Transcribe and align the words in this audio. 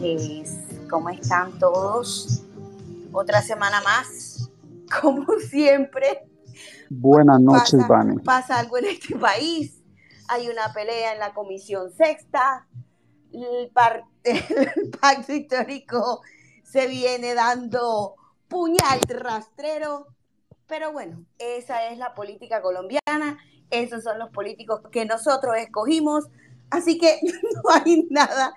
noches. 0.00 0.58
¿Cómo 0.90 1.08
están 1.10 1.58
todos? 1.58 2.42
Otra 3.12 3.40
semana 3.42 3.80
más, 3.82 4.50
como 5.00 5.26
siempre. 5.40 6.28
Buenas 6.90 7.40
noches, 7.40 7.80
pasa, 7.88 8.14
Pasa 8.24 8.58
algo 8.58 8.78
en 8.78 8.86
este 8.86 9.16
país. 9.16 9.82
Hay 10.28 10.48
una 10.48 10.72
pelea 10.72 11.12
en 11.12 11.18
la 11.18 11.32
Comisión 11.32 11.90
Sexta. 11.92 12.66
El, 13.32 13.70
el 14.24 14.90
pacto 15.00 15.32
histórico 15.32 16.20
se 16.62 16.86
viene 16.86 17.34
dando 17.34 18.14
puñal 18.48 19.00
rastrero. 19.08 20.08
Pero 20.66 20.92
bueno, 20.92 21.24
esa 21.38 21.88
es 21.90 21.98
la 21.98 22.14
política 22.14 22.60
colombiana. 22.60 23.38
Esos 23.70 24.02
son 24.02 24.18
los 24.18 24.30
políticos 24.30 24.82
que 24.90 25.04
nosotros 25.06 25.56
escogimos. 25.56 26.26
Así 26.70 26.98
que 26.98 27.20
no 27.64 27.70
hay 27.70 28.06
nada 28.10 28.54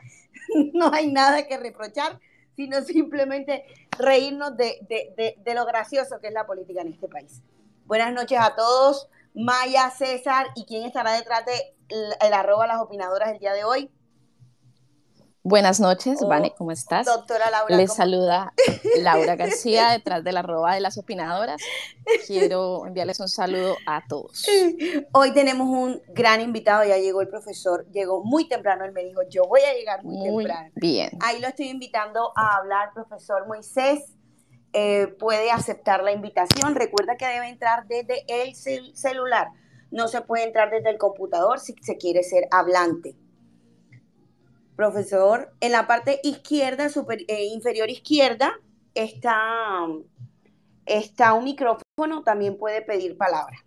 no 0.73 0.91
hay 0.93 1.11
nada 1.11 1.47
que 1.47 1.57
reprochar, 1.57 2.19
sino 2.55 2.81
simplemente 2.81 3.65
reírnos 3.97 4.55
de, 4.57 5.37
lo 5.53 5.65
gracioso 5.65 6.19
que 6.19 6.27
es 6.27 6.33
la 6.33 6.45
política 6.45 6.81
en 6.81 6.89
este 6.89 7.07
país. 7.07 7.41
Buenas 7.85 8.13
noches 8.13 8.37
a 8.39 8.55
todos. 8.55 9.09
Maya, 9.33 9.89
César 9.91 10.47
y 10.55 10.65
quién 10.65 10.83
estará 10.85 11.13
detrás 11.13 11.45
de 11.45 11.75
el, 11.89 12.33
arroba 12.33 12.67
las 12.67 12.81
opinadoras 12.81 13.31
el 13.31 13.39
día 13.39 13.53
de 13.53 13.63
hoy. 13.63 13.91
Buenas 15.43 15.79
noches, 15.79 16.19
Vane, 16.27 16.53
¿cómo 16.57 16.71
estás? 16.71 17.05
Doctora 17.05 17.49
Laura. 17.49 17.77
Les 17.77 17.93
saluda 17.93 18.53
Laura 18.99 19.37
García 19.37 19.91
detrás 19.91 20.21
de 20.21 20.33
la 20.33 20.41
arroba 20.41 20.73
de 20.73 20.81
las 20.81 20.97
opinadoras. 20.97 21.61
Quiero 22.27 22.85
enviarles 22.85 23.21
un 23.21 23.29
saludo 23.29 23.77
a 23.85 24.03
todos. 24.05 24.45
Hoy 25.13 25.33
tenemos 25.33 25.69
un 25.69 26.01
gran 26.09 26.41
invitado, 26.41 26.83
ya 26.83 26.97
llegó 26.97 27.21
el 27.21 27.29
profesor, 27.29 27.89
llegó 27.91 28.21
muy 28.21 28.49
temprano, 28.49 28.83
él 28.83 28.91
me 28.91 29.05
dijo, 29.05 29.21
yo 29.29 29.43
voy 29.47 29.61
a 29.61 29.73
llegar 29.73 30.03
muy, 30.03 30.17
muy 30.29 30.43
temprano. 30.43 30.71
Bien. 30.75 31.11
Ahí 31.21 31.39
lo 31.39 31.47
estoy 31.47 31.69
invitando 31.69 32.33
a 32.35 32.57
hablar, 32.57 32.89
profesor 32.93 33.47
Moisés. 33.47 34.17
Eh, 34.73 35.07
puede 35.19 35.51
aceptar 35.51 36.03
la 36.03 36.11
invitación. 36.11 36.75
Recuerda 36.75 37.15
que 37.15 37.25
debe 37.25 37.47
entrar 37.47 37.87
desde 37.87 38.25
el 38.27 38.55
celular. 38.93 39.47
No 39.89 40.09
se 40.09 40.19
puede 40.19 40.43
entrar 40.43 40.69
desde 40.69 40.89
el 40.89 40.97
computador 40.97 41.61
si 41.61 41.75
se 41.81 41.95
quiere 41.95 42.23
ser 42.23 42.43
hablante 42.51 43.15
profesor, 44.79 45.53
en 45.59 45.73
la 45.73 45.87
parte 45.87 46.21
izquierda, 46.23 46.87
eh, 47.27 47.47
inferior 47.47 47.89
izquierda, 47.89 48.61
está, 48.93 49.85
está 50.85 51.33
un 51.33 51.43
micrófono, 51.43 52.23
también 52.23 52.57
puede 52.57 52.81
pedir 52.81 53.17
palabra. 53.17 53.57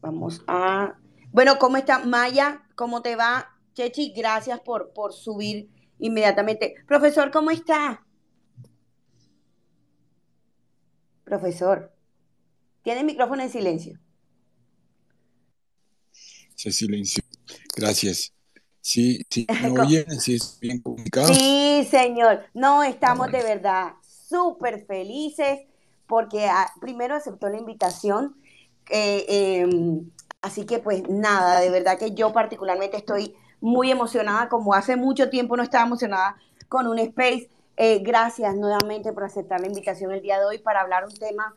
Vamos 0.00 0.42
a... 0.46 0.98
Bueno, 1.30 1.58
¿cómo 1.58 1.76
está 1.76 1.98
Maya? 1.98 2.62
¿Cómo 2.74 3.02
te 3.02 3.16
va? 3.16 3.54
Chechi, 3.74 4.14
gracias 4.16 4.60
por, 4.60 4.94
por 4.94 5.12
subir 5.12 5.68
inmediatamente. 5.98 6.76
Profesor, 6.88 7.30
¿cómo 7.30 7.50
está? 7.50 8.02
Profesor, 11.22 11.94
tiene 12.82 13.00
el 13.00 13.06
micrófono 13.06 13.42
en 13.42 13.50
silencio. 13.50 14.00
Se 16.54 16.72
silencio. 16.72 17.22
Gracias. 17.76 18.33
Sí, 18.84 19.24
sí, 19.30 19.46
¿me 19.62 19.80
oyen? 19.80 20.20
¿Sí 20.20 20.34
es 20.34 20.58
bien 20.60 20.78
comunicado? 20.78 21.32
Sí, 21.32 21.88
señor. 21.90 22.44
No, 22.52 22.82
estamos 22.82 23.32
de 23.32 23.42
verdad 23.42 23.94
súper 24.02 24.84
felices 24.84 25.60
porque 26.06 26.44
ah, 26.44 26.70
primero 26.82 27.14
aceptó 27.14 27.48
la 27.48 27.56
invitación. 27.56 28.36
Eh, 28.90 29.24
em, 29.62 30.10
así 30.42 30.66
que 30.66 30.80
pues 30.80 31.08
nada, 31.08 31.60
de 31.60 31.70
verdad 31.70 31.98
que 31.98 32.12
yo 32.14 32.34
particularmente 32.34 32.98
estoy 32.98 33.34
muy 33.58 33.90
emocionada, 33.90 34.50
como 34.50 34.74
hace 34.74 34.96
mucho 34.96 35.30
tiempo 35.30 35.56
no 35.56 35.62
estaba 35.62 35.86
emocionada 35.86 36.36
con 36.68 36.86
un 36.86 36.98
space. 36.98 37.48
Eh, 37.78 38.00
gracias 38.00 38.54
nuevamente 38.54 39.14
por 39.14 39.24
aceptar 39.24 39.62
la 39.62 39.66
invitación 39.66 40.12
el 40.12 40.20
día 40.20 40.38
de 40.38 40.44
hoy 40.44 40.58
para 40.58 40.82
hablar 40.82 41.06
un 41.06 41.14
tema 41.14 41.56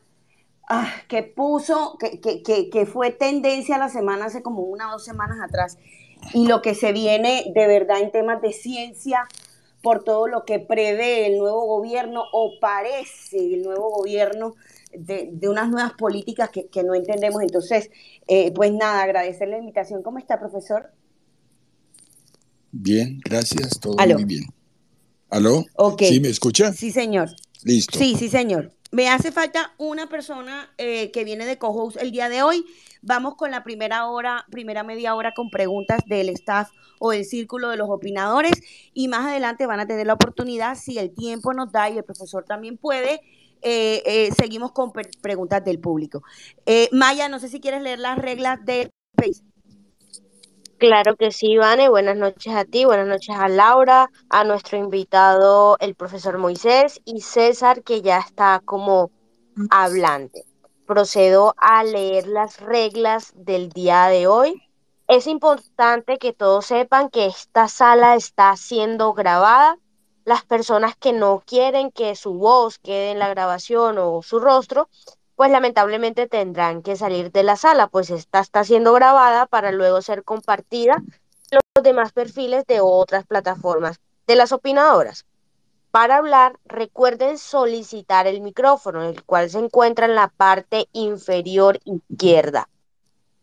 ah, 0.70 0.90
que 1.10 1.24
puso, 1.24 1.98
que, 2.00 2.22
que, 2.22 2.42
que, 2.42 2.70
que, 2.70 2.86
fue 2.86 3.12
tendencia 3.12 3.78
la 3.78 3.90
semana, 3.90 4.28
hace 4.28 4.42
como 4.42 4.62
una 4.62 4.88
o 4.88 4.92
dos 4.94 5.04
semanas 5.04 5.40
atrás, 5.42 5.78
y 6.34 6.48
lo 6.48 6.62
que 6.62 6.76
se 6.76 6.92
viene 6.92 7.52
de 7.54 7.68
verdad 7.68 8.02
en 8.02 8.12
temas 8.12 8.42
de 8.42 8.54
ciencia 8.54 9.28
por 9.82 10.04
todo 10.04 10.28
lo 10.28 10.44
que 10.46 10.60
prevé 10.60 11.28
el 11.28 11.38
nuevo 11.38 11.66
gobierno 11.66 12.24
o 12.32 12.60
parece 12.60 13.38
el 13.38 13.64
nuevo 13.64 13.90
gobierno 13.90 14.56
de, 14.94 15.32
unas 15.44 15.70
nuevas 15.70 15.94
políticas 15.94 16.50
que, 16.50 16.84
no 16.84 16.96
entendemos. 16.96 17.42
Entonces, 17.42 17.90
eh, 18.28 18.52
pues 18.52 18.72
nada, 18.74 19.04
agradecer 19.04 19.48
la 19.48 19.58
invitación. 19.58 20.04
¿Cómo 20.04 20.18
está, 20.18 20.40
profesor? 20.40 20.92
Bien, 22.72 23.20
gracias, 23.24 23.80
todo 23.80 23.96
muy 23.96 24.26
bien. 24.26 24.44
¿Aló? 25.30 25.66
¿Sí 26.00 26.20
me 26.20 26.30
escucha? 26.30 26.74
Sí, 26.74 26.92
señor. 26.92 27.30
Listo. 27.64 27.98
Sí, 27.98 28.16
sí, 28.18 28.30
señor. 28.30 28.74
Me 28.92 29.10
hace 29.10 29.32
falta 29.32 29.74
una 29.78 30.08
persona 30.08 30.72
eh, 30.78 31.12
que 31.12 31.24
viene 31.24 31.46
de 31.46 31.58
co 31.58 31.92
el 32.00 32.12
día 32.12 32.30
de 32.30 32.44
hoy. 32.44 32.66
Vamos 33.02 33.36
con 33.36 33.52
la 33.52 33.64
primera 33.64 34.08
hora, 34.08 34.46
primera 34.52 34.84
media 34.84 35.16
hora 35.16 35.34
con 35.34 35.50
preguntas 35.50 36.02
del 36.06 36.30
staff 36.30 36.70
o 37.00 37.12
del 37.12 37.26
círculo 37.26 37.70
de 37.70 37.78
los 37.78 37.90
opinadores 37.90 38.54
y 38.94 39.08
más 39.08 39.26
adelante 39.26 39.66
van 39.66 39.80
a 39.80 39.88
tener 39.88 40.08
la 40.08 40.14
oportunidad, 40.14 40.76
si 40.76 40.98
el 40.98 41.14
tiempo 41.14 41.54
nos 41.54 41.72
da 41.72 41.90
y 41.90 41.98
el 41.98 42.04
profesor 42.04 42.44
también 42.44 42.78
puede, 42.78 43.22
eh, 43.62 44.04
eh, 44.06 44.30
seguimos 44.38 44.72
con 44.72 44.92
preguntas 45.22 45.64
del 45.64 45.80
público. 45.80 46.24
Maya, 46.92 47.30
no 47.30 47.40
sé 47.40 47.50
si 47.50 47.60
quieres 47.60 47.82
leer 47.82 48.00
las 48.00 48.18
reglas 48.18 48.64
del 48.66 48.92
Face. 49.16 49.42
Claro 50.78 51.16
que 51.16 51.32
sí, 51.32 51.54
Ivane. 51.54 51.90
Buenas 51.90 52.18
noches 52.18 52.54
a 52.54 52.64
ti, 52.64 52.86
buenas 52.86 53.08
noches 53.08 53.36
a 53.36 53.48
Laura, 53.48 54.12
a 54.30 54.44
nuestro 54.44 54.78
invitado, 54.78 55.76
el 55.80 55.96
profesor 55.96 56.38
Moisés 56.38 57.02
y 57.04 57.22
César, 57.22 57.82
que 57.82 58.04
ya 58.04 58.20
está 58.20 58.62
como 58.64 59.10
hablante. 59.72 60.44
Procedo 60.88 61.54
a 61.58 61.84
leer 61.84 62.28
las 62.28 62.62
reglas 62.62 63.34
del 63.36 63.68
día 63.70 64.06
de 64.08 64.26
hoy. 64.28 64.64
Es 65.10 65.28
importante 65.28 66.18
que 66.18 66.32
todos 66.32 66.66
sepan 66.66 67.10
que 67.10 67.26
esta 67.26 67.68
sala 67.68 68.16
está 68.16 68.56
siendo 68.56 69.14
grabada. 69.14 69.78
Las 70.24 70.46
personas 70.46 70.96
que 70.96 71.12
no 71.12 71.44
quieren 71.46 71.92
que 71.92 72.16
su 72.16 72.36
voz 72.36 72.80
quede 72.80 73.12
en 73.12 73.20
la 73.20 73.28
grabación 73.28 73.98
o 73.98 74.22
su 74.24 74.40
rostro, 74.40 74.88
pues 75.36 75.52
lamentablemente 75.52 76.26
tendrán 76.26 76.82
que 76.82 76.96
salir 76.96 77.34
de 77.34 77.44
la 77.44 77.58
sala, 77.58 77.88
pues 77.88 78.10
esta 78.10 78.40
está 78.40 78.64
siendo 78.64 78.94
grabada 78.94 79.46
para 79.46 79.74
luego 79.74 80.02
ser 80.02 80.24
compartida 80.24 81.04
en 81.52 81.60
los 81.76 81.84
demás 81.84 82.14
perfiles 82.14 82.66
de 82.66 82.80
otras 82.80 83.26
plataformas 83.26 84.00
de 84.26 84.38
las 84.38 84.54
opinadoras. 84.54 85.26
Para 85.92 86.18
hablar, 86.18 86.60
recuerden 86.66 87.38
solicitar 87.38 88.28
el 88.28 88.42
micrófono, 88.42 89.04
el 89.04 89.24
cual 89.24 89.50
se 89.50 89.60
encuentra 89.60 90.06
en 90.06 90.16
la 90.16 90.28
parte 90.28 90.88
inferior 90.92 91.80
izquierda. 91.86 92.70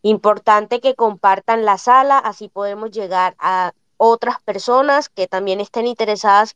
Importante 0.03 0.79
que 0.81 0.95
compartan 0.95 1.65
la 1.65 1.77
sala, 1.77 2.19
así 2.19 2.47
podemos 2.47 2.91
llegar 2.91 3.35
a 3.39 3.73
otras 3.97 4.41
personas 4.41 5.09
que 5.09 5.27
también 5.27 5.59
estén 5.59 5.87
interesadas 5.87 6.55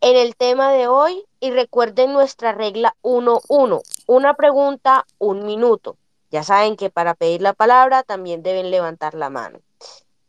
en 0.00 0.16
el 0.16 0.36
tema 0.36 0.70
de 0.72 0.86
hoy 0.86 1.24
y 1.40 1.50
recuerden 1.50 2.12
nuestra 2.12 2.52
regla 2.52 2.94
1-1, 3.02 3.82
una 4.06 4.34
pregunta, 4.34 5.06
un 5.18 5.44
minuto. 5.44 5.96
Ya 6.30 6.42
saben 6.42 6.76
que 6.76 6.90
para 6.90 7.14
pedir 7.14 7.42
la 7.42 7.54
palabra 7.54 8.02
también 8.02 8.42
deben 8.42 8.70
levantar 8.70 9.14
la 9.14 9.30
mano. 9.30 9.60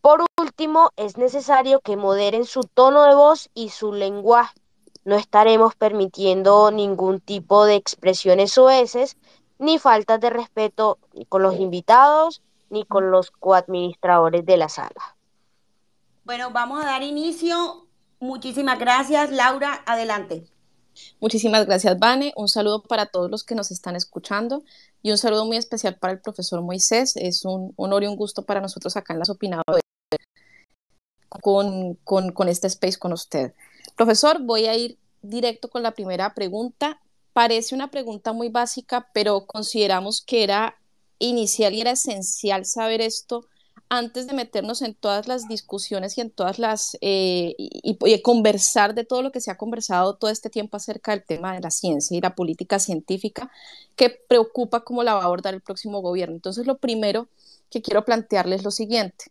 Por 0.02 0.24
último, 0.40 0.92
es 0.96 1.18
necesario 1.18 1.82
que 1.82 1.98
moderen 1.98 2.46
su 2.46 2.62
tono 2.62 3.04
de 3.04 3.16
voz 3.16 3.50
y 3.54 3.70
su 3.70 3.92
lenguaje. 3.92 4.60
No 5.10 5.16
estaremos 5.16 5.74
permitiendo 5.74 6.70
ningún 6.70 7.20
tipo 7.20 7.66
de 7.66 7.74
expresiones 7.74 8.56
oeces 8.60 9.18
ni 9.58 9.80
faltas 9.80 10.20
de 10.20 10.30
respeto 10.30 11.00
ni 11.14 11.26
con 11.26 11.42
los 11.42 11.60
invitados 11.60 12.44
ni 12.70 12.86
con 12.86 13.10
los 13.10 13.32
coadministradores 13.32 14.46
de 14.46 14.58
la 14.58 14.70
sala. 14.70 15.16
Bueno, 16.26 16.52
vamos 16.52 16.84
a 16.84 16.86
dar 16.86 17.02
inicio. 17.02 17.88
Muchísimas 18.20 18.78
gracias, 18.78 19.32
Laura. 19.32 19.82
Adelante. 19.88 20.46
Muchísimas 21.20 21.66
gracias, 21.66 21.98
Vane. 21.98 22.32
Un 22.36 22.48
saludo 22.48 22.84
para 22.84 23.08
todos 23.08 23.32
los 23.32 23.44
que 23.44 23.56
nos 23.56 23.72
están 23.72 23.96
escuchando 23.96 24.62
y 25.02 25.10
un 25.10 25.18
saludo 25.18 25.44
muy 25.44 25.58
especial 25.58 25.98
para 25.98 26.14
el 26.14 26.22
profesor 26.22 26.62
Moisés. 26.62 27.16
Es 27.16 27.46
un 27.46 27.74
honor 27.78 28.04
y 28.04 28.06
un 28.06 28.16
gusto 28.16 28.46
para 28.46 28.62
nosotros 28.62 28.96
acá 28.96 29.14
en 29.14 29.20
Las 29.20 29.32
Opinadoras 29.32 29.82
con, 31.30 31.96
con, 32.04 32.32
con 32.32 32.48
este 32.48 32.68
space 32.68 33.00
con 33.00 33.12
usted. 33.12 33.56
Profesor, 34.00 34.42
voy 34.42 34.66
a 34.66 34.78
ir 34.78 34.98
directo 35.22 35.70
con 35.70 35.84
la 35.84 35.92
primera 35.92 36.34
pregunta. 36.34 37.02
Parece 37.34 37.76
una 37.76 37.92
pregunta 37.92 38.32
muy 38.32 38.48
básica, 38.48 39.10
pero 39.14 39.46
consideramos 39.46 40.22
que 40.22 40.46
era 40.46 40.78
inicial 41.20 41.74
y 41.74 41.82
era 41.82 41.92
esencial 41.92 42.64
saber 42.64 43.02
esto 43.02 43.46
antes 43.90 44.28
de 44.28 44.34
meternos 44.34 44.82
en 44.84 44.96
todas 44.96 45.28
las 45.28 45.50
discusiones 45.50 46.18
y 46.18 46.22
en 46.22 46.32
todas 46.32 46.60
las, 46.60 46.98
eh, 47.02 47.56
y, 47.58 48.22
conversar 48.22 48.96
de 48.96 49.04
todo 49.04 49.22
lo 49.22 49.34
que 49.34 49.42
se 49.42 49.52
ha 49.52 49.58
conversado 49.58 50.16
todo 50.16 50.32
este 50.32 50.50
tiempo 50.50 50.78
acerca 50.78 51.12
del 51.12 51.26
tema 51.26 51.54
de 51.54 51.60
la 51.60 51.70
ciencia 51.70 52.16
y 52.18 52.22
la 52.22 52.36
política 52.36 52.80
científica 52.80 53.52
que 53.98 54.10
preocupa 54.10 54.86
cómo 54.86 55.04
la 55.04 55.16
va 55.16 55.24
a 55.24 55.26
abordar 55.26 55.54
el 55.54 55.62
próximo 55.62 56.00
gobierno. 56.00 56.36
Entonces, 56.36 56.66
lo 56.66 56.78
primero 56.78 57.28
que 57.70 57.82
quiero 57.82 58.06
plantearles 58.06 58.60
es 58.60 58.64
lo 58.64 58.72
siguiente. 58.72 59.26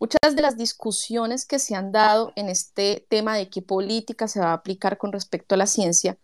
Muchas 0.00 0.34
de 0.34 0.40
las 0.40 0.56
discusiones 0.56 1.44
que 1.44 1.58
se 1.58 1.74
han 1.74 1.92
dado 1.92 2.32
en 2.34 2.48
este 2.48 3.06
tema 3.10 3.36
de 3.36 3.50
qué 3.50 3.60
política 3.60 4.28
se 4.28 4.40
va 4.40 4.52
a 4.52 4.54
aplicar 4.54 4.96
con 4.96 5.12
respecto 5.12 5.54
a 5.54 5.58
la 5.58 5.66
ciencia 5.66 6.16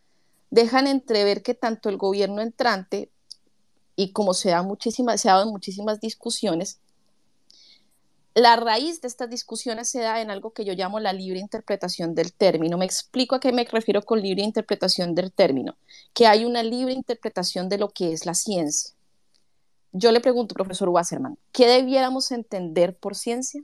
dejan 0.50 0.86
entrever 0.86 1.42
que 1.42 1.52
tanto 1.52 1.90
el 1.90 1.98
gobierno 1.98 2.40
entrante 2.40 3.10
y 3.94 4.12
como 4.12 4.32
se, 4.32 4.48
da 4.48 4.62
muchísimas, 4.62 5.20
se 5.20 5.28
ha 5.28 5.32
dado 5.32 5.44
en 5.44 5.50
muchísimas 5.50 6.00
discusiones, 6.00 6.80
la 8.34 8.56
raíz 8.56 9.02
de 9.02 9.08
estas 9.08 9.28
discusiones 9.28 9.90
se 9.90 10.00
da 10.00 10.22
en 10.22 10.30
algo 10.30 10.54
que 10.54 10.64
yo 10.64 10.72
llamo 10.72 10.98
la 10.98 11.12
libre 11.12 11.38
interpretación 11.38 12.14
del 12.14 12.32
término. 12.32 12.78
Me 12.78 12.84
explico 12.86 13.34
a 13.34 13.40
qué 13.40 13.52
me 13.52 13.64
refiero 13.64 14.02
con 14.02 14.22
libre 14.22 14.42
interpretación 14.42 15.14
del 15.14 15.32
término, 15.32 15.76
que 16.14 16.26
hay 16.26 16.46
una 16.46 16.62
libre 16.62 16.94
interpretación 16.94 17.68
de 17.68 17.76
lo 17.76 17.90
que 17.90 18.12
es 18.12 18.24
la 18.24 18.34
ciencia. 18.34 18.95
Yo 19.98 20.12
le 20.12 20.20
pregunto, 20.20 20.54
profesor 20.54 20.90
Wasserman, 20.90 21.38
¿qué 21.52 21.66
debiéramos 21.66 22.30
entender 22.30 22.94
por 22.96 23.16
ciencia? 23.16 23.62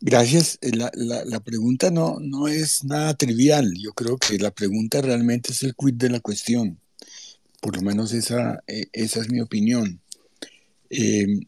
Gracias. 0.00 0.58
La, 0.60 0.92
la, 0.94 1.40
pregunta 1.40 1.90
no, 1.90 2.18
no 2.20 2.46
es 2.46 2.84
nada 2.84 3.14
trivial. 3.14 3.72
Yo 3.76 3.92
creo 3.94 4.16
que 4.16 4.38
la 4.38 4.52
pregunta 4.52 5.00
realmente 5.00 5.50
es 5.50 5.62
el 5.64 5.74
quid 5.74 5.94
de 5.94 6.10
la 6.10 6.20
cuestión. 6.20 6.78
Por 7.60 7.76
lo 7.76 7.82
menos 7.82 8.12
esa, 8.12 8.62
eh, 8.66 8.86
esa 8.92 9.20
es 9.20 9.30
mi 9.30 9.40
opinión. 9.40 10.00
Eh, 10.90 11.40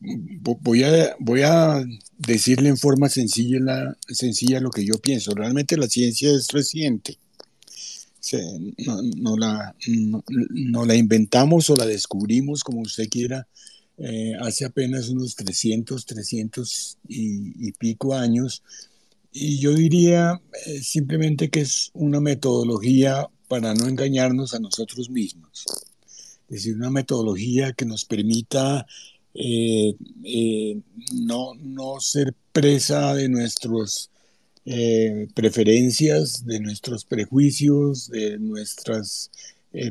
voy, 0.00 0.84
a, 0.84 1.16
voy 1.18 1.42
a 1.42 1.84
decirle 2.16 2.70
en 2.70 2.78
forma 2.78 3.08
sencilla, 3.10 3.58
la, 3.60 3.96
sencilla 4.08 4.60
lo 4.60 4.70
que 4.70 4.86
yo 4.86 4.94
pienso. 4.94 5.34
Realmente 5.34 5.76
la 5.76 5.88
ciencia 5.88 6.30
es 6.32 6.48
reciente. 6.48 7.18
No, 9.16 9.36
la, 9.36 9.74
no, 9.88 10.84
la 10.84 10.94
inventamos 10.94 11.70
o 11.70 11.76
la 11.76 11.86
descubrimos, 11.86 12.64
como 12.64 12.82
usted 12.82 13.08
quiera, 13.08 13.46
eh, 13.98 14.34
hace 14.40 14.64
apenas 14.64 15.08
unos 15.08 15.34
300, 15.36 16.06
300 16.06 16.98
y, 17.08 17.72
pico 17.72 18.14
años. 18.14 18.62
Y 19.32 19.58
yo 19.58 19.74
diría 19.74 20.40
eh, 20.66 20.80
simplemente 20.82 21.50
que 21.50 21.60
es 21.60 21.90
una 21.94 22.20
metodología 22.20 23.28
para 23.48 23.74
no 23.74 23.88
engañarnos 23.88 24.54
a 24.54 24.60
nosotros 24.60 25.10
mismos 25.10 25.64
es 26.52 26.64
decir, 26.64 26.76
una 26.76 26.90
metodología 26.90 27.72
que 27.72 27.86
nos 27.86 28.04
permita 28.04 28.86
eh, 29.32 29.96
no, 31.14 31.54
no, 31.54 31.98
ser 31.98 32.34
presa 32.52 33.14
de 33.14 33.30
nuestras 33.30 34.10
eh, 34.64 35.28
preferencias, 35.34 36.44
de 36.44 36.60
nuestros 36.60 37.04
prejuicios, 37.04 38.08
de 38.08 38.38
nuestras 38.38 39.30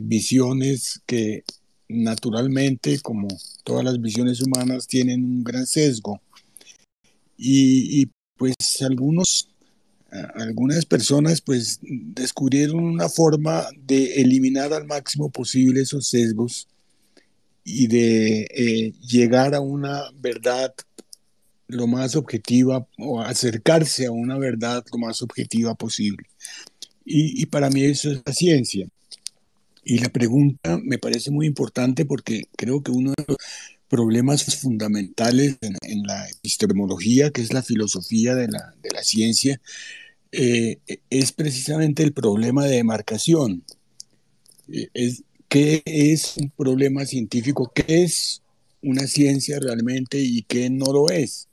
visiones 0.02 1.02
que 1.08 1.44
naturalmente, 1.90 3.00
como 3.00 3.28
todas 3.64 3.84
las 3.84 4.00
visiones 4.00 4.40
humanas, 4.42 4.88
tienen 4.88 5.24
un 5.24 5.44
gran 5.44 5.66
sesgo. 5.66 6.22
Y, 7.36 8.02
y 8.02 8.12
pues 8.38 8.56
algunos 8.82 9.52
algunas 10.36 10.86
personas 10.86 11.42
pues 11.42 11.80
descubrieron 11.82 12.84
una 12.84 13.08
forma 13.08 13.68
de 13.78 14.22
eliminar 14.22 14.74
al 14.74 14.86
máximo 14.86 15.30
posible 15.30 15.82
esos 15.82 16.08
sesgos 16.08 16.68
y 17.64 17.88
de 17.88 18.42
eh, 18.54 18.94
llegar 19.08 19.56
a 19.56 19.62
una 19.62 20.04
verdad 20.20 20.74
lo 21.72 21.88
más 21.88 22.16
objetiva 22.16 22.88
o 22.98 23.22
acercarse 23.22 24.06
a 24.06 24.12
una 24.12 24.38
verdad 24.38 24.84
lo 24.92 24.98
más 24.98 25.22
objetiva 25.22 25.76
posible. 25.76 26.28
Y, 27.04 27.46
para 27.48 27.70
mí 27.70 27.84
eso 27.84 28.12
es 28.12 28.22
la 28.26 28.34
ciencia. 28.34 28.88
Y 29.84 30.00
la 30.00 30.10
pregunta 30.10 30.80
me 30.84 30.98
parece 30.98 31.32
muy 31.32 31.48
importante 31.48 32.06
porque 32.06 32.44
creo 32.56 32.84
que 32.84 32.92
uno 32.92 33.12
de 33.18 33.26
los 33.28 33.38
problemas 33.90 34.56
fundamentales 34.56 35.58
en, 35.62 36.04
la 36.04 36.30
epistemología, 36.30 37.32
que 37.32 37.42
es 37.42 37.52
la 37.52 37.64
filosofía 37.64 38.36
de 38.36 38.48
la, 38.48 38.76
de 38.82 38.90
la 38.92 39.04
ciencia, 39.04 39.60
eh, 40.32 40.78
es 41.10 41.32
precisamente 41.32 42.04
el 42.04 42.14
problema 42.14 42.66
de 42.66 42.78
demarcación. 42.78 43.64
Eh, 44.72 44.88
es, 44.94 45.24
¿Qué 45.50 45.82
es 45.86 46.38
un 46.38 46.50
problema 46.50 47.06
científico? 47.06 47.70
¿Qué 47.76 48.04
es 48.04 48.42
una 48.82 49.06
ciencia 49.08 49.60
realmente 49.60 50.18
y 50.18 50.44
qué 50.44 50.70
no 50.70 50.86
lo 50.94 51.10
es? 51.10 51.50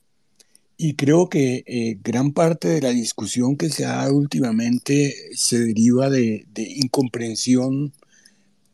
Y 0.78 0.94
creo 0.94 1.28
que 1.28 1.64
eh, 1.66 1.98
gran 2.02 2.32
parte 2.32 2.68
de 2.68 2.80
la 2.80 2.90
discusión 2.90 3.56
que 3.56 3.68
se 3.68 3.84
ha 3.84 3.96
dado 3.96 4.14
últimamente 4.14 5.14
se 5.34 5.58
deriva 5.58 6.08
de, 6.08 6.46
incomprensión, 6.56 7.92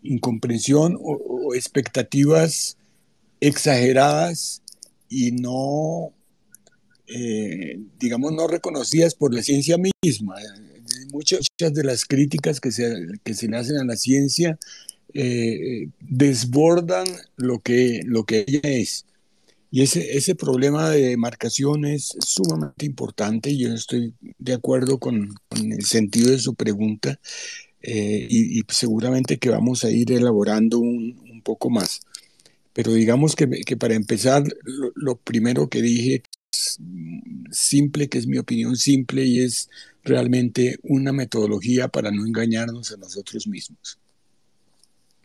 incomprensión 0.03 0.97
o 1.01 1.55
expectativas 1.55 2.77
exageradas 3.41 4.63
y 5.09 5.33
no 5.33 6.13
eh, 7.07 7.79
digamos, 7.99 8.33
no 8.33 8.47
reconocidas 8.47 9.15
por 9.15 9.35
la 9.35 9.43
ciencia 9.43 9.77
misma. 10.03 10.37
Muchas, 11.13 11.47
de 11.59 11.85
las 11.85 12.05
críticas 12.05 12.61
que 12.61 12.73
se, 12.73 13.07
que 13.23 13.35
se 13.35 13.49
le 13.49 13.57
hacen 13.57 13.77
a 13.77 13.85
la 13.85 13.97
ciencia 13.97 14.59
eh, 15.13 15.89
desbordan 16.01 17.07
lo 17.37 17.61
que, 17.61 18.01
lo 18.05 18.25
que 18.25 18.45
ella 18.47 18.61
es. 18.65 19.05
Y 19.75 19.83
ese, 19.83 20.17
ese 20.17 20.37
problema 20.37 20.89
de 20.89 21.09
demarcación 21.09 21.85
es 21.85 22.17
sumamente 22.25 22.87
importante 22.87 23.51
y 23.51 23.59
yo 23.59 23.75
estoy 23.75 24.15
de 24.39 24.55
acuerdo 24.55 25.01
con, 25.01 25.35
con 25.49 25.73
el 25.73 25.85
sentido 25.85 26.31
de 26.31 26.39
su 26.39 26.55
pregunta 26.55 27.19
eh, 27.83 28.25
y, 28.31 28.63
seguramente 28.69 29.39
que 29.39 29.51
vamos 29.51 29.83
a 29.83 29.91
ir 29.91 30.13
elaborando 30.13 30.79
un, 30.79 31.21
un 31.29 31.43
poco 31.43 31.71
más. 31.71 32.03
Pero 32.73 32.93
digamos 32.93 33.35
que, 33.35 33.49
que 33.67 33.77
para 33.77 33.95
empezar, 33.95 34.45
lo, 34.63 34.93
lo, 34.95 35.17
primero 35.17 35.69
que 35.69 35.83
dije 35.83 36.23
simple, 37.51 38.09
que 38.09 38.19
es 38.19 38.29
mi 38.29 38.39
opinión 38.39 38.77
simple 38.77 39.25
y 39.25 39.41
es 39.41 39.69
realmente 40.05 40.79
una 40.85 41.13
metodología 41.13 41.89
para 41.89 42.13
no 42.13 42.25
engañarnos 42.25 42.93
a 42.93 42.97
nosotros 42.97 43.49
mismos. 43.49 43.99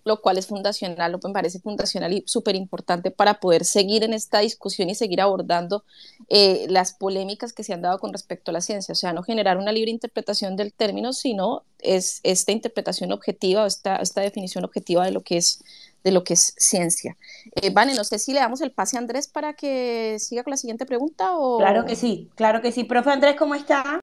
Lo 0.10 0.22
cual 0.22 0.40
es 0.40 0.48
fundacional, 0.48 1.12
lo 1.12 1.20
que 1.20 1.28
me 1.28 1.36
parece 1.36 1.60
fundacional 1.60 2.12
y 2.14 2.24
súper 2.26 2.56
importante 2.56 3.12
para 3.12 3.40
poder 3.40 3.64
seguir 3.64 4.04
en 4.04 4.14
esta 4.14 4.40
discusión 4.40 4.90
y 4.90 4.96
seguir 4.96 5.22
abordando 5.22 5.84
eh, 6.30 6.66
las 6.68 6.94
polémicas 6.94 7.54
que 7.54 7.64
se 7.64 7.74
han 7.74 7.84
dado 7.84 8.00
con 8.00 8.12
respecto 8.12 8.50
a 8.50 8.54
la 8.54 8.62
ciencia. 8.62 8.94
O 8.94 8.96
sea, 8.96 9.14
no 9.14 9.22
generar 9.22 9.60
una 9.60 9.72
libre 9.72 9.92
interpretación 9.92 10.56
del 10.56 10.74
término, 10.74 11.14
sino 11.14 11.62
es 11.78 12.22
esta 12.24 12.52
interpretación 12.52 13.12
objetiva, 13.12 13.68
esta, 13.68 13.98
esta 13.98 14.22
definición 14.22 14.66
objetiva 14.66 15.06
de 15.06 15.12
lo 15.12 15.22
que 15.22 15.38
es 15.38 15.64
de 16.04 16.12
lo 16.12 16.24
que 16.24 16.34
es 16.34 16.56
ciencia. 16.58 17.16
Eh, 17.54 17.70
Vane, 17.70 17.94
no 17.94 18.04
sé 18.04 18.18
si 18.18 18.34
le 18.34 18.40
damos 18.40 18.62
el 18.62 18.72
pase 18.72 18.98
a 18.98 19.00
Andrés 19.00 19.28
para 19.28 19.54
que 19.54 20.18
siga 20.20 20.44
con 20.44 20.52
la 20.52 20.58
siguiente 20.58 20.88
pregunta. 20.88 21.38
O... 21.38 21.60
Claro 21.60 21.86
que 21.86 21.96
sí, 21.96 22.30
claro 22.34 22.62
que 22.64 22.72
sí. 22.72 22.84
Profe 22.84 23.12
Andrés, 23.12 23.36
¿cómo 23.38 23.54
está? 23.54 24.00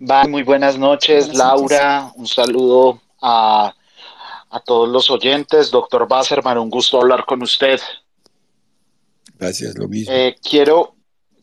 Va, 0.00 0.26
muy 0.26 0.42
buenas 0.42 0.78
noches, 0.78 1.34
Laura. 1.34 2.12
Un 2.16 2.26
saludo 2.26 3.00
a, 3.20 3.74
a, 4.54 4.60
todos 4.60 4.88
los 4.88 5.10
oyentes. 5.10 5.70
Doctor 5.70 6.06
Basserman, 6.08 6.58
un 6.58 6.70
gusto 6.70 7.00
hablar 7.00 7.24
con 7.24 7.42
usted. 7.42 7.80
Gracias, 9.38 9.76
lo 9.76 9.88
mismo. 9.88 10.12
Eh, 10.12 10.36
quiero, 10.42 10.94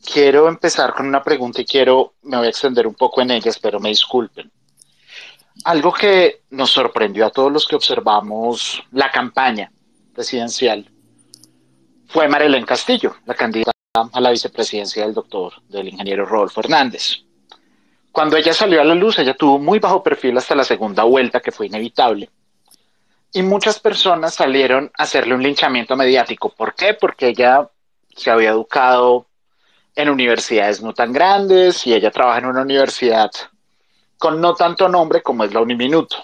quiero 0.02 0.48
empezar 0.48 0.94
con 0.94 1.06
una 1.06 1.22
pregunta 1.22 1.60
y 1.60 1.64
quiero, 1.64 2.14
me 2.22 2.36
voy 2.36 2.46
a 2.46 2.50
extender 2.50 2.86
un 2.86 2.94
poco 2.94 3.20
en 3.20 3.30
ellas, 3.30 3.58
pero 3.58 3.78
me 3.80 3.90
disculpen. 3.90 4.50
Algo 5.64 5.92
que 5.92 6.42
nos 6.50 6.70
sorprendió 6.70 7.26
a 7.26 7.30
todos 7.30 7.52
los 7.52 7.66
que 7.66 7.76
observamos 7.76 8.82
la 8.90 9.10
campaña 9.10 9.70
presidencial 10.14 10.90
fue 12.06 12.28
Marilén 12.28 12.64
Castillo, 12.64 13.16
la 13.26 13.34
candidata 13.34 13.72
a 13.94 14.20
la 14.20 14.30
vicepresidencia 14.30 15.04
del 15.04 15.14
doctor, 15.14 15.52
del 15.68 15.88
ingeniero 15.88 16.24
Rodolfo 16.24 16.60
Hernández. 16.60 17.24
Cuando 18.10 18.36
ella 18.36 18.52
salió 18.52 18.80
a 18.80 18.84
la 18.84 18.94
luz, 18.94 19.18
ella 19.18 19.34
tuvo 19.34 19.58
muy 19.58 19.78
bajo 19.78 20.02
perfil 20.02 20.36
hasta 20.36 20.54
la 20.54 20.64
segunda 20.64 21.04
vuelta, 21.04 21.40
que 21.40 21.52
fue 21.52 21.66
inevitable. 21.66 22.28
Y 23.32 23.42
muchas 23.42 23.80
personas 23.80 24.34
salieron 24.34 24.90
a 24.96 25.04
hacerle 25.04 25.34
un 25.34 25.42
linchamiento 25.42 25.96
mediático. 25.96 26.50
¿Por 26.50 26.74
qué? 26.74 26.94
Porque 26.94 27.28
ella 27.28 27.68
se 28.14 28.30
había 28.30 28.50
educado 28.50 29.26
en 29.94 30.10
universidades 30.10 30.82
no 30.82 30.92
tan 30.92 31.12
grandes 31.12 31.86
y 31.86 31.94
ella 31.94 32.10
trabaja 32.10 32.38
en 32.38 32.46
una 32.46 32.62
universidad 32.62 33.30
con 34.18 34.40
no 34.40 34.54
tanto 34.54 34.88
nombre 34.88 35.22
como 35.22 35.44
es 35.44 35.52
la 35.52 35.60
Uniminuto. 35.60 36.16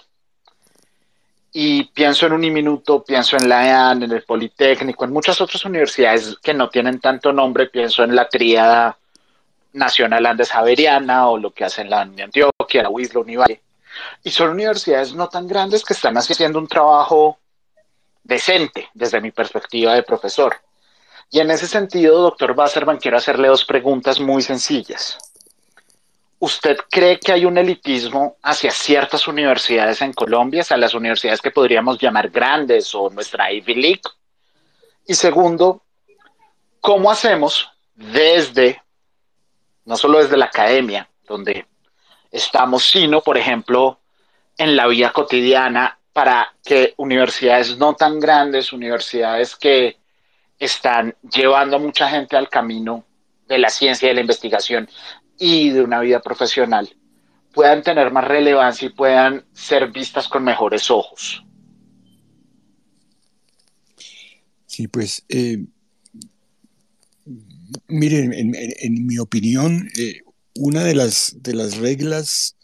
Y 1.51 1.85
pienso 1.85 2.27
en 2.27 2.33
Uniminuto, 2.33 3.03
pienso 3.03 3.37
en 3.37 3.49
la 3.49 3.67
EAN, 3.67 4.03
en 4.03 4.11
el 4.11 4.23
Politécnico, 4.23 5.03
en 5.03 5.11
muchas 5.11 5.41
otras 5.41 5.65
universidades 5.65 6.37
que 6.41 6.53
no 6.53 6.69
tienen 6.69 6.99
tanto 6.99 7.33
nombre, 7.33 7.67
pienso 7.67 8.03
en 8.03 8.15
la 8.15 8.29
tríada 8.29 8.97
Nacional 9.73 10.25
Andes 10.25 10.51
Javeriana 10.51 11.27
o 11.27 11.37
lo 11.37 11.51
que 11.51 11.65
hacen 11.65 11.89
la 11.89 12.01
Antioquia, 12.01 12.83
la 12.83 12.89
UIS, 12.89 13.13
la 13.13 13.19
Univalle. 13.19 13.61
Y 14.23 14.31
son 14.31 14.49
universidades 14.49 15.13
no 15.13 15.29
tan 15.29 15.47
grandes 15.47 15.83
que 15.83 15.93
están 15.93 16.17
haciendo 16.17 16.59
un 16.59 16.67
trabajo 16.67 17.39
decente 18.23 18.89
desde 18.93 19.21
mi 19.21 19.31
perspectiva 19.31 19.93
de 19.93 20.03
profesor. 20.03 20.55
Y 21.31 21.39
en 21.39 21.51
ese 21.51 21.67
sentido, 21.67 22.21
doctor 22.21 22.55
Basserman, 22.55 22.97
quiero 22.97 23.17
hacerle 23.17 23.47
dos 23.47 23.65
preguntas 23.65 24.19
muy 24.19 24.41
sencillas. 24.41 25.17
¿Usted 26.39 26.77
cree 26.89 27.19
que 27.19 27.33
hay 27.33 27.45
un 27.45 27.57
elitismo 27.57 28.37
hacia 28.41 28.71
ciertas 28.71 29.27
universidades 29.27 30.01
en 30.01 30.13
Colombia, 30.13 30.61
hacia 30.61 30.77
las 30.77 30.93
universidades 30.93 31.41
que 31.41 31.51
podríamos 31.51 31.99
llamar 31.99 32.29
grandes 32.29 32.95
o 32.95 33.09
nuestra 33.09 33.51
Ivy 33.51 33.75
League? 33.75 34.01
Y 35.05 35.13
segundo, 35.15 35.83
¿cómo 36.79 37.11
hacemos 37.11 37.69
desde, 37.93 38.81
no 39.85 39.97
solo 39.97 40.19
desde 40.19 40.37
la 40.37 40.45
academia, 40.45 41.09
donde 41.27 41.67
estamos, 42.31 42.85
sino, 42.85 43.21
por 43.21 43.37
ejemplo, 43.37 43.99
en 44.57 44.75
la 44.75 44.87
vida 44.87 45.11
cotidiana, 45.11 45.97
para 46.13 46.53
que 46.63 46.93
universidades 46.97 47.77
no 47.77 47.95
tan 47.95 48.19
grandes, 48.19 48.73
universidades 48.73 49.55
que 49.55 49.97
están 50.57 51.15
llevando 51.31 51.77
a 51.77 51.79
mucha 51.79 52.09
gente 52.09 52.35
al 52.35 52.49
camino 52.49 53.05
de 53.47 53.57
la 53.57 53.69
ciencia 53.69 54.09
de 54.09 54.15
la 54.15 54.21
investigación 54.21 54.89
y 55.37 55.69
de 55.69 55.81
una 55.81 56.01
vida 56.01 56.19
profesional, 56.19 56.93
puedan 57.53 57.81
tener 57.81 58.11
más 58.11 58.25
relevancia 58.25 58.87
y 58.87 58.91
puedan 58.91 59.45
ser 59.53 59.91
vistas 59.91 60.27
con 60.27 60.43
mejores 60.43 60.91
ojos. 60.91 61.43
Sí, 64.65 64.87
pues 64.87 65.25
eh, 65.29 65.65
miren, 67.87 68.33
en, 68.33 69.07
mi 69.07 69.17
opinión, 69.17 69.89
eh, 69.97 70.21
una 70.61 70.83
de 70.83 70.93
las, 70.93 71.37
de 71.41 71.53
las 71.53 71.77
reglas 71.77 72.55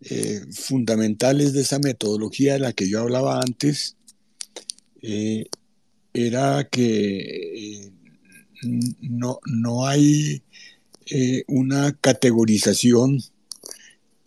eh, 0.00 0.42
fundamentales 0.52 1.52
de 1.52 1.62
esa 1.62 1.78
metodología 1.78 2.54
de 2.54 2.58
la 2.58 2.72
que 2.72 2.88
yo 2.88 3.00
hablaba 3.00 3.40
antes 3.40 3.96
era 6.14 6.66
que 6.70 7.92
no, 9.00 9.38
no 9.44 9.86
hay 9.86 10.42
una 11.46 11.92
categorización 11.92 13.20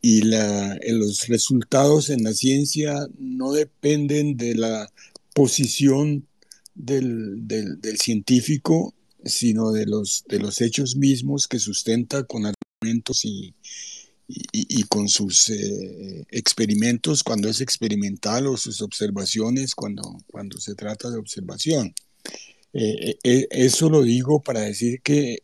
y 0.02 0.22
la, 0.22 0.80
los 0.88 1.28
resultados 1.28 2.10
en 2.10 2.24
la 2.24 2.34
ciencia 2.34 3.08
no 3.18 3.52
dependen 3.52 4.38
de 4.38 4.56
la 4.56 4.92
posición 5.34 6.28
del, 6.76 7.46
científico, 8.00 8.94
sino 9.26 9.72
de 9.72 9.86
los, 9.86 10.24
de 10.30 10.40
los 10.40 10.62
hechos 10.62 10.96
mismos 10.96 11.48
que 11.48 11.60
sustenta 11.60 12.24
con 12.24 12.46
y, 13.24 13.54
y, 14.28 14.84
con 14.84 15.08
sus 15.08 15.50
eh, 15.50 16.26
experimentos 16.30 17.24
cuando 17.24 17.50
es 17.50 17.62
experimental 17.62 18.48
o 18.48 18.58
sus 18.58 18.82
observaciones 18.82 19.74
cuando, 19.74 20.18
cuando 20.28 20.60
se 20.60 20.76
trata 20.76 21.10
de 21.10 21.18
observación. 21.18 21.94
Eh, 22.74 23.18
eh, 23.24 23.48
eso 23.50 23.90
lo 23.90 24.04
digo 24.04 24.42
para 24.44 24.62
decir 24.62 25.02
que 25.02 25.40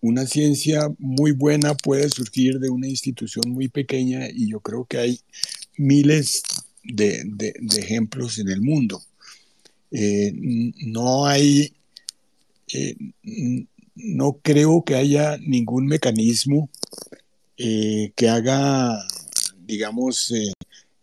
una 0.00 0.26
ciencia 0.26 0.88
muy 0.98 1.32
buena 1.32 1.74
puede 1.74 2.08
surgir 2.08 2.58
de 2.58 2.70
una 2.70 2.88
institución 2.88 3.50
muy 3.50 3.68
pequeña 3.68 4.26
y 4.30 4.48
yo 4.48 4.60
creo 4.60 4.86
que 4.86 4.98
hay 4.98 5.20
miles 5.76 6.42
de, 6.82 7.52
ejemplos 7.76 8.38
en 8.38 8.48
el 8.48 8.62
mundo. 8.62 9.02
No 9.90 11.26
hay, 11.26 11.74
no 13.94 14.38
creo 14.42 14.82
que 14.84 14.96
haya 14.96 15.36
ningún 15.38 15.86
mecanismo 15.86 16.70
eh, 17.56 18.12
que 18.16 18.28
haga, 18.28 18.98
digamos, 19.66 20.32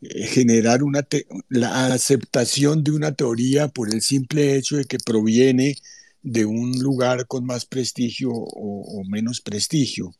generar 0.01 0.84
una 0.84 1.05
la 1.50 1.88
aceptación 1.93 2.84
de 2.84 2.91
una 2.91 3.13
teoría 3.13 3.67
por 3.67 3.93
el 3.93 4.01
simple 4.01 4.55
hecho 4.55 4.77
de 4.77 4.86
que 4.86 4.98
proviene 4.98 5.75
de 6.22 6.46
un 6.46 6.72
lugar 6.79 7.27
con 7.27 7.46
más 7.46 7.65
prestigio 7.65 8.31
o, 8.31 9.03
menos 9.05 9.41
prestigio. 9.41 10.13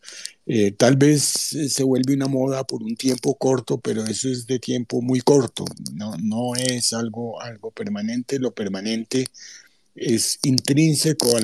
Eh, 0.46 0.72
tal 0.72 0.96
vez 0.96 1.24
se 1.24 1.84
vuelve 1.84 2.14
una 2.14 2.28
moda 2.28 2.64
por 2.64 2.84
un 2.84 2.96
tiempo 2.96 3.36
corto, 3.36 3.80
pero 3.80 4.06
eso 4.06 4.30
es 4.30 4.48
de 4.48 4.60
tiempo 4.60 5.02
muy 5.02 5.22
corto, 5.22 5.66
no, 5.94 6.16
no 6.18 6.56
es 6.56 6.94
algo, 6.94 7.42
algo 7.42 7.72
permanente, 7.72 8.40
lo 8.40 8.52
permanente 8.54 9.28
es 9.96 10.40
intrínseco 10.44 11.38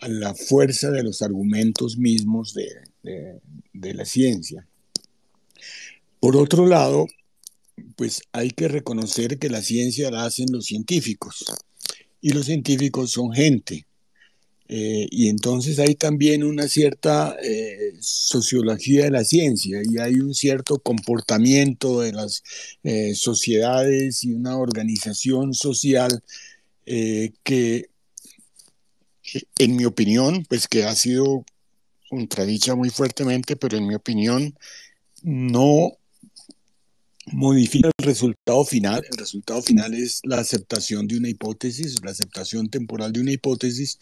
a 0.00 0.08
la 0.08 0.34
fuerza 0.34 0.90
de 0.90 1.02
los 1.02 1.22
argumentos 1.22 1.96
mismos 1.96 2.54
de, 2.54 3.40
de 3.72 3.94
la 3.94 4.04
ciencia. 4.04 4.66
Por 6.20 6.36
otro 6.36 6.66
lado, 6.66 7.06
pues 7.96 8.22
hay 8.32 8.50
que 8.50 8.68
reconocer 8.68 9.38
que 9.38 9.48
la 9.48 9.62
ciencia 9.62 10.10
la 10.10 10.24
hacen 10.24 10.46
los 10.50 10.66
científicos 10.66 11.44
y 12.20 12.30
los 12.30 12.46
científicos 12.46 13.10
son 13.10 13.32
gente. 13.32 13.86
Eh, 14.72 15.08
y 15.10 15.28
entonces 15.28 15.80
hay 15.80 15.96
también 15.96 16.44
una 16.44 16.68
cierta 16.68 17.36
eh, 17.42 17.92
sociología 17.98 19.04
de 19.04 19.10
la 19.10 19.24
ciencia 19.24 19.82
y 19.84 19.98
hay 19.98 20.20
un 20.20 20.32
cierto 20.32 20.78
comportamiento 20.78 22.02
de 22.02 22.12
las 22.12 22.44
eh, 22.84 23.16
sociedades 23.16 24.22
y 24.22 24.32
una 24.32 24.56
organización 24.56 25.54
social 25.54 26.22
que, 26.84 27.90
en 29.58 29.76
mi 29.76 29.84
opinión, 29.84 30.44
pues 30.48 30.68
que 30.68 30.84
ha 30.84 30.94
sido 30.94 31.44
contradicha 32.08 32.74
muy 32.74 32.90
fuertemente, 32.90 33.56
pero 33.56 33.76
en 33.76 33.86
mi 33.86 33.94
opinión 33.94 34.54
no 35.22 35.96
modifica 37.26 37.90
el 37.98 38.04
resultado 38.04 38.64
final. 38.64 39.04
El 39.10 39.18
resultado 39.18 39.62
final 39.62 39.94
es 39.94 40.20
la 40.24 40.38
aceptación 40.38 41.06
de 41.06 41.18
una 41.18 41.28
hipótesis, 41.28 41.96
la 42.02 42.10
aceptación 42.10 42.68
temporal 42.68 43.12
de 43.12 43.20
una 43.20 43.32
hipótesis, 43.32 43.98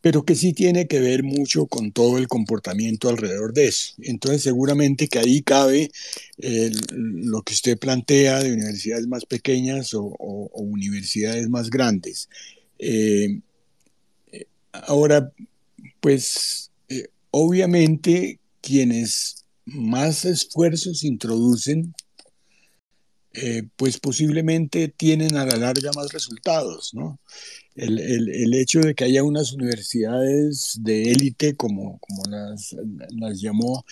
pero 0.00 0.24
que 0.24 0.34
sí 0.34 0.52
tiene 0.52 0.86
que 0.86 1.00
ver 1.00 1.22
mucho 1.22 1.66
con 1.66 1.92
todo 1.92 2.18
el 2.18 2.28
comportamiento 2.28 3.08
alrededor 3.08 3.52
de 3.52 3.68
eso. 3.68 3.94
Entonces, 4.02 4.42
seguramente 4.42 5.08
que 5.08 5.18
ahí 5.18 5.42
cabe 5.42 5.90
lo 6.38 7.42
que 7.42 7.54
usted 7.54 7.78
plantea 7.78 8.40
de 8.40 8.52
universidades 8.52 9.06
más 9.06 9.26
pequeñas 9.26 9.94
o, 9.94 10.14
universidades 10.54 11.48
más 11.48 11.70
grandes. 11.70 12.28
Eh, 12.78 13.40
ahora, 14.72 15.32
pues, 16.00 16.70
eh, 16.88 17.08
obviamente, 17.30 18.40
quienes 18.60 19.44
más 19.64 20.24
esfuerzos 20.24 21.04
introducen 21.04 21.94
eh, 23.32 23.62
pues 23.76 24.00
posiblemente 24.00 24.88
tienen 24.88 25.36
a 25.36 25.46
la 25.46 25.56
larga 25.56 25.92
más 25.94 26.12
resultados, 26.12 26.92
¿no? 26.94 27.20
El, 27.76 28.00
el, 28.00 28.54
hecho 28.54 28.80
de 28.80 28.92
que 28.94 29.04
haya 29.04 29.22
unas 29.22 29.52
universidades 29.52 30.76
de 30.82 31.12
élite, 31.12 31.54
como, 31.54 32.00
como 32.00 32.24
las, 32.24 32.74
las 33.10 33.40
llamó, 33.40 33.84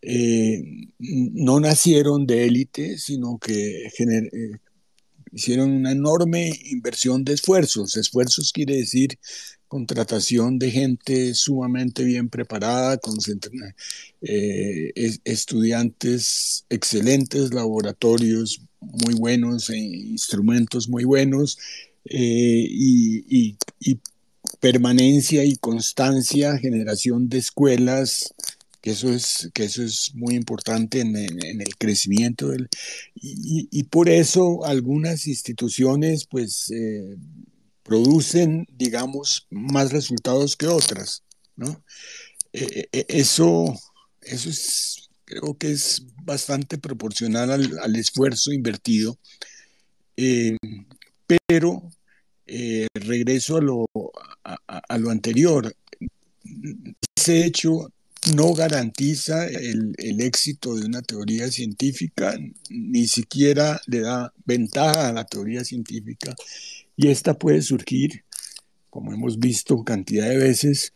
eh, 0.00 0.88
no 0.98 1.60
nacieron 1.60 2.26
de 2.26 2.46
élite, 2.46 2.96
sino 2.96 3.38
que 3.38 3.86
eh, 3.86 4.50
hicieron 5.32 5.72
una 5.72 5.92
enorme 5.92 6.50
inversión 6.70 7.22
de 7.22 7.34
esfuerzos. 7.34 7.98
Esfuerzos 7.98 8.50
quiere 8.50 8.76
decir 8.76 9.18
contratación 9.68 10.58
de 10.58 10.70
gente 10.70 11.34
sumamente 11.34 12.04
bien 12.04 12.28
preparada, 12.28 12.98
con 12.98 13.16
estudiantes 15.24 16.64
excelentes, 16.68 17.52
laboratorios 17.52 18.60
muy 18.80 19.14
buenos, 19.14 19.70
e 19.70 19.78
instrumentos 19.78 20.88
muy 20.88 21.04
buenos 21.04 21.58
eh, 22.04 22.66
y, 22.68 23.56
permanencia 24.60 25.44
y 25.44 25.56
constancia, 25.56 26.56
generación 26.58 27.28
de 27.28 27.38
escuelas, 27.38 28.32
que 28.80 28.92
eso 28.92 29.12
es, 29.12 29.50
que 29.52 29.64
eso 29.64 29.82
es 29.82 30.12
muy 30.14 30.34
importante 30.34 31.00
en, 31.00 31.16
el 31.16 31.76
crecimiento 31.76 32.48
del, 32.48 32.68
y, 33.14 33.82
por 33.84 34.08
eso 34.08 34.64
algunas 34.64 35.26
instituciones 35.26 36.26
pues 36.26 36.70
eh, 36.70 37.16
producen, 37.86 38.66
digamos, 38.70 39.46
más 39.50 39.92
resultados 39.92 40.56
que 40.56 40.66
otras, 40.66 41.22
¿no? 41.56 41.84
Eh, 42.52 42.88
eso, 43.08 43.74
eso 44.22 44.48
es 44.50 45.06
creo 45.26 45.58
que 45.58 45.72
es 45.72 46.02
bastante 46.22 46.78
proporcional 46.78 47.50
al, 47.50 47.96
esfuerzo 47.96 48.52
invertido, 48.52 49.18
eh, 50.16 50.56
pero 51.46 51.90
eh, 52.46 52.86
regreso 52.94 53.58
a 53.58 53.60
lo, 53.60 53.86
a, 54.44 54.98
lo 54.98 55.10
anterior. 55.10 55.74
Ese 57.16 57.44
hecho 57.44 57.92
no 58.34 58.54
garantiza 58.54 59.46
el, 59.46 59.94
éxito 59.98 60.76
de 60.76 60.86
una 60.86 61.02
teoría 61.02 61.50
científica, 61.50 62.38
ni 62.70 63.06
siquiera 63.08 63.80
le 63.86 64.00
da 64.00 64.32
ventaja 64.44 65.08
a 65.08 65.12
la 65.12 65.24
teoría 65.24 65.64
científica, 65.64 66.34
y 66.96 67.08
esta 67.08 67.34
puede 67.34 67.62
surgir, 67.62 68.24
como 68.90 69.12
hemos 69.12 69.38
visto 69.38 69.84
cantidad 69.84 70.28
de 70.28 70.38
veces, 70.38 70.94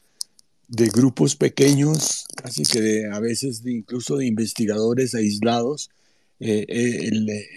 de 0.70 0.88
grupos 0.88 1.34
pequeños, 1.34 2.26
casi 2.36 2.62
que 2.62 3.06
a 3.12 3.18
veces 3.18 3.62
incluso 3.66 4.16
de 4.16 4.26
investigadores 4.26 5.14
aislados, 5.14 5.90
eh, 6.38 6.64
eh, 6.68 7.10
eh, 7.10 7.48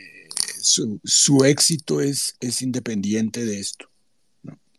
su, 0.61 1.45
éxito 1.45 2.01
es, 2.01 2.35
es 2.39 2.61
independiente 2.61 3.45
de 3.45 3.59
esto. 3.59 3.87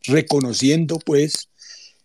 Reconociendo 0.02 0.98
pues 0.98 1.48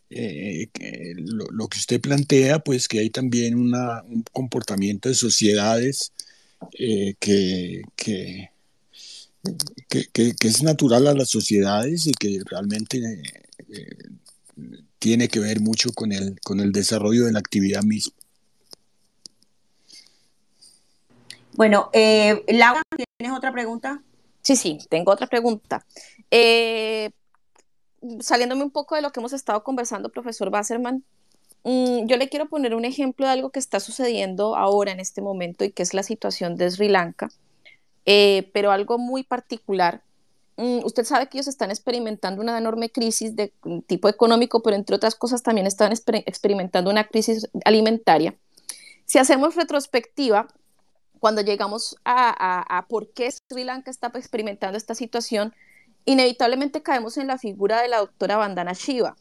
lo, 0.10 1.68
que 1.68 1.78
usted 1.78 2.00
plantea, 2.00 2.60
pues 2.60 2.88
que 2.88 3.00
hay 3.00 3.10
también 3.10 3.56
un 3.56 4.24
comportamiento 4.32 5.10
de 5.10 5.16
sociedades 5.16 6.14
que, 7.20 8.50
que, 9.88 10.36
es 10.42 10.64
natural 10.64 11.08
a 11.08 11.14
las 11.14 11.30
sociedades 11.30 12.08
y 12.08 12.12
que 12.12 12.42
realmente 12.46 13.22
eh, 13.70 13.98
tiene 15.00 15.28
que 15.28 15.40
ver 15.40 15.62
mucho 15.62 15.92
con 15.94 16.12
el, 16.12 16.40
con 16.42 16.60
el 16.60 16.72
desarrollo 16.72 17.26
de 17.26 17.32
la 17.32 17.40
actividad 17.40 17.84
misma. 17.84 18.14
Bueno, 21.54 21.90
eh, 21.94 22.44
Laura, 22.48 22.82
¿tienes 23.18 23.36
otra 23.36 23.52
pregunta? 23.52 24.02
Sí, 24.42 24.56
sí, 24.56 24.80
tengo 24.90 25.12
otra 25.12 25.28
pregunta. 25.28 25.86
Eh, 26.32 27.12
saliéndome 28.22 28.64
un 28.64 28.72
poco 28.72 28.96
de 28.96 29.02
lo 29.02 29.12
que 29.12 29.20
hemos 29.20 29.34
estado 29.34 29.64
conversando, 29.64 30.10
profesor 30.10 30.50
Basserman, 30.50 31.04
mm, 31.64 32.06
yo 32.06 32.18
le 32.18 32.30
quiero 32.30 32.48
poner 32.48 32.76
un 32.76 32.86
ejemplo 32.86 33.26
de 33.26 33.34
algo 33.34 33.50
que 33.50 33.60
está 33.60 33.80
sucediendo 33.80 34.56
ahora 34.56 34.92
en 34.92 35.00
este 35.00 35.22
momento 35.22 35.66
y 35.66 35.72
que 35.72 35.84
es 35.84 35.94
la 35.94 36.04
situación 36.04 36.56
de 36.56 36.72
Sri 36.72 36.88
Lanka, 36.88 37.30
eh, 38.12 38.50
pero 38.54 38.72
algo 38.72 38.98
muy 38.98 39.22
particular. 39.22 40.02
Mm, 40.58 40.80
usted 40.84 41.04
sabe 41.04 41.28
que 41.28 41.38
ellos 41.38 41.48
están 41.48 41.70
experimentando 41.70 42.42
una 42.42 42.58
enorme 42.58 42.90
crisis 42.90 43.36
de 43.36 43.54
tipo 43.86 44.10
económico, 44.10 44.64
pero 44.64 44.76
entre 44.76 44.96
otras 44.96 45.14
cosas 45.14 45.44
también 45.44 45.68
están 45.68 45.92
experimentando 45.92 46.90
una 46.90 47.04
crisis 47.04 47.48
alimentaria. 47.66 48.34
Si 49.06 49.20
hacemos 49.20 49.56
retrospectiva, 49.56 50.48
cuando 51.20 51.42
llegamos 51.42 51.98
a, 52.04 52.78
a, 52.78 52.88
por 52.88 53.10
qué 53.14 53.30
Sri 53.30 53.64
Lanka 53.64 53.92
está 53.92 54.08
experimentando 54.16 54.76
esta 54.76 54.96
situación, 54.96 55.54
inevitablemente 56.06 56.82
caemos 56.82 57.16
en 57.18 57.28
la 57.28 57.38
figura 57.38 57.80
de 57.80 57.90
la 57.90 58.00
doctora 58.00 58.38
Vandana 58.38 58.74
Shiva, 58.74 59.18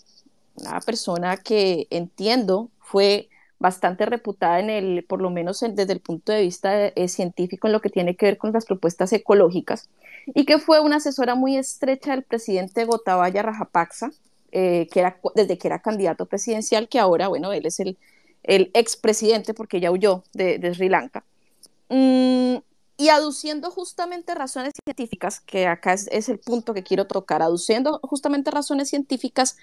una 0.54 0.80
persona 0.80 1.36
que 1.36 1.88
entiendo 1.90 2.70
fue 2.80 3.28
bastante 3.58 4.06
reputada 4.06 4.60
en 4.60 4.70
el, 4.70 5.04
por 5.04 5.20
lo 5.20 5.30
menos 5.30 5.60
desde 5.60 5.92
el 5.92 6.00
punto 6.00 6.32
de 6.32 6.42
vista 6.42 6.86
eh, 6.86 7.08
científico 7.08 7.66
en 7.66 7.72
lo 7.72 7.80
que 7.80 7.90
tiene 7.90 8.16
que 8.16 8.26
ver 8.26 8.38
con 8.38 8.52
las 8.52 8.66
propuestas 8.66 9.12
ecológicas, 9.12 9.88
y 10.26 10.44
que 10.44 10.58
fue 10.58 10.80
una 10.80 10.96
asesora 10.96 11.34
muy 11.34 11.56
estrecha 11.56 12.12
del 12.12 12.22
presidente 12.22 12.84
Gotabaya 12.84 13.42
Rajapaksa, 13.42 14.10
eh, 14.52 14.88
que 14.92 15.00
era, 15.00 15.18
desde 15.34 15.58
que 15.58 15.68
era 15.68 15.80
candidato 15.80 16.26
presidencial, 16.26 16.88
que 16.88 16.98
ahora, 16.98 17.28
bueno, 17.28 17.52
él 17.52 17.66
es 17.66 17.80
el, 17.80 17.98
el 18.44 18.70
expresidente 18.74 19.54
porque 19.54 19.80
ya 19.80 19.90
huyó 19.90 20.22
de 20.32 20.74
Sri 20.74 20.88
Lanka. 20.88 21.24
Mm, 21.88 22.56
y 22.96 23.10
aduciendo 23.10 23.70
justamente 23.70 24.34
razones 24.34 24.74
científicas, 24.84 25.40
que 25.40 25.66
acá 25.66 25.92
es, 25.92 26.28
el 26.28 26.38
punto 26.38 26.74
que 26.74 26.82
quiero 26.82 27.06
tocar, 27.06 27.42
aduciendo 27.42 28.00
justamente 28.02 28.50
razones 28.50 28.88
científicas, 28.88 29.56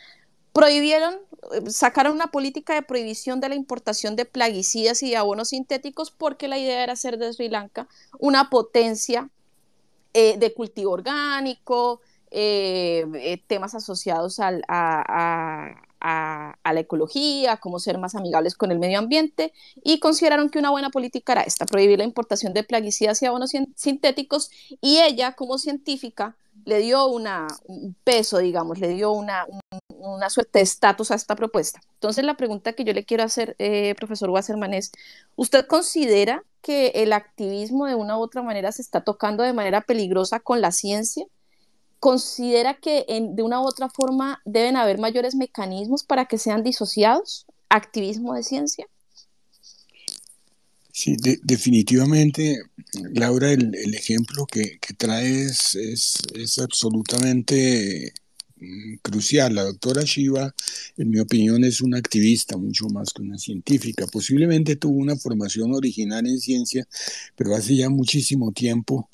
prohibieron, 0.56 1.16
eh, 1.52 1.70
sacaron 1.70 2.14
una 2.14 2.28
política 2.28 2.76
de 2.76 2.82
prohibición 2.82 3.42
de 3.42 3.50
la 3.50 3.56
importación 3.56 4.16
de 4.16 4.24
plaguicidas 4.24 5.04
y 5.04 5.10
de 5.10 5.18
abonos 5.18 5.50
sintéticos 5.50 6.12
porque 6.12 6.48
la 6.48 6.58
idea 6.58 6.82
era 6.82 6.94
hacer 6.94 7.18
de 7.18 7.34
Sri 7.34 7.50
Lanka 7.50 7.90
una 8.20 8.50
potencia 8.50 9.30
eh, 10.14 10.38
de 10.38 10.54
cultivo 10.54 10.94
orgánico, 10.94 12.00
eh, 12.32 13.44
temas 13.48 13.76
asociados 13.76 14.40
al, 14.40 14.64
a, 14.70 15.76
a, 16.00 16.74
la 16.74 16.80
ecología, 16.80 17.58
cómo 17.58 17.80
ser 17.80 17.98
más 17.98 18.16
amigables 18.16 18.56
con 18.56 18.72
el 18.72 18.80
medio 18.80 19.00
ambiente 19.00 19.52
y 19.84 20.00
consideraron 20.00 20.50
que 20.50 20.60
una 20.60 20.70
buena 20.70 20.90
política 20.90 21.34
era 21.34 21.42
esta, 21.42 21.66
prohibir 21.66 21.98
la 21.98 22.06
importación 22.06 22.54
de 22.54 22.64
plaguicidas 22.64 23.22
y 23.22 23.26
abonos 23.26 23.52
sintéticos 23.76 24.52
y 24.80 25.00
ella 25.00 25.34
como 25.34 25.58
científica 25.58 26.38
le 26.66 26.80
dio 26.80 27.08
una, 27.08 27.48
un 27.66 27.96
peso, 28.04 28.40
digamos, 28.40 28.80
le 28.80 28.90
dio 28.90 29.12
una, 29.12 29.46
una 29.90 30.30
suerte 30.30 30.60
de 30.60 30.64
estatus 30.64 31.12
a 31.12 31.16
esta 31.16 31.36
propuesta. 31.36 31.80
Entonces 31.94 32.26
la 32.26 32.36
pregunta 32.36 32.74
que 32.74 32.84
yo 32.84 32.94
le 32.94 33.06
quiero 33.06 33.24
hacer, 33.24 33.56
eh, 33.60 33.96
profesor 33.96 34.30
Wasserman, 34.30 34.74
es, 34.74 34.92
¿usted 35.36 35.68
considera 35.68 36.44
que 36.62 36.88
el 36.96 37.14
activismo 37.14 37.86
de 37.86 37.96
una 37.96 38.18
u 38.18 38.22
otra 38.22 38.42
manera 38.42 38.72
se 38.72 38.82
está 38.82 39.04
tocando 39.04 39.44
de 39.44 39.54
manera 39.54 39.82
peligrosa 39.82 40.40
con 40.40 40.62
la 40.62 40.72
ciencia? 40.72 41.26
¿Considera 42.00 42.76
que 42.76 43.06
de 43.08 43.44
una 43.44 43.62
u 43.62 43.66
otra 43.66 43.90
forma 43.90 44.42
deben 44.46 44.76
haber 44.76 45.00
mayores 45.00 45.36
mecanismos 45.36 46.04
para 46.04 46.26
que 46.26 46.38
sean 46.38 46.64
disociados? 46.64 47.46
¿Activismo 47.70 48.34
de 48.34 48.44
ciencia? 48.44 48.88
Sí, 50.98 51.18
definitivamente, 51.44 52.58
Laura, 53.14 53.52
el, 53.52 53.94
ejemplo 53.94 54.46
que, 54.46 54.80
traes 54.98 55.76
es, 55.76 56.58
absolutamente 56.60 58.14
mm, 58.56 58.96
crucial. 59.02 59.56
La 59.56 59.64
doctora 59.64 60.04
Shiva, 60.06 60.56
en 60.96 61.10
mi 61.10 61.20
opinión, 61.20 61.66
es 61.66 61.82
una 61.82 61.98
activista 61.98 62.56
mucho 62.56 62.88
más 62.88 63.12
que 63.12 63.24
una 63.24 63.38
científica. 63.38 64.08
Posiblemente 64.08 64.78
tuvo 64.78 64.98
una 64.98 65.18
formación 65.18 65.74
original 65.74 66.26
en 66.28 66.40
ciencia, 66.40 66.88
pero 67.36 67.56
hace 67.56 67.76
ya 67.76 67.90
muchísimo 67.90 68.54
tiempo 68.54 69.10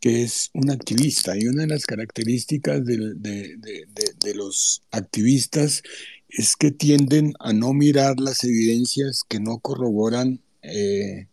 que 0.00 0.22
es 0.22 0.48
un 0.54 0.70
activista 0.70 1.36
y 1.36 1.46
una 1.46 1.62
de 1.62 1.68
las 1.68 1.84
características 1.84 2.86
de, 2.86 4.34
los 4.34 4.82
activistas 4.92 5.82
es 6.30 6.56
que 6.56 6.70
tienden 6.70 7.34
a 7.38 7.52
no 7.52 7.74
mirar 7.74 8.18
las 8.18 8.44
evidencias 8.44 9.24
que 9.28 9.40
no 9.40 9.58
corroboran 9.58 10.40
eh, 10.68 11.28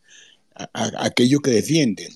aquello 0.54 1.40
que 1.40 1.52
defienden. 1.52 2.12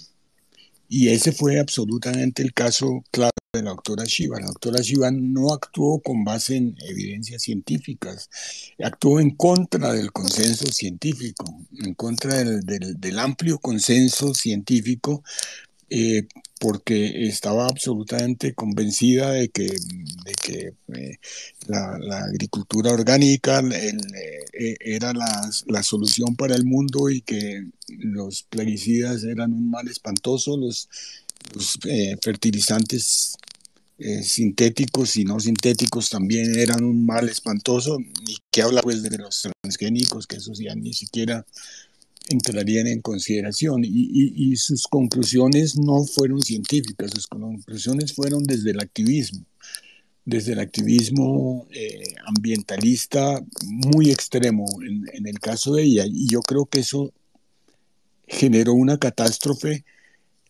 Y 0.87 1.09
ese 1.09 1.31
fue 1.31 1.59
absolutamente 1.59 2.41
el 2.41 2.53
caso 2.53 3.03
claro 3.11 3.31
de 3.53 3.61
la 3.61 3.71
doctora 3.71 4.05
Shiva. 4.05 4.39
La 4.39 4.47
doctora 4.47 4.81
Shiva 4.81 5.11
no 5.11 5.53
actuó 5.53 5.99
con 6.01 6.23
base 6.23 6.57
en 6.57 6.75
evidencias 6.87 7.43
científicas, 7.43 8.29
actuó 8.83 9.19
en 9.19 9.31
contra 9.31 9.93
del 9.93 10.11
consenso 10.11 10.65
científico, 10.71 11.45
en 11.83 11.93
contra 11.93 12.43
del 12.43 13.19
amplio 13.19 13.59
consenso 13.59 14.33
científico 14.33 15.23
eh, 15.89 16.27
porque 16.59 17.27
estaba 17.27 17.65
absolutamente 17.65 18.53
convencida 18.53 19.31
de 19.31 19.49
que, 19.49 19.65
eh, 19.65 21.17
la, 21.67 22.25
agricultura 22.25 22.91
orgánica 22.91 23.61
eh, 23.71 24.75
era 24.81 25.13
la, 25.13 25.83
solución 25.83 26.35
para 26.35 26.55
el 26.55 26.65
mundo 26.65 27.09
y 27.09 27.21
que 27.21 27.65
los 27.87 28.43
plaguicidas 28.43 29.23
eran 29.23 29.53
un 29.53 29.69
mal 29.71 29.87
espantoso, 29.87 30.57
los, 30.57 30.89
fertilizantes 32.21 33.37
sintéticos 34.23 35.15
y 35.15 35.23
no 35.23 35.39
sintéticos 35.39 36.09
también 36.09 36.57
eran 36.57 36.83
un 36.83 37.05
mal 37.05 37.27
espantoso, 37.29 37.97
y 38.27 38.37
que 38.51 38.61
habla 38.61 38.81
pues 38.81 39.01
de 39.01 39.17
los 39.17 39.47
transgénicos, 39.61 40.27
que 40.27 40.37
esos 40.37 40.59
ya 40.59 40.75
ni 40.75 40.93
siquiera 40.93 41.45
entrarían 42.29 42.87
en 42.87 43.01
consideración. 43.01 43.81
Y, 43.83 44.55
sus 44.55 44.87
conclusiones 44.87 45.77
no 45.77 46.03
fueron 46.05 46.41
científicas, 46.41 47.11
sus 47.11 47.27
conclusiones 47.27 48.13
fueron 48.13 48.43
desde 48.43 48.71
el 48.71 48.79
activismo, 48.79 49.45
desde 50.25 50.53
el 50.53 50.59
activismo 50.59 51.67
eh, 51.71 52.15
ambientalista 52.25 53.43
muy 53.65 54.11
extremo 54.11 54.65
en, 54.81 55.27
el 55.27 55.39
caso 55.39 55.73
de 55.73 55.83
ella. 55.83 56.05
Y 56.05 56.27
yo 56.29 56.41
creo 56.41 56.65
que 56.65 56.79
eso 56.79 57.13
generó 58.27 58.73
una 58.73 58.97
catástrofe 58.97 59.83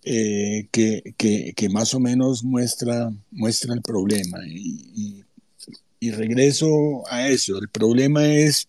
eh, 0.03 0.67
que, 0.71 1.13
que, 1.17 1.69
más 1.69 1.93
o 1.93 1.99
menos 1.99 2.43
muestra, 2.43 3.11
muestra 3.31 3.73
el 3.73 3.81
problema. 3.81 4.39
Y 6.01 6.11
regreso 6.11 7.03
a 7.09 7.27
eso, 7.27 7.59
el 7.59 7.67
problema 7.67 8.25
es 8.25 8.67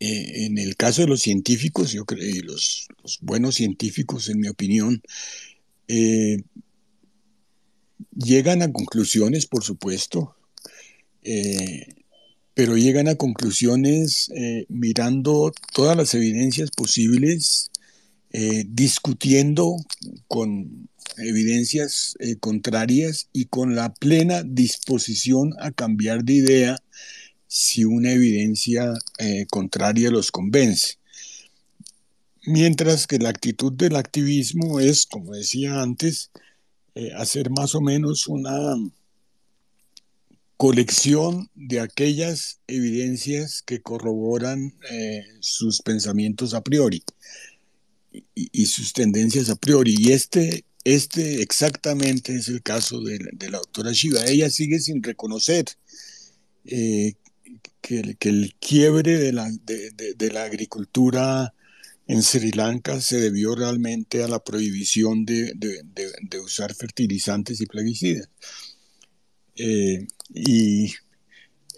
eh, 0.00 0.46
en 0.46 0.56
el 0.56 0.76
caso 0.76 1.02
de 1.02 1.08
los 1.08 1.20
científicos, 1.20 1.92
yo 1.92 2.06
creo, 2.06 2.26
y 2.26 2.40
los, 2.40 2.88
buenos 3.20 3.56
científicos, 3.56 4.30
en 4.30 4.40
mi 4.40 4.48
opinión, 4.48 5.02
eh, 5.88 6.38
llegan 8.16 8.62
a 8.62 8.72
conclusiones, 8.72 9.46
por 9.46 9.62
supuesto, 9.62 10.34
eh, 11.22 11.86
pero 12.54 12.78
llegan 12.78 13.08
a 13.08 13.14
conclusiones 13.16 14.30
mirando 14.68 15.52
todas 15.72 15.96
las 15.96 16.14
evidencias 16.14 16.70
posibles, 16.70 17.70
discutiendo 18.66 19.76
con 20.28 20.88
evidencias 21.16 22.16
contrarias 22.40 23.28
y 23.32 23.46
con 23.46 23.76
la 23.76 23.94
plena 23.94 24.42
disposición 24.42 25.54
a 25.58 25.70
cambiar 25.70 26.24
de 26.24 26.32
idea 26.34 26.82
si 27.52 27.84
una 27.84 28.12
evidencia 28.12 28.92
eh, 29.18 29.44
contraria 29.50 30.08
los 30.12 30.30
convence. 30.30 30.98
Mientras 32.46 33.08
que 33.08 33.18
la 33.18 33.30
actitud 33.30 33.72
del 33.72 33.96
activismo 33.96 34.78
es, 34.78 35.04
como 35.04 35.34
decía 35.34 35.82
antes, 35.82 36.30
eh, 36.94 37.10
hacer 37.16 37.50
más 37.50 37.74
o 37.74 37.80
menos 37.80 38.28
una 38.28 38.76
colección 40.56 41.50
de 41.56 41.80
aquellas 41.80 42.60
evidencias 42.68 43.62
que 43.62 43.82
corroboran 43.82 44.72
eh, 44.88 45.24
sus 45.40 45.82
pensamientos 45.82 46.54
a 46.54 46.62
priori 46.62 47.02
y, 48.32 48.66
sus 48.66 48.92
tendencias 48.92 49.50
a 49.50 49.56
priori. 49.56 49.96
Y 49.98 50.12
este, 50.12 50.64
este 50.84 51.42
exactamente 51.42 52.32
es 52.32 52.46
el 52.46 52.62
caso 52.62 53.00
de, 53.00 53.18
la 53.50 53.58
doctora 53.58 53.90
Shiva. 53.90 54.24
Ella 54.26 54.50
sigue 54.50 54.78
sin 54.78 55.02
reconocer 55.02 55.64
que, 57.80 58.16
el 58.20 58.54
quiebre 58.60 59.18
de 59.18 59.32
la, 59.32 59.50
de, 59.50 60.30
la 60.32 60.44
agricultura 60.44 61.54
en 62.06 62.22
Sri 62.22 62.52
Lanka 62.52 63.00
se 63.00 63.20
debió 63.20 63.54
realmente 63.54 64.22
a 64.22 64.28
la 64.28 64.42
prohibición 64.42 65.24
de, 65.24 65.54
usar 66.44 66.74
fertilizantes 66.74 67.60
y 67.60 67.66
plaguicidas. 67.66 68.28
Eh, 69.56 70.06
y 70.34 70.92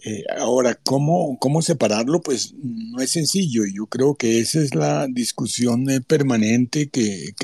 eh, 0.05 0.25
ahora, 0.37 0.75
¿cómo, 0.83 1.39
¿cómo 1.39 1.63
separarlo? 1.63 2.21
Pues 2.23 2.55
no 2.55 3.01
es 3.01 3.11
sencillo. 3.11 3.65
Yo 3.67 3.87
creo 3.87 4.17
que 4.17 4.41
esa 4.41 4.61
es 4.61 4.75
la 4.75 5.07
discusión 5.09 5.89
eh, 5.91 6.01
permanente 6.01 6.89
que, 6.91 7.35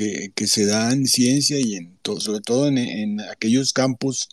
se 0.45 0.65
da 0.65 0.91
en 0.91 1.05
ciencia 1.07 1.57
y 1.59 1.75
en 1.75 1.99
sobre 2.19 2.41
todo 2.41 2.67
en, 2.67 3.21
aquellos 3.21 3.71
campos 3.71 4.29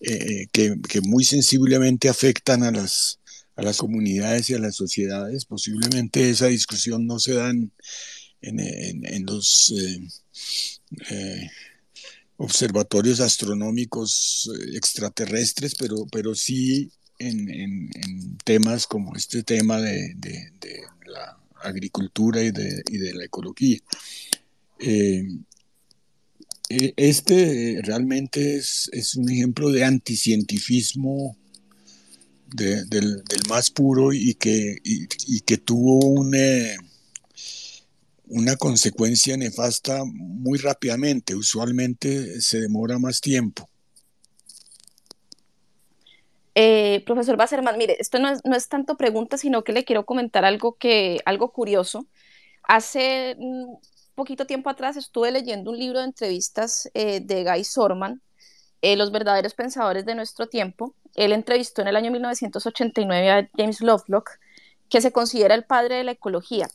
eh, 0.00 0.48
que, 0.52 0.76
muy 1.02 1.24
sensiblemente 1.24 2.08
afectan 2.08 2.62
a 2.62 2.72
las, 2.72 3.20
a 3.56 3.62
las 3.62 3.78
comunidades 3.78 4.50
y 4.50 4.54
a 4.54 4.58
las 4.58 4.76
sociedades. 4.76 5.44
Posiblemente 5.44 6.30
esa 6.30 6.46
discusión 6.46 7.06
no 7.06 7.18
se 7.18 7.34
da 7.34 7.50
en, 7.50 7.72
en 8.40 9.26
los 9.26 9.72
observatorios 12.36 13.20
astronómicos 13.20 14.50
extraterrestres, 14.74 15.74
pero, 15.76 16.06
pero 16.10 16.34
sí 16.34 16.90
en, 17.18 18.36
temas 18.44 18.86
como 18.86 19.14
este 19.16 19.42
tema 19.42 19.80
de, 19.80 20.16
la 21.06 21.38
agricultura 21.62 22.42
y 22.42 22.50
de, 22.50 23.14
la 23.14 23.24
ecología. 23.24 23.78
Eh, 24.78 25.24
e, 26.68 26.94
este 26.96 27.80
realmente 27.82 28.56
es, 28.56 29.14
un 29.16 29.30
ejemplo 29.30 29.70
de 29.70 29.84
anticientifismo 29.84 31.36
del, 32.54 33.22
más 33.48 33.70
puro 33.70 34.12
y 34.12 34.34
que, 34.34 34.76
que 35.44 35.58
tuvo 35.58 35.98
una, 36.06 36.76
una 38.26 38.56
consecuencia 38.56 39.36
nefasta 39.36 40.04
muy 40.04 40.58
rápidamente. 40.58 41.34
Usualmente 41.34 42.40
se 42.40 42.60
demora 42.60 42.98
más 42.98 43.20
tiempo. 43.20 43.68
Eh, 46.54 47.02
profesor 47.06 47.36
Basserman, 47.36 47.78
mire, 47.78 47.96
esto 47.98 48.18
no 48.18 48.56
es, 48.56 48.68
tanto 48.68 48.96
pregunta, 48.96 49.38
sino 49.38 49.64
que 49.64 49.72
le 49.72 49.84
quiero 49.84 50.04
comentar 50.04 50.44
algo, 50.44 50.76
que, 50.76 51.20
algo 51.24 51.52
curioso. 51.52 52.06
Hace 52.62 53.36
un 53.38 53.78
poquito 54.14 54.46
tiempo 54.46 54.68
atrás 54.70 54.96
estuve 54.96 55.30
leyendo 55.30 55.70
un 55.70 55.78
libro 55.78 55.98
de 56.00 56.06
entrevistas 56.06 56.90
eh, 56.94 57.20
de 57.20 57.44
Guy 57.44 57.64
Sorman, 57.64 58.20
eh, 58.82 58.96
Los 58.96 59.12
verdaderos 59.12 59.54
pensadores 59.54 60.04
de 60.04 60.14
nuestro 60.14 60.48
tiempo. 60.48 60.94
Él 61.14 61.32
entrevistó 61.32 61.82
en 61.82 61.88
el 61.88 61.96
año 61.96 62.10
1989 62.10 63.30
a 63.30 63.48
James 63.56 63.80
Lovelock, 63.80 64.30
que 64.88 65.00
se 65.00 65.12
considera 65.12 65.54
el 65.54 65.64
padre 65.64 65.96
de 65.96 66.04
la 66.04 66.12
ecología. 66.12 66.68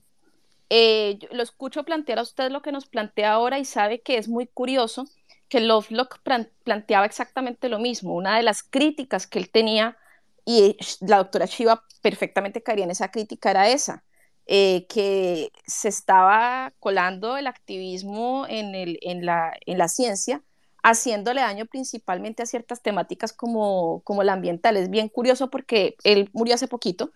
lo 0.70 1.44
escucho 1.44 1.84
plantear 1.84 2.20
a 2.20 2.24
usted 2.24 2.52
lo 2.52 2.62
que 2.62 2.72
nos 2.72 2.88
plantea 2.88 3.34
ahora 3.34 3.60
y 3.60 3.66
sabe 3.66 4.02
que 4.02 4.18
es 4.18 4.28
muy 4.28 4.48
curioso 4.48 5.06
que 5.50 5.62
Lovelock 5.62 6.20
planteaba 6.64 7.06
exactamente 7.06 7.70
lo 7.70 7.80
mismo. 7.80 8.14
Una 8.16 8.38
de 8.38 8.44
las 8.44 8.64
críticas 8.64 9.28
que 9.28 9.40
él 9.40 9.50
tenía, 9.50 9.98
y 10.46 10.78
la 11.02 11.18
doctora 11.18 11.46
Shiva 11.46 11.84
perfectamente 12.02 12.64
caería 12.64 12.86
en 12.86 12.92
esa 12.92 13.12
crítica, 13.12 13.52
era 13.52 13.70
esa, 13.70 14.04
eh, 14.46 14.86
que 14.88 15.52
se 15.66 15.90
estaba 15.90 16.74
colando 16.80 17.38
el 17.38 17.48
activismo 17.48 18.46
en, 18.48 19.26
la, 19.26 19.88
ciencia, 19.90 20.42
haciéndole 20.90 21.42
daño 21.42 21.66
principalmente 21.66 22.44
a 22.44 22.46
ciertas 22.46 22.82
temáticas 22.82 23.34
como, 23.34 24.02
como 24.04 24.24
la 24.24 24.34
ambiental. 24.34 24.78
Es 24.78 24.90
bien 24.90 25.10
curioso 25.10 25.50
porque 25.50 25.96
él 26.04 26.30
murió 26.34 26.56
hace 26.56 26.68
poquito. 26.68 27.12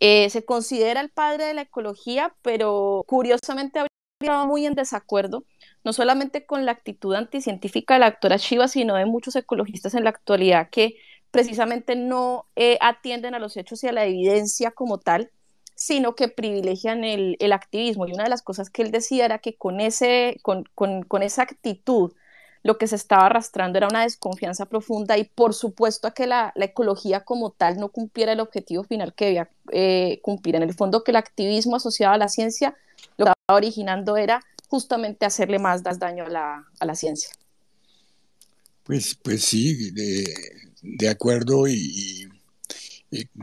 Eh, 0.00 0.28
se 0.30 0.44
considera 0.44 1.00
el 1.00 1.10
padre 1.10 1.46
de 1.46 1.54
la 1.54 1.62
ecología, 1.62 2.34
pero 2.42 3.04
curiosamente 3.06 3.80
habría 3.80 4.44
muy 4.44 4.66
en 4.66 4.74
desacuerdo 4.74 5.44
no 5.82 5.92
solamente 5.92 6.44
con 6.44 6.66
la 6.66 6.72
actitud 6.72 7.14
anticientífica 7.14 7.94
de 7.94 8.00
la 8.00 8.10
doctora 8.10 8.36
Shiva, 8.38 8.66
sino 8.66 8.96
de 8.96 9.06
muchos 9.06 9.36
ecologistas 9.36 9.94
en 9.94 10.02
la 10.02 10.10
actualidad 10.10 10.68
que 10.68 10.96
precisamente 11.30 11.94
no 11.94 12.46
eh, 12.56 12.76
atienden 12.80 13.34
a 13.34 13.38
los 13.38 13.56
hechos 13.56 13.84
y 13.84 13.88
a 13.88 13.92
la 13.92 14.04
evidencia 14.04 14.72
como 14.72 14.98
tal, 14.98 15.30
sino 15.76 16.16
que 16.16 16.28
privilegian 16.28 17.04
el, 17.04 17.52
activismo. 17.52 18.06
Y 18.06 18.12
una 18.12 18.24
de 18.24 18.30
las 18.30 18.42
cosas 18.42 18.68
que 18.68 18.82
él 18.82 18.90
decía 18.90 19.26
era 19.26 19.38
que 19.38 19.54
con, 19.54 19.80
ese, 19.80 20.40
con, 20.42 21.22
esa 21.22 21.42
actitud 21.42 22.12
lo 22.66 22.78
que 22.78 22.88
se 22.88 22.96
estaba 22.96 23.26
arrastrando 23.26 23.78
era 23.78 23.86
una 23.86 24.02
desconfianza 24.02 24.66
profunda 24.66 25.16
y 25.16 25.24
por 25.24 25.54
supuesto 25.54 26.08
a 26.08 26.14
que 26.14 26.26
la, 26.26 26.52
ecología 26.56 27.20
como 27.20 27.50
tal 27.52 27.78
no 27.78 27.90
cumpliera 27.90 28.32
el 28.32 28.40
objetivo 28.40 28.82
final 28.82 29.14
que 29.14 29.26
debía 29.26 29.50
eh, 29.72 30.18
cumplir. 30.20 30.56
En 30.56 30.64
el 30.64 30.74
fondo 30.74 31.04
que 31.04 31.12
el 31.12 31.16
activismo 31.16 31.76
asociado 31.76 32.14
a 32.14 32.18
la 32.18 32.28
ciencia 32.28 32.76
lo 33.18 33.26
que 33.26 33.30
estaba 33.30 33.56
originando 33.56 34.16
era 34.16 34.44
justamente 34.68 35.24
hacerle 35.24 35.60
más 35.60 35.84
daño 35.84 36.24
a 36.24 36.84
la, 36.84 36.94
ciencia. 36.96 37.30
Pues, 38.82 39.14
pues 39.14 39.44
sí, 39.44 39.92
de, 40.82 41.08
acuerdo 41.08 41.68
y, 41.68 42.28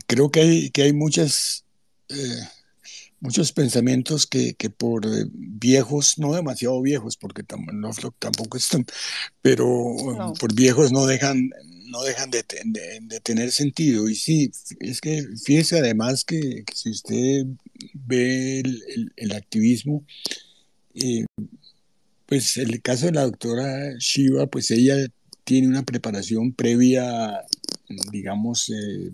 creo 0.06 0.30
que 0.32 0.42
hay, 0.42 0.70
que 0.70 0.84
hay 0.84 0.92
muchas, 0.92 1.64
eh, 2.10 2.50
muchos 3.24 3.54
pensamientos 3.54 4.28
que, 4.28 4.54
por 4.78 5.06
viejos, 5.32 6.20
no 6.20 6.34
demasiado 6.34 6.82
viejos, 6.82 7.16
porque 7.18 7.42
tampoco 7.44 8.58
están, 8.58 8.86
pero 9.42 9.66
por 10.40 10.54
viejos 10.54 10.92
no 10.92 11.06
dejan, 11.06 11.50
no 11.86 12.04
dejan 12.04 12.30
de, 12.30 12.44
tener 13.24 13.52
sentido. 13.52 14.10
Y 14.10 14.16
sí, 14.16 14.52
es 14.82 15.00
que 15.00 15.26
fíjese 15.44 15.80
además 15.80 16.26
que, 16.26 16.66
si 16.74 16.92
usted 16.92 17.46
ve 17.94 18.62
el 19.16 19.32
activismo, 19.32 20.06
pues 22.26 22.58
el 22.58 22.82
caso 22.82 23.06
de 23.06 23.14
la 23.14 23.24
doctora 23.24 23.94
Shiva, 24.00 24.48
pues 24.48 24.70
ella 24.70 24.96
tiene 25.46 25.70
una 25.70 25.84
preparación 25.84 26.52
previa, 26.52 27.46
digamos, 28.12 28.70
eh, 28.70 29.12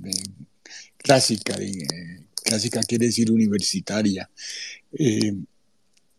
clásica, 0.98 1.58
clásica 2.50 2.82
quiere 2.82 3.06
decir 3.06 3.32
universitaria. 3.32 4.30
Eh, 4.98 5.34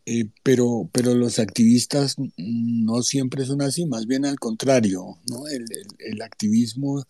eh, 0.07 0.25
pero, 0.43 0.89
pero 0.93 1.15
los 1.15 1.39
activistas 1.39 2.17
no 2.37 3.03
siempre 3.03 3.45
son 3.45 3.63
así, 3.63 3.85
más 3.87 4.07
bien 4.07 4.25
al 4.25 4.39
contrario, 4.39 5.19
el, 5.99 6.23
activismo, 6.23 7.05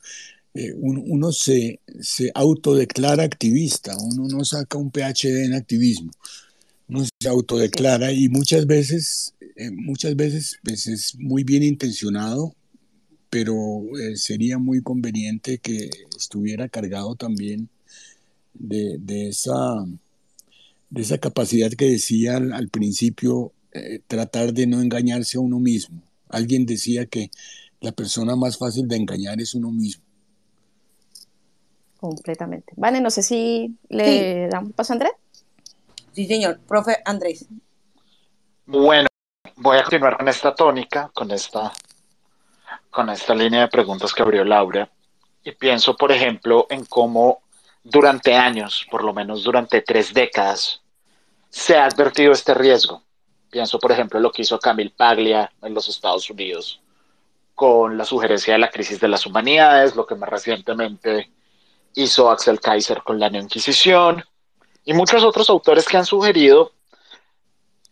uno, 0.75 1.33
se, 1.33 1.81
se, 2.01 2.31
autodeclara 2.35 3.23
activista, 3.23 3.97
uno 3.97 4.27
no 4.27 4.45
saca 4.45 4.77
un 4.77 4.91
PhD 4.91 5.45
en 5.45 5.55
activismo, 5.55 6.11
no 6.89 7.05
se 7.05 7.29
autodeclara 7.29 8.13
y 8.13 8.29
muchas 8.29 8.67
veces, 8.67 9.35
eh, 9.57 9.71
muchas 9.71 10.17
veces 10.17 10.59
pues 10.63 10.87
es 10.89 11.15
muy 11.17 11.45
bien 11.45 11.63
intencionado, 11.63 12.55
pero 13.31 13.83
eh, 13.99 14.17
sería 14.17 14.59
muy 14.59 14.83
conveniente 14.83 15.59
que 15.59 15.91
estuviera 16.19 16.69
cargado 16.69 17.15
también 17.15 17.69
de, 18.55 19.29
esa, 19.29 19.85
de 20.91 21.03
esa 21.03 21.19
capacidad 21.19 21.71
que 21.71 21.87
decía 21.87 22.37
al, 22.37 22.69
principio, 22.69 23.53
eh, 23.73 24.01
tratar 24.07 24.53
de 24.53 24.67
no 24.67 24.81
engañarse 24.81 25.39
a 25.39 25.41
uno 25.41 25.59
mismo. 25.59 26.03
Alguien 26.29 26.67
decía 26.67 27.07
que 27.07 27.31
la 27.81 27.93
persona 27.93 28.37
más 28.37 28.59
fácil 28.59 28.87
de 28.87 28.97
engañar 28.97 29.41
es 29.41 29.55
uno 29.55 29.71
mismo. 29.71 30.05
Completamente. 31.99 32.73
Vale, 32.77 33.01
no 33.01 33.11
sé 33.11 33.23
si 33.23 33.77
le 33.89 34.49
damos 34.49 34.73
paso 34.73 34.93
a 34.93 34.95
Andrés. 34.95 35.13
Sí, 36.13 36.27
señor. 36.27 36.59
Profe 36.67 36.97
Andrés. 37.05 37.47
Bueno, 38.67 39.09
voy 39.57 39.79
a 39.79 39.83
continuar 39.83 40.17
con 40.17 40.29
esta 40.29 40.55
tónica, 40.55 41.11
con 41.13 41.31
esta, 41.31 41.73
con 42.91 43.11
esta 43.11 43.35
línea 43.35 43.63
de 43.63 43.69
preguntas 43.69 44.15
que 44.15 44.23
abrió 44.23 44.45
Laura. 44.45 44.91
Y 45.45 45.53
pienso, 45.53 45.97
por 45.97 46.13
ejemplo, 46.13 46.67
en 46.71 46.85
cómo 46.85 47.43
durante 47.83 48.35
años, 48.35 48.87
por 48.91 49.05
lo 49.05 49.13
menos 49.13 49.43
durante 49.43 49.83
tres 49.83 50.13
décadas, 50.13 50.83
se 51.49 51.77
ha 51.77 51.85
advertido 51.85 52.33
este 52.33 52.55
riesgo. 52.55 53.03
Pienso, 53.51 53.79
por 53.79 53.93
ejemplo, 53.93 54.21
lo 54.21 54.31
que 54.31 54.43
hizo 54.43 54.59
Camille 54.59 54.95
Paglia 54.97 55.51
en 55.63 55.75
los 55.75 55.89
Estados 55.89 56.29
Unidos 56.31 56.81
con 57.55 57.99
la 57.99 58.07
sugerencia 58.07 58.55
de 58.55 58.59
la 58.59 58.71
crisis 58.71 59.01
de 59.01 59.09
las 59.09 59.27
humanidades, 59.27 59.95
lo 59.95 60.07
que 60.07 60.15
más 60.15 60.31
recientemente 60.31 61.31
hizo 61.95 62.31
Axel 62.31 62.59
Kaiser 62.59 63.03
con 63.03 63.21
la 63.21 63.27
Inquisición 63.27 64.25
y 64.85 64.95
muchos 64.95 65.23
otros 65.25 65.51
autores 65.51 65.87
que 65.87 65.99
han 65.99 66.07
sugerido 66.07 66.73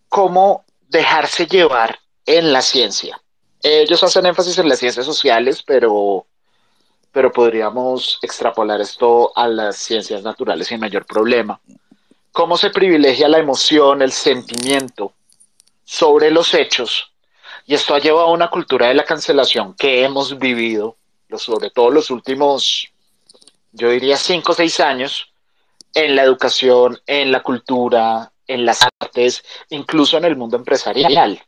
cómo 0.08 0.64
dejarse 0.88 1.46
llevar 1.46 1.98
en 2.24 2.52
la 2.52 2.62
ciencia. 2.62 3.20
Ellos 3.62 4.02
hacen 4.02 4.26
énfasis 4.26 4.56
en 4.58 4.68
las 4.68 4.78
ciencias 4.78 5.04
sociales, 5.04 5.62
pero, 5.62 6.26
pero 7.12 7.32
podríamos 7.32 8.18
extrapolar 8.22 8.80
esto 8.80 9.32
a 9.36 9.48
las 9.48 9.76
ciencias 9.76 10.22
naturales 10.22 10.68
sin 10.68 10.80
mayor 10.80 11.06
problema. 11.06 11.60
¿Cómo 12.32 12.56
se 12.56 12.70
privilegia 12.70 13.28
la 13.28 13.38
emoción, 13.38 14.02
el 14.02 14.12
sentimiento 14.12 15.12
sobre 15.84 16.30
los 16.30 16.54
hechos? 16.54 17.10
Y 17.66 17.74
esto 17.74 17.94
ha 17.94 17.98
llevado 17.98 18.28
a 18.28 18.32
una 18.32 18.48
cultura 18.48 18.88
de 18.88 18.94
la 18.94 19.04
cancelación 19.04 19.74
que 19.74 20.04
hemos 20.04 20.38
vivido, 20.38 20.96
sobre 21.36 21.70
todo 21.70 21.90
los 21.90 22.10
últimos, 22.10 22.88
yo 23.72 23.90
diría, 23.90 24.16
cinco 24.16 24.52
o 24.52 24.54
seis 24.54 24.80
años, 24.80 25.32
en 25.94 26.14
la 26.14 26.22
educación, 26.22 26.98
en 27.06 27.32
la 27.32 27.42
cultura, 27.42 28.32
en 28.46 28.64
las 28.64 28.86
artes, 29.00 29.42
incluso 29.70 30.16
en 30.16 30.24
el 30.24 30.36
mundo 30.36 30.56
empresarial. 30.56 31.42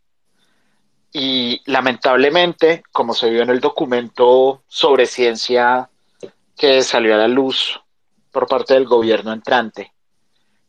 Y 1.13 1.61
lamentablemente, 1.67 2.83
como 2.93 3.15
se 3.15 3.31
vio 3.31 3.43
en 3.43 3.51
el 3.51 3.61
documento 3.61 4.63
sobre 4.69 5.07
ciencia 5.07 5.91
que 6.57 6.83
salió 6.83 7.15
a 7.15 7.19
la 7.19 7.29
luz 7.29 7.81
por 8.31 8.47
parte 8.47 8.75
del 8.75 8.87
gobierno 8.87 9.33
entrante, 9.33 9.93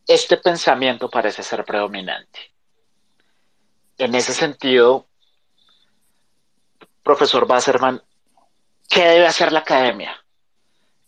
este 0.08 0.38
pensamiento 0.38 1.10
parece 1.10 1.43
ser 1.43 1.63
predominante. 1.63 2.51
En 3.97 4.15
ese 4.15 4.34
sentido, 4.34 5.08
profesor 7.04 7.45
Basserman, 7.45 8.01
¿qué 8.89 9.06
debe 9.06 9.27
hacer 9.27 9.51
la 9.51 9.60
academia? 9.60 10.17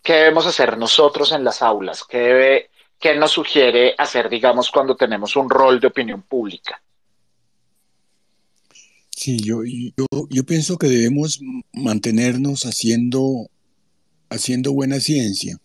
¿Qué 0.02 0.14
debemos 0.14 0.46
hacer 0.46 0.78
nosotros 0.78 1.32
en 1.32 1.44
las 1.44 1.62
aulas? 1.62 2.04
¿Qué, 2.04 2.20
debe, 2.20 2.70
qué 3.00 3.16
nos 3.16 3.32
sugiere 3.32 3.96
hacer, 3.98 4.30
digamos, 4.30 4.70
cuando 4.70 4.96
tenemos 4.96 5.36
un 5.36 5.50
rol 5.50 5.80
de 5.80 5.88
opinión 5.88 6.22
pública? 6.22 6.82
Sí, 9.16 9.40
yo, 9.40 9.64
yo, 9.64 10.28
yo 10.30 10.44
pienso 10.44 10.78
que 10.78 10.88
debemos 10.88 11.40
mantenernos 11.72 12.66
haciendo, 12.66 13.50
haciendo 14.30 14.74
buena 14.74 15.00
ciencia, 15.00 15.60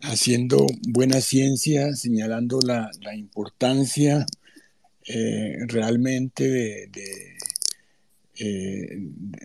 haciendo 0.00 0.66
buena 0.88 1.20
ciencia, 1.20 1.94
señalando 1.94 2.60
la, 2.62 2.90
la 3.00 3.14
importancia 3.16 4.26
eh, 5.06 5.56
realmente 5.66 6.48
de, 6.48 7.36
eh, 8.38 8.88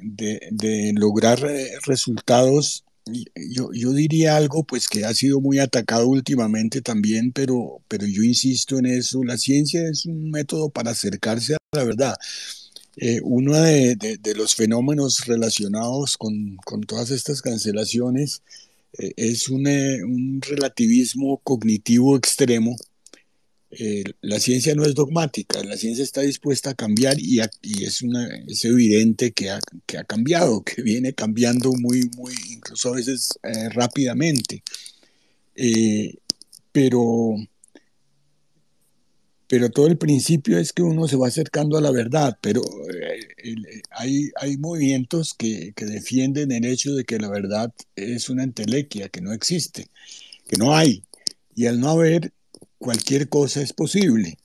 de, 0.03 0.39
de, 0.51 0.93
lograr 0.93 1.43
eh, 1.45 1.71
resultados. 1.85 2.85
Yo, 3.05 3.71
yo, 3.73 3.91
diría 3.93 4.35
algo 4.35 4.63
pues 4.63 4.87
que 4.87 5.05
ha 5.05 5.13
sido 5.13 5.41
muy 5.41 5.59
atacado 5.59 6.07
últimamente 6.07 6.81
también, 6.81 7.31
pero, 7.31 7.81
pero 7.87 8.05
yo 8.07 8.23
insisto 8.23 8.77
en 8.79 8.87
eso, 8.87 9.23
la 9.23 9.37
ciencia 9.37 9.87
es 9.87 10.05
un 10.05 10.31
método 10.31 10.69
para 10.69 10.91
acercarse 10.91 11.55
a 11.55 11.57
la 11.71 11.83
verdad. 11.83 12.15
Eh, 12.97 13.19
uno 13.23 13.53
de, 13.61 13.95
de, 13.95 14.17
de, 14.17 14.35
los 14.35 14.55
fenómenos 14.55 15.25
relacionados 15.25 16.17
con, 16.17 16.55
con 16.63 16.81
todas 16.81 17.11
estas 17.11 17.41
cancelaciones 17.41 18.41
eh, 18.97 19.13
es 19.17 19.49
un, 19.49 19.67
eh, 19.67 20.03
un, 20.03 20.41
relativismo 20.41 21.39
cognitivo 21.43 22.15
extremo. 22.15 22.75
Eh, 23.71 24.03
la 24.21 24.39
ciencia 24.39 24.73
no 24.75 24.85
es 24.85 24.95
dogmática, 24.95 25.61
la 25.63 25.75
ciencia 25.75 26.03
está 26.03 26.21
dispuesta 26.21 26.69
a 26.69 26.75
cambiar 26.75 27.19
y, 27.19 27.41
a, 27.41 27.49
y 27.61 27.83
es, 27.83 28.01
una, 28.01 28.27
es, 28.47 28.63
evidente 28.63 29.33
que 29.33 29.49
ha, 29.49 29.59
que 29.85 29.97
ha, 29.97 30.03
cambiado, 30.05 30.63
que 30.65 30.81
viene 30.81 31.13
cambiando 31.13 31.73
muy, 31.73 32.09
muy, 32.15 32.33
incluso 32.51 32.89
a 32.89 32.95
veces 32.95 33.29
eh, 33.43 33.69
rápidamente. 33.69 34.63
pero 36.71 37.35
pero 39.47 39.69
todo 39.69 39.87
el 39.87 39.97
principio 39.97 40.57
es 40.57 40.73
que 40.73 40.81
uno 40.81 41.07
se 41.07 41.15
va 41.15 41.27
acercando 41.27 41.77
a 41.77 41.81
la 41.81 41.91
verdad, 41.91 42.37
pero 42.41 42.61
eh, 42.61 43.19
el, 43.37 43.65
hay, 43.91 44.31
hay 44.41 44.57
movimientos 44.57 45.33
que, 45.33 45.73
que, 45.75 45.85
defienden 45.85 46.51
el 46.51 46.65
hecho 46.65 46.93
de 46.93 47.03
que 47.05 47.19
la 47.19 47.29
verdad 47.29 47.73
es 47.95 48.29
una 48.29 48.43
entelequia, 48.43 49.09
que 49.09 49.21
no 49.21 49.33
existe, 49.33 49.87
que 50.47 50.57
no 50.57 50.75
hay, 50.75 51.03
y 51.55 51.67
al 51.67 51.79
no 51.79 51.89
haber, 51.89 52.33
cualquier 52.77 53.29
cosa 53.29 53.61
es 53.61 53.73
posible. 53.73 54.37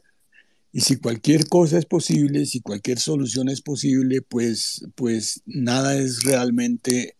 Y 0.72 0.80
si 0.82 0.96
cualquier 0.96 1.48
cosa 1.48 1.78
es 1.78 1.84
posible, 1.86 2.46
si 2.46 2.60
cualquier 2.60 3.00
solución 3.00 3.48
es 3.48 3.60
posible, 3.60 4.22
pues, 4.22 4.86
pues 4.94 5.42
nada 5.44 5.98
es 5.98 6.22
realmente 6.22 7.16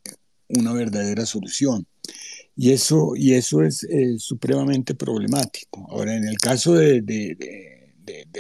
una 0.49 0.73
verdadera 0.73 1.27
solución. 1.27 1.87
Y 2.57 2.73
eso, 2.73 3.13
y 3.17 3.35
eso 3.35 3.63
es 3.63 3.85
eh, 3.85 4.17
supremamente 4.19 4.95
problemático. 4.95 5.87
Ahora, 5.91 6.15
en 6.17 6.27
el 6.27 6.37
caso 6.39 6.75
de, 6.75 7.01
de, 7.01 7.37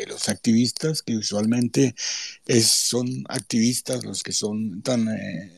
los 0.06 0.28
activistas, 0.28 1.02
que 1.02 1.16
usualmente 1.16 1.94
es, 2.46 2.66
son 2.66 3.24
activistas 3.28 4.04
los 4.04 4.22
que 4.22 4.32
son 4.32 4.82
tan 4.82 5.08
eh, 5.08 5.52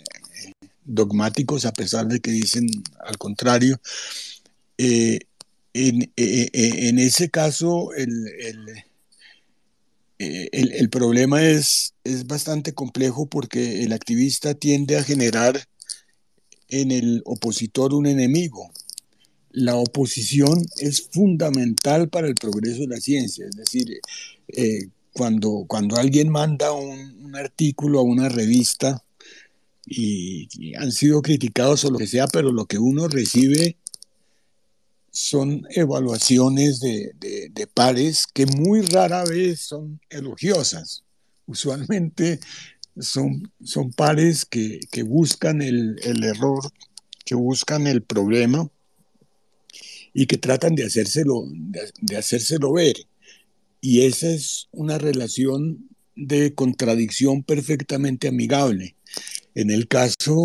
dogmáticos, 0.85 1.65
a 1.65 1.73
pesar 1.73 2.07
de 2.07 2.21
que 2.21 2.31
dicen 2.31 2.69
al 3.01 3.17
contrario, 3.19 3.81
eh, 4.79 5.21
en, 5.75 6.13
en, 6.17 6.99
ese 6.99 7.31
caso 7.31 7.95
el, 7.95 8.29
el, 8.39 8.67
el, 10.19 10.73
el 10.73 10.91
problema 10.91 11.43
es, 11.43 11.95
es 12.05 12.27
bastante 12.27 12.75
complejo 12.75 13.27
porque 13.27 13.83
el 13.85 13.93
activista 13.93 14.55
tiende 14.55 14.99
a 14.99 15.05
generar 15.05 15.67
en 16.73 16.91
el 16.91 17.23
opositor 17.27 17.93
un 17.93 18.07
enemigo. 18.07 18.73
La 19.51 19.77
oposición 19.77 20.67
es 20.79 21.03
fundamental 21.03 22.09
para 22.09 22.27
el 22.27 22.35
progreso 22.35 22.81
de 22.81 22.89
la 22.89 23.01
ciencia, 23.01 23.47
es 23.47 23.55
decir, 23.55 24.01
eh, 24.49 24.89
cuando, 25.13 25.67
cuando 25.69 25.97
alguien 25.97 26.31
manda 26.31 26.73
un, 26.73 27.13
artículo 27.35 27.99
a 27.99 28.03
una 28.03 28.29
revista 28.29 29.03
y, 29.87 30.75
han 30.77 30.93
sido 30.93 31.23
criticados 31.23 31.85
o 31.85 31.91
lo 31.91 31.99
que 31.99 32.07
sea, 32.07 32.27
pero 32.27 32.53
lo 32.53 32.67
que 32.67 32.79
uno 32.79 33.09
recibe 33.09 33.79
son 35.11 35.67
evaluaciones 35.71 36.81
de, 36.81 37.13
de 37.19 37.67
pares 37.67 38.27
que 38.27 38.45
muy 38.45 38.83
rara 38.83 39.25
vez 39.25 39.61
son 39.61 39.99
elogiosas. 40.11 41.05
Usualmente 41.47 42.39
son, 42.99 43.53
son 43.65 43.93
pares 43.93 44.45
que, 44.45 44.81
que 44.91 45.03
buscan 45.03 45.63
el, 45.63 45.97
el, 46.03 46.25
error, 46.25 46.73
que 47.25 47.35
buscan 47.35 47.87
el 47.87 48.03
problema 48.03 48.69
y 50.13 50.27
que 50.27 50.39
tratan 50.39 50.75
de 50.75 50.85
hacérselo, 50.85 51.45
de, 51.49 51.91
de 52.01 52.17
hacérselo 52.17 52.73
ver. 52.73 52.97
Y 53.81 54.03
esa 54.03 54.29
es 54.29 54.69
una 54.73 54.99
relación 54.99 55.89
de 56.15 56.55
contradicción 56.55 57.43
perfectamente 57.43 58.29
amigable. 58.29 58.97
En 59.55 59.71
el 59.71 59.89
caso 59.89 60.45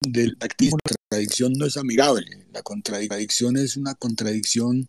del 0.00 0.36
activismo, 0.40 0.78
la 0.84 0.96
contradicción 0.96 1.52
no 1.54 1.66
es 1.66 1.76
amigable. 1.76 2.46
La 2.52 2.62
contradicción 2.62 3.56
es 3.56 3.76
una 3.76 3.94
contradicción 3.94 4.86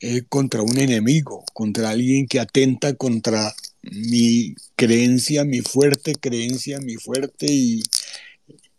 eh, 0.00 0.22
contra 0.28 0.62
un 0.62 0.78
enemigo, 0.78 1.44
contra 1.52 1.90
alguien 1.90 2.26
que 2.26 2.40
atenta 2.40 2.94
contra 2.94 3.54
mi 3.92 4.54
creencia, 4.76 5.44
mi 5.44 5.60
fuerte 5.60 6.14
creencia, 6.14 6.80
mi 6.80 6.96
fuerte 6.96 7.46
y 7.46 7.82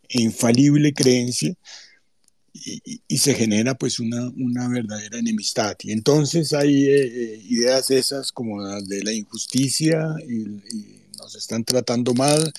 e 0.07 0.21
infalible 0.21 0.93
creencia, 0.93 1.55
y, 2.53 3.01
y, 3.07 3.17
se 3.17 3.33
genera 3.33 3.75
pues 3.75 3.99
una, 3.99 4.29
una, 4.37 4.69
verdadera 4.69 5.19
enemistad. 5.19 5.75
Y 5.81 5.91
entonces 5.91 6.53
hay 6.53 6.85
eh, 6.85 7.03
eh, 7.05 7.41
ideas 7.49 7.91
esas 7.91 8.31
como 8.31 8.61
las 8.61 8.87
de 8.87 9.03
la 9.03 9.11
injusticia 9.11 10.15
y, 10.27 10.61
nos 11.17 11.35
están 11.35 11.63
tratando 11.63 12.13
mal, 12.13 12.51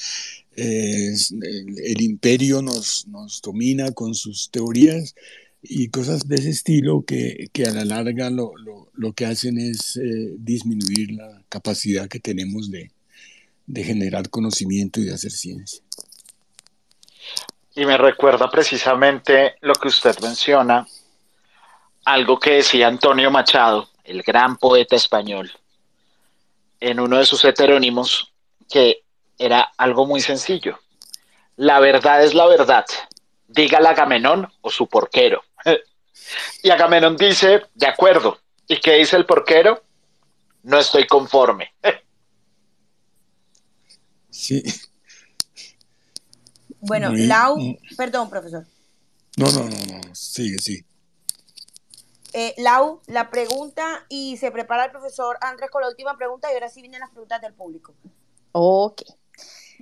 eh, 0.57 1.15
el, 1.43 1.79
el, 1.79 2.01
imperio 2.01 2.63
nos, 2.63 3.07
nos 3.07 3.41
domina 3.43 3.93
con 3.93 4.15
sus 4.15 4.51
teorías 4.51 5.15
y 5.63 5.89
cosas 5.89 6.29
de 6.29 6.37
ese 6.37 6.51
estilo 6.51 7.05
que, 7.07 7.49
que 7.53 7.65
a 7.65 7.73
la 7.73 7.85
larga 7.85 8.31
lo, 8.31 8.53
lo, 8.57 8.89
lo 8.95 9.13
que 9.13 9.27
hacen 9.27 9.59
es 9.59 9.97
eh, 9.97 10.35
disminuir 10.39 11.13
la 11.13 11.43
capacidad 11.49 12.09
que 12.09 12.21
tenemos 12.21 12.71
de, 12.71 12.91
de, 13.67 13.85
generar 13.85 14.31
conocimiento 14.31 15.01
y 15.01 15.05
de 15.05 15.15
hacer 15.15 15.33
ciencia. 15.33 15.83
Y 17.75 17.85
me 17.85 17.99
recuerda 17.99 18.51
precisamente 18.51 19.57
lo 19.61 19.75
que 19.75 19.89
usted 19.89 20.17
menciona, 20.21 20.87
algo 22.05 22.39
que 22.39 22.53
decía 22.53 22.89
Antonio 22.89 23.31
Machado, 23.31 23.89
el 24.05 24.23
gran 24.23 24.57
poeta 24.57 24.97
español, 24.97 25.51
en 26.81 27.01
uno 27.01 27.19
de 27.19 27.27
sus 27.27 27.45
heterónimos, 27.45 28.33
que 28.71 29.03
era 29.39 29.73
algo 29.77 30.07
muy 30.07 30.21
sencillo. 30.21 30.79
La 31.57 31.81
verdad 31.81 32.23
es 32.25 32.35
la 32.35 32.47
verdad, 32.47 32.85
dígala 33.57 33.91
Agamenón 33.91 34.53
o 34.61 34.71
su 34.71 34.87
porquero. 34.87 35.43
Y 36.63 36.71
Agamenón 36.71 37.17
dice, 37.17 37.63
de 37.75 37.87
acuerdo. 37.87 38.39
¿Y 38.69 38.81
qué 38.81 38.95
dice 38.95 39.17
el 39.17 39.27
porquero? 39.27 39.83
No 40.63 40.79
estoy 40.79 41.07
conforme. 41.07 41.73
Sí. 44.31 44.63
Bueno, 46.81 47.11
Muy, 47.11 47.27
Lau, 47.27 47.59
perdón, 47.97 48.29
profesor. 48.29 48.67
No, 49.37 49.47
no, 49.47 49.65
no, 49.65 49.69
no, 49.69 50.15
sigue, 50.15 50.59
sigue. 50.59 50.85
Eh, 52.33 52.55
Lau, 52.59 53.01
la 53.07 53.31
pregunta 53.31 54.05
y 54.09 54.37
se 54.37 54.51
prepara 54.51 54.85
el 54.85 54.91
profesor 54.91 55.39
Andrés 55.41 55.71
con 55.71 55.83
la 55.83 55.89
última 55.89 56.17
pregunta 56.17 56.51
y 56.51 56.55
ahora 56.55 56.69
sí 56.69 56.83
vienen 56.83 57.01
las 57.01 57.11
preguntas 57.11 57.41
del 57.41 57.55
público. 57.55 57.95
Ok. 58.53 59.03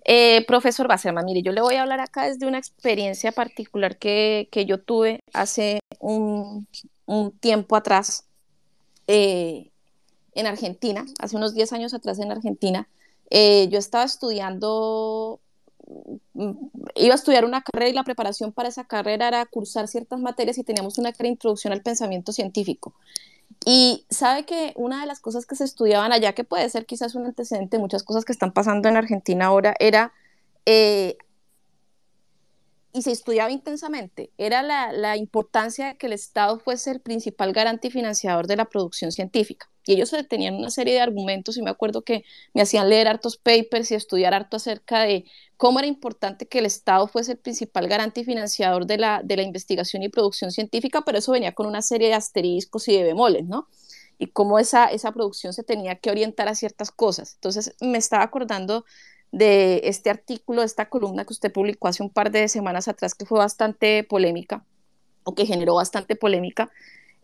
Eh, 0.05 0.45
profesor 0.47 0.87
Basserman, 0.87 1.25
mire, 1.25 1.43
yo 1.43 1.53
le 1.53 1.63
voy 1.63 1.77
a 1.77 1.83
hablar 1.83 2.01
acá 2.01 2.27
desde 2.27 2.47
una 2.47 2.59
experiencia 2.59 3.33
particular 3.33 3.99
que, 3.99 4.49
que 4.53 4.67
yo 4.67 4.79
tuve 4.83 5.21
hace 5.33 5.81
un, 5.99 6.67
un 7.07 7.33
tiempo 7.33 7.77
atrás 7.77 8.27
eh, 9.07 9.71
en 10.35 10.47
Argentina, 10.47 11.07
hace 11.21 11.37
unos 11.37 11.55
10 11.55 11.73
años 11.73 11.95
atrás 11.95 12.19
en 12.19 12.33
Argentina. 12.33 12.89
Eh, 13.31 13.69
yo 13.71 13.79
estaba 13.79 14.05
estudiando, 14.05 15.41
mm, 16.35 16.53
iba 16.97 17.15
a 17.15 17.17
estudiar 17.17 17.45
una 17.45 17.63
carrera 17.63 17.91
y 17.91 17.95
la 17.95 18.05
preparación 18.05 18.53
para 18.53 18.69
esa 18.69 18.85
carrera 18.85 19.29
era 19.29 19.47
cursar 19.47 19.89
ciertas 19.89 20.21
materias 20.21 20.59
y 20.59 20.65
teníamos 20.65 20.99
una 20.99 21.13
introducción 21.21 21.73
al 21.73 21.83
pensamiento 21.83 22.33
científico. 22.33 22.95
Y 23.65 24.07
sabe 24.11 24.45
que 24.45 24.73
una 24.77 25.01
de 25.01 25.07
las 25.07 25.21
cosas 25.21 25.47
que 25.47 25.57
se 25.57 25.65
estudiaban 25.65 26.13
allá, 26.13 26.35
que 26.35 26.45
puede 26.45 26.69
ser 26.69 26.87
quizás 26.87 27.15
un 27.15 27.27
antecedente 27.27 27.77
de 27.77 27.81
muchas 27.81 28.03
cosas 28.03 28.25
que 28.25 28.33
están 28.33 28.53
pasando 28.53 28.89
en 28.89 28.97
Argentina 28.97 29.47
ahora, 29.47 29.75
era 29.79 30.13
eh, 30.67 31.17
y 32.95 33.03
se 33.03 33.11
estudiaba 33.11 33.51
intensamente, 33.51 34.31
era 34.39 34.63
la, 34.63 35.17
importancia 35.17 35.89
de 35.89 35.97
que 35.97 36.07
el 36.07 36.13
Estado 36.13 36.61
fuese 36.61 36.93
el 36.93 37.01
principal 37.01 37.53
garante 37.53 37.89
y 37.89 37.91
financiador 37.91 38.47
de 38.47 38.55
la 38.55 38.67
producción 38.67 39.11
científica. 39.11 39.69
Y 39.85 39.95
ellos 39.95 40.15
tenían 40.29 40.55
una 40.55 40.71
serie 40.71 40.95
de 40.95 41.01
argumentos 41.01 41.57
y 41.57 41.63
me 41.63 41.71
acuerdo 41.71 42.03
que 42.03 42.25
me 42.55 42.63
hacían 42.63 42.89
leer 42.89 43.09
hartos 43.09 43.37
papers 43.37 43.91
y 43.91 43.97
estudiar 43.97 44.33
harto 44.33 44.59
acerca 44.59 45.03
de 45.03 45.25
cómo 45.57 45.81
era 45.81 45.89
importante 45.89 46.47
que 46.47 46.61
el 46.61 46.67
Estado 46.67 47.09
fuese 47.09 47.33
el 47.33 47.39
principal 47.39 47.89
garante 47.89 48.21
y 48.21 48.25
financiador 48.25 48.87
de 48.87 48.99
la, 48.99 49.25
investigación 49.29 50.05
y 50.05 50.09
producción 50.09 50.53
científica, 50.53 51.03
pero 51.05 51.19
eso 51.19 51.33
venía 51.33 51.53
con 51.53 51.67
una 51.67 51.83
serie 51.83 52.07
de 52.07 52.15
asteriscos 52.15 52.87
y 52.87 52.97
de 52.97 53.03
bemoles, 53.03 53.45
¿no? 53.45 53.67
Y 54.19 54.29
cómo 54.29 54.61
esa 54.61 54.89
producción 55.13 55.53
se 55.53 55.65
tenía 55.65 55.97
que 55.97 56.11
orientar 56.11 56.47
a 56.47 56.55
ciertas 56.55 56.93
cosas. 56.93 57.35
Entonces 57.35 57.75
me 57.81 57.99
estaba 57.99 58.23
acordando 58.23 58.85
de 59.35 59.81
este 59.85 60.11
artículo, 60.11 60.61
de 60.61 60.67
esta 60.67 60.89
columna 60.89 61.25
que 61.25 61.33
usted 61.33 61.53
publicó 61.53 61.89
hace 61.89 62.05
un 62.05 62.11
par 62.11 62.31
de 62.31 62.47
semanas 62.49 62.87
atrás, 62.87 63.17
que 63.17 63.27
fue 63.27 63.39
bastante 63.39 64.05
polémica, 64.05 64.65
o 65.25 65.35
que 65.35 65.45
generó 65.45 65.75
bastante 65.75 66.15
polémica. 66.15 66.71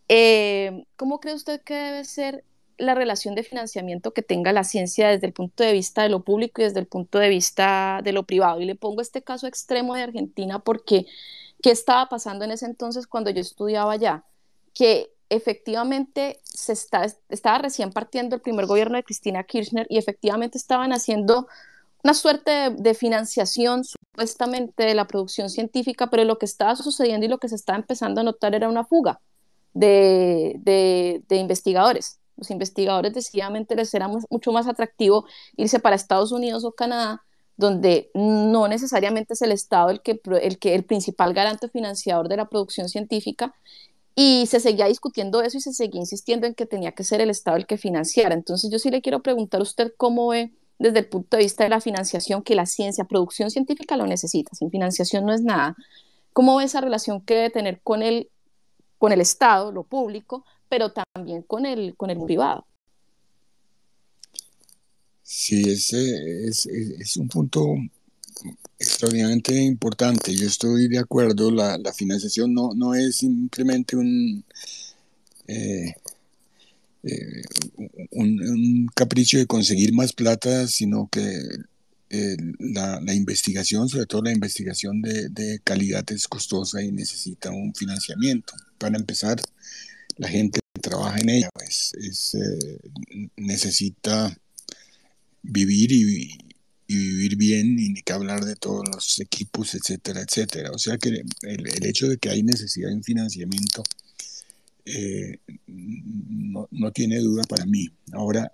Eh, 0.09 0.85
¿Cómo 0.97 1.21
cree 1.21 1.35
usted 1.35 1.61
que 1.63 1.75
debe 1.75 2.05
ser 2.05 2.45
la 2.79 2.95
relación 2.97 3.37
de 3.37 3.45
financiamiento 3.45 4.13
que 4.13 4.23
tenga 4.23 4.53
la 4.53 4.65
ciencia 4.65 5.09
desde 5.09 5.29
el 5.29 5.33
punto 5.33 5.63
de 5.63 5.73
vista 5.73 6.03
de 6.03 6.09
lo 6.09 6.25
público 6.25 6.61
y 6.61 6.65
desde 6.65 6.81
el 6.81 6.87
punto 6.87 7.21
de 7.21 7.29
vista 7.29 8.01
de 8.03 8.13
lo 8.13 8.25
privado? 8.25 8.61
Y 8.61 8.65
le 8.65 8.75
pongo 8.75 9.03
este 9.03 9.23
caso 9.23 9.47
extremo 9.47 9.95
de 9.95 10.03
Argentina 10.03 10.59
porque, 10.59 11.07
¿qué 11.63 11.71
estaba 11.71 12.09
pasando 12.09 12.45
en 12.45 12.51
ese 12.51 12.67
entonces 12.67 13.07
cuando 13.07 13.31
yo 13.31 13.41
estudiaba 13.41 13.93
allá? 13.93 14.25
Que 14.75 15.13
efectivamente 15.29 16.41
se 16.43 16.73
está, 16.73 17.07
estaba 17.29 17.59
recién 17.59 17.93
partiendo 17.93 18.35
el 18.35 18.43
primer 18.43 18.67
gobierno 18.67 18.97
de 18.97 19.05
Cristina 19.05 19.45
Kirchner 19.45 19.87
y 19.89 19.99
efectivamente 19.99 20.59
estaban 20.59 20.93
haciendo 20.93 21.47
una 22.03 22.15
suerte 22.15 22.71
de, 22.71 22.95
financiación 22.95 23.85
supuestamente 23.85 24.85
de 24.85 24.95
la 24.95 25.07
producción 25.07 25.51
científica, 25.51 26.09
pero 26.09 26.25
lo 26.25 26.39
que 26.39 26.47
estaba 26.47 26.77
sucediendo 26.77 27.27
y 27.27 27.29
lo 27.29 27.39
que 27.39 27.49
se 27.49 27.55
estaba 27.55 27.79
empezando 27.79 28.21
a 28.21 28.25
notar 28.25 28.55
era 28.55 28.69
una 28.69 28.85
fuga 28.85 29.21
de, 29.75 30.57
de, 30.63 31.37
investigadores. 31.37 32.19
Los 32.37 32.51
investigadores 32.51 33.13
decididamente 33.13 33.77
les 33.77 33.93
era 33.93 34.09
mucho 34.09 34.53
más 34.53 34.67
atractivo 34.67 35.27
irse 35.57 35.79
para 35.79 35.97
Estados 35.97 36.33
Unidos 36.33 36.65
o 36.65 36.73
Canadá, 36.73 37.23
donde 37.57 38.11
no 38.15 38.67
necesariamente 38.69 39.35
es 39.35 39.43
el 39.43 39.53
Estado 39.53 39.91
el 39.91 40.01
que, 40.01 40.21
el 40.41 40.59
que 40.59 40.75
el 40.75 40.85
principal 40.85 41.35
garante 41.35 41.69
financiador 41.69 42.29
de 42.29 42.39
la 42.39 42.49
producción 42.49 42.89
científica, 42.89 43.55
y 44.15 44.47
se 44.47 44.61
seguía 44.61 44.87
discutiendo 44.87 45.41
eso 45.43 45.59
y 45.59 45.61
se 45.61 45.73
seguía 45.73 46.01
insistiendo 46.01 46.47
en 46.47 46.55
que 46.55 46.67
tenía 46.67 46.93
que 46.93 47.05
ser 47.05 47.21
el 47.21 47.31
Estado 47.31 47.57
el 47.57 47.67
que 47.67 47.79
financiara. 47.79 48.35
Entonces 48.35 48.71
yo 48.71 48.79
sí 48.79 48.91
le 48.91 49.03
quiero 49.03 49.23
preguntar 49.23 49.61
a 49.61 49.63
usted 49.63 49.93
cómo 49.97 50.29
ve 50.29 50.53
desde 50.81 51.01
el 51.01 51.07
punto 51.07 51.37
de 51.37 51.43
vista 51.43 51.63
de 51.63 51.71
la 51.71 51.81
financiación 51.81 52.43
que 52.43 52.55
la 52.55 52.65
ciencia, 52.65 53.05
producción 53.05 53.51
científica 53.51 53.99
lo 53.99 54.07
necesita, 54.07 54.55
sin 54.55 54.71
financiación 54.71 55.27
no 55.27 55.35
es 55.35 55.43
nada. 55.43 55.77
¿Cómo 56.33 56.57
ve 56.57 56.65
esa 56.65 56.81
relación 56.81 57.21
que 57.21 57.35
debe 57.35 57.51
tener 57.51 57.81
con 57.83 58.03
el, 58.03 58.31
con 58.97 59.13
el 59.13 59.21
Estado, 59.21 59.73
lo 59.73 59.85
público, 59.85 60.45
pero 60.71 60.91
también 60.91 61.43
con 61.43 61.67
el, 61.67 61.95
con 61.97 62.09
el 62.09 62.19
privado? 62.25 62.67
Sí, 65.23 65.71
ese 65.71 66.49
es, 66.49 67.17
un 67.19 67.29
punto 67.29 67.75
extraordinariamente 68.79 69.55
importante. 69.63 70.35
Yo 70.35 70.47
estoy 70.47 70.89
de 70.89 70.99
acuerdo, 70.99 71.51
la, 71.51 71.77
la 71.77 71.93
financiación 71.93 72.55
no, 72.55 72.73
no 72.75 72.95
es 72.95 73.17
simplemente 73.17 73.97
un... 73.97 74.45
Eh, 75.47 75.95
eh, 77.03 77.43
un, 78.11 78.87
capricho 78.95 79.39
de 79.39 79.47
conseguir 79.47 79.93
más 79.93 80.13
plata, 80.13 80.67
sino 80.69 81.09
que 81.11 81.43
eh, 82.11 82.37
la, 82.59 83.15
investigación, 83.15 83.89
sobre 83.89 84.07
todo 84.07 84.23
la 84.23 84.33
investigación 84.33 85.01
de, 85.01 85.61
calidad, 85.65 86.05
es 86.13 86.29
costosa 86.29 86.83
y 86.83 86.93
necesita 86.93 87.51
un 87.51 87.75
financiamiento. 87.75 88.55
Para 88.79 88.99
empezar, 88.99 89.41
la 90.17 90.29
gente 90.29 90.61
que 90.75 90.81
trabaja 90.83 91.19
en 91.19 91.31
ella 91.31 91.51
pues, 91.55 91.93
eh, 92.35 92.79
necesita 93.37 94.37
vivir 95.43 95.93
y, 95.93 96.39
vivir 96.89 97.37
bien 97.37 97.79
y 97.79 97.91
ni 97.91 98.03
que 98.03 98.13
hablar 98.13 98.45
de 98.45 98.57
todos 98.57 98.85
los 98.93 99.21
equipos, 99.21 99.75
etcétera, 99.75 100.23
etcétera. 100.23 100.73
O 100.73 100.79
sea 100.79 100.99
que 100.99 101.09
el, 101.43 101.67
el 101.67 101.87
hecho 101.87 102.09
de 102.09 102.19
que 102.19 102.31
hay 102.31 102.43
necesidad 102.43 102.89
de 102.89 102.97
un 102.97 103.05
financiamiento 103.05 103.85
eh, 104.93 105.39
no, 105.67 106.69
no, 106.71 106.91
tiene 106.93 107.19
duda 107.21 107.43
para 107.49 107.67
mí. 107.67 107.89
Ahora, 108.13 108.53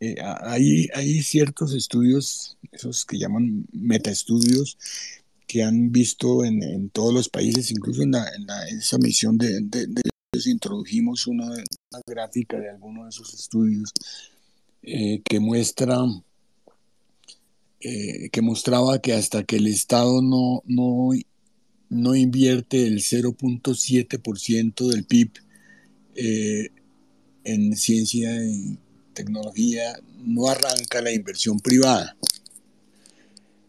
eh, 0.00 0.16
hay, 0.20 0.88
hay 0.94 1.22
ciertos 1.22 1.74
estudios, 1.74 2.58
esos 2.72 3.04
que 3.04 3.18
llaman 3.18 3.66
metaestudios, 3.72 4.78
que 5.46 5.62
han 5.62 5.92
visto 5.92 6.44
en, 6.44 6.62
en 6.62 6.90
todos 6.90 7.14
los 7.14 7.28
países, 7.28 7.70
incluso 7.70 8.02
en, 8.02 8.12
la, 8.12 8.26
en 8.34 8.78
esa 8.78 8.98
misión 8.98 9.38
de, 9.38 9.60
de, 9.60 9.86
introdujimos 10.44 11.26
una, 11.26 11.48
gráfica 12.06 12.58
de 12.60 12.68
algunos 12.68 13.04
de 13.04 13.08
esos 13.08 13.32
estudios 13.32 13.90
eh, 14.82 15.22
que 15.24 15.40
muestra 15.40 15.98
que 17.80 18.42
mostraba 18.42 18.98
que 19.00 19.12
hasta 19.12 19.44
que 19.44 19.56
el 19.56 19.68
Estado 19.68 20.20
no, 20.20 20.62
no, 20.66 21.10
no 21.88 22.14
invierte 22.16 22.86
el 22.86 22.98
0.7% 22.98 24.88
del 24.88 25.04
PIB 25.04 25.45
eh, 26.16 26.70
en 27.44 27.76
ciencia 27.76 28.30
y 28.42 28.78
tecnología 29.12 30.00
no 30.18 30.48
arranca 30.48 31.02
la 31.02 31.12
inversión 31.12 31.60
privada. 31.60 32.16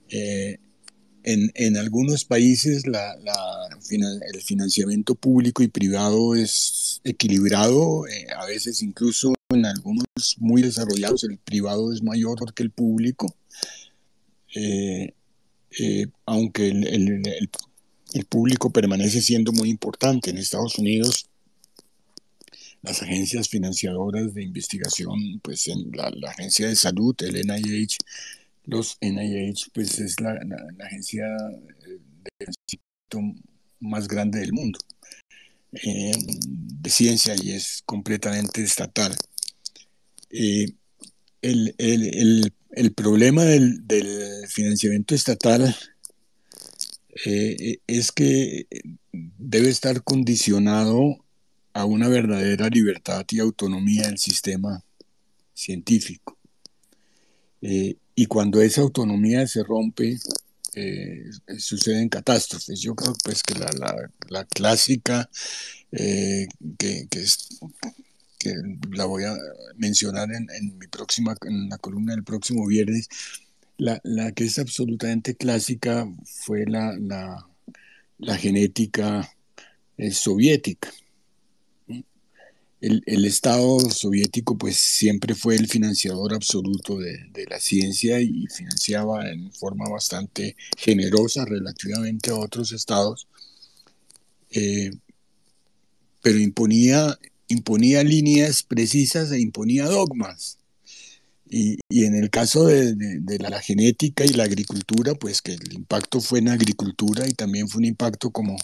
Eh, 0.09 0.57
en, 1.23 1.75
algunos 1.75 2.23
países 2.23 2.83
el 2.85 4.41
financiamiento 4.41 5.13
público 5.13 5.61
y 5.61 5.67
privado 5.67 6.35
es 6.35 7.01
equilibrado, 7.03 8.07
eh, 8.07 8.27
a 8.33 8.45
veces 8.45 8.81
incluso 8.81 9.33
en 9.49 9.65
algunos 9.65 10.05
muy 10.37 10.61
desarrollados 10.61 11.25
el 11.25 11.37
privado 11.37 11.91
es 11.91 12.01
mayor 12.01 12.53
que 12.53 12.63
el 12.63 12.71
público, 12.71 13.35
aunque 16.25 16.69
el 18.13 18.25
público 18.25 18.69
permanece 18.71 19.21
siendo 19.21 19.51
muy 19.51 19.69
importante. 19.69 20.29
En 20.29 20.37
Estados 20.37 20.79
Unidos 20.79 21.26
las 22.87 23.03
agencias 23.03 23.49
financiadoras 23.49 24.33
de 24.33 24.43
investigación, 24.43 25.41
pues 25.43 25.67
en 25.67 25.91
la, 25.91 26.09
agencia 26.29 26.69
de 26.69 26.75
salud, 26.75 27.13
el 27.19 27.45
NIH, 27.45 27.97
los 28.65 28.97
NIH, 29.01 29.71
pues 29.73 29.99
es 29.99 30.21
la, 30.21 30.39
agencia 30.85 31.25
eh, 31.85 32.45
de 33.09 33.35
más 33.81 34.07
grande 34.07 34.39
del 34.39 34.53
mundo 34.53 34.79
eh, 35.73 36.13
de 36.27 36.89
ciencia 36.89 37.35
y 37.35 37.51
es 37.51 37.83
completamente 37.85 38.63
estatal. 38.63 39.13
Eh, 40.29 40.67
el, 41.41 41.75
el, 41.77 42.53
el, 42.71 42.93
problema 42.93 43.43
del, 43.43 43.85
del, 43.85 44.47
financiamiento 44.47 45.13
estatal 45.13 45.75
es 47.25 48.11
que 48.11 48.67
debe 49.11 49.69
estar 49.69 50.03
condicionado 50.03 51.17
a 51.77 51.85
una 51.85 52.07
verdadera 52.07 52.69
libertad 52.69 53.23
y 53.29 53.39
autonomía 53.39 54.07
del 54.07 54.17
sistema 54.17 54.83
científico. 55.53 56.35
Eh, 57.61 57.97
y 58.15 58.25
cuando 58.25 58.61
esa 58.61 58.81
autonomía 58.81 59.45
se 59.45 59.63
rompe, 59.63 60.17
eh, 60.73 61.25
suceden 61.59 62.09
catástrofes. 62.09 62.81
Yo 62.81 62.95
creo 62.95 63.13
pues, 63.23 63.43
que 63.43 63.53
la, 63.53 64.45
clásica, 64.45 65.29
eh, 65.91 66.47
que, 66.79 67.07
que, 67.09 67.25
la 68.91 69.05
voy 69.05 69.25
a 69.25 69.35
mencionar 69.75 70.29
en, 70.31 70.77
mi 70.79 70.87
próxima, 70.87 71.35
en 71.45 71.69
la 71.69 71.77
columna 71.77 72.13
del 72.13 72.23
próximo 72.23 72.65
viernes, 72.65 73.07
la, 73.77 74.01
que 74.31 74.45
es 74.45 74.57
absolutamente 74.57 75.35
clásica 75.35 76.11
fue 76.25 76.65
la, 76.65 76.97
la 78.17 78.37
genética 78.37 79.31
soviética 80.11 80.91
el, 82.81 83.25
Estado 83.25 83.79
soviético 83.89 84.57
pues 84.57 84.77
siempre 84.77 85.35
fue 85.35 85.55
el 85.55 85.67
financiador 85.67 86.33
absoluto 86.33 86.97
de, 86.97 87.45
la 87.49 87.59
ciencia 87.59 88.21
y 88.21 88.45
financiaba 88.47 89.29
en 89.29 89.51
forma 89.51 89.89
bastante 89.89 90.55
generosa 90.77 91.45
relativamente 91.45 92.29
a 92.29 92.35
otros 92.35 92.71
estados, 92.71 93.27
eh, 94.51 94.91
pero 96.21 96.39
imponía, 96.39 97.17
imponía 97.47 98.03
líneas 98.03 98.63
precisas 98.63 99.31
e 99.31 99.39
imponía 99.39 99.85
dogmas. 99.85 100.57
Y, 101.49 101.77
en 101.89 102.15
el 102.15 102.29
caso 102.29 102.65
de, 102.65 102.93
la 103.39 103.61
genética 103.61 104.25
y 104.25 104.29
la 104.29 104.43
agricultura, 104.43 105.15
pues 105.15 105.41
que 105.41 105.53
el 105.53 105.73
impacto 105.73 106.19
fue 106.19 106.39
en 106.39 106.49
agricultura 106.49 107.25
y 107.27 107.31
también 107.31 107.69
fue 107.69 107.79
un 107.79 107.85
impacto 107.85 108.31
como 108.31 108.57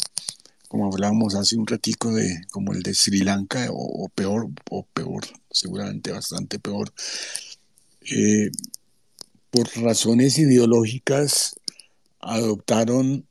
como 0.73 0.87
hablábamos 0.87 1.35
hace 1.35 1.55
un 1.55 1.67
ratico 1.67 2.11
de 2.11 2.47
como 2.49 2.73
el 2.73 2.81
de 2.81 2.95
Sri 2.95 3.19
Lanka 3.19 3.67
o, 3.71 4.09
peor 4.09 4.49
o 4.71 4.83
peor 4.83 5.23
seguramente 5.51 6.11
bastante 6.11 6.57
peor 6.57 6.91
eh, 8.09 8.49
por 9.51 9.69
razones 9.77 10.39
ideológicas 10.39 11.59
adoptaron 12.19 13.27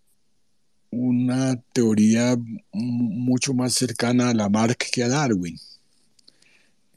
una 0.90 1.60
teoría 1.72 2.36
mucho 2.70 3.54
más 3.54 3.74
cercana 3.74 4.28
a 4.28 4.34
Lamarck 4.34 4.90
que 4.92 5.02
a 5.02 5.08
Darwin 5.08 5.58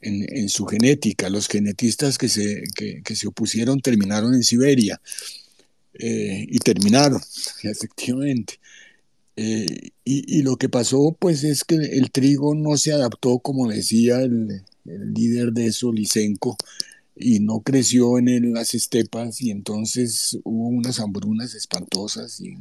en, 0.00 0.48
su 0.48 0.64
genética. 0.66 1.28
Los 1.28 1.48
genetistas 1.48 2.18
que 2.18 2.28
se, 2.28 2.62
que, 2.76 3.16
se 3.16 3.26
opusieron 3.26 3.80
terminaron 3.80 4.32
en 4.32 4.44
Siberia 4.44 5.00
eh, 5.94 6.46
y 6.48 6.58
terminaron, 6.60 7.20
efectivamente. 7.64 8.60
Eh, 9.36 9.90
y, 10.04 10.42
lo 10.42 10.56
que 10.56 10.68
pasó, 10.68 11.16
pues, 11.18 11.44
es 11.44 11.64
que 11.64 11.76
el 11.76 12.10
trigo 12.10 12.54
no 12.54 12.76
se 12.78 12.92
adaptó, 12.92 13.38
como 13.38 13.68
decía 13.68 14.20
el, 14.20 14.64
líder 14.84 15.52
de 15.52 15.66
eso, 15.66 15.92
Lisenko, 15.92 16.56
y 17.16 17.40
no 17.40 17.60
creció 17.60 18.18
en 18.18 18.54
las 18.54 18.74
estepas, 18.74 19.40
y 19.42 19.50
entonces 19.50 20.38
hubo 20.44 20.68
unas 20.68 21.00
hambrunas 21.00 21.54
espantosas 21.54 22.40
y 22.40 22.54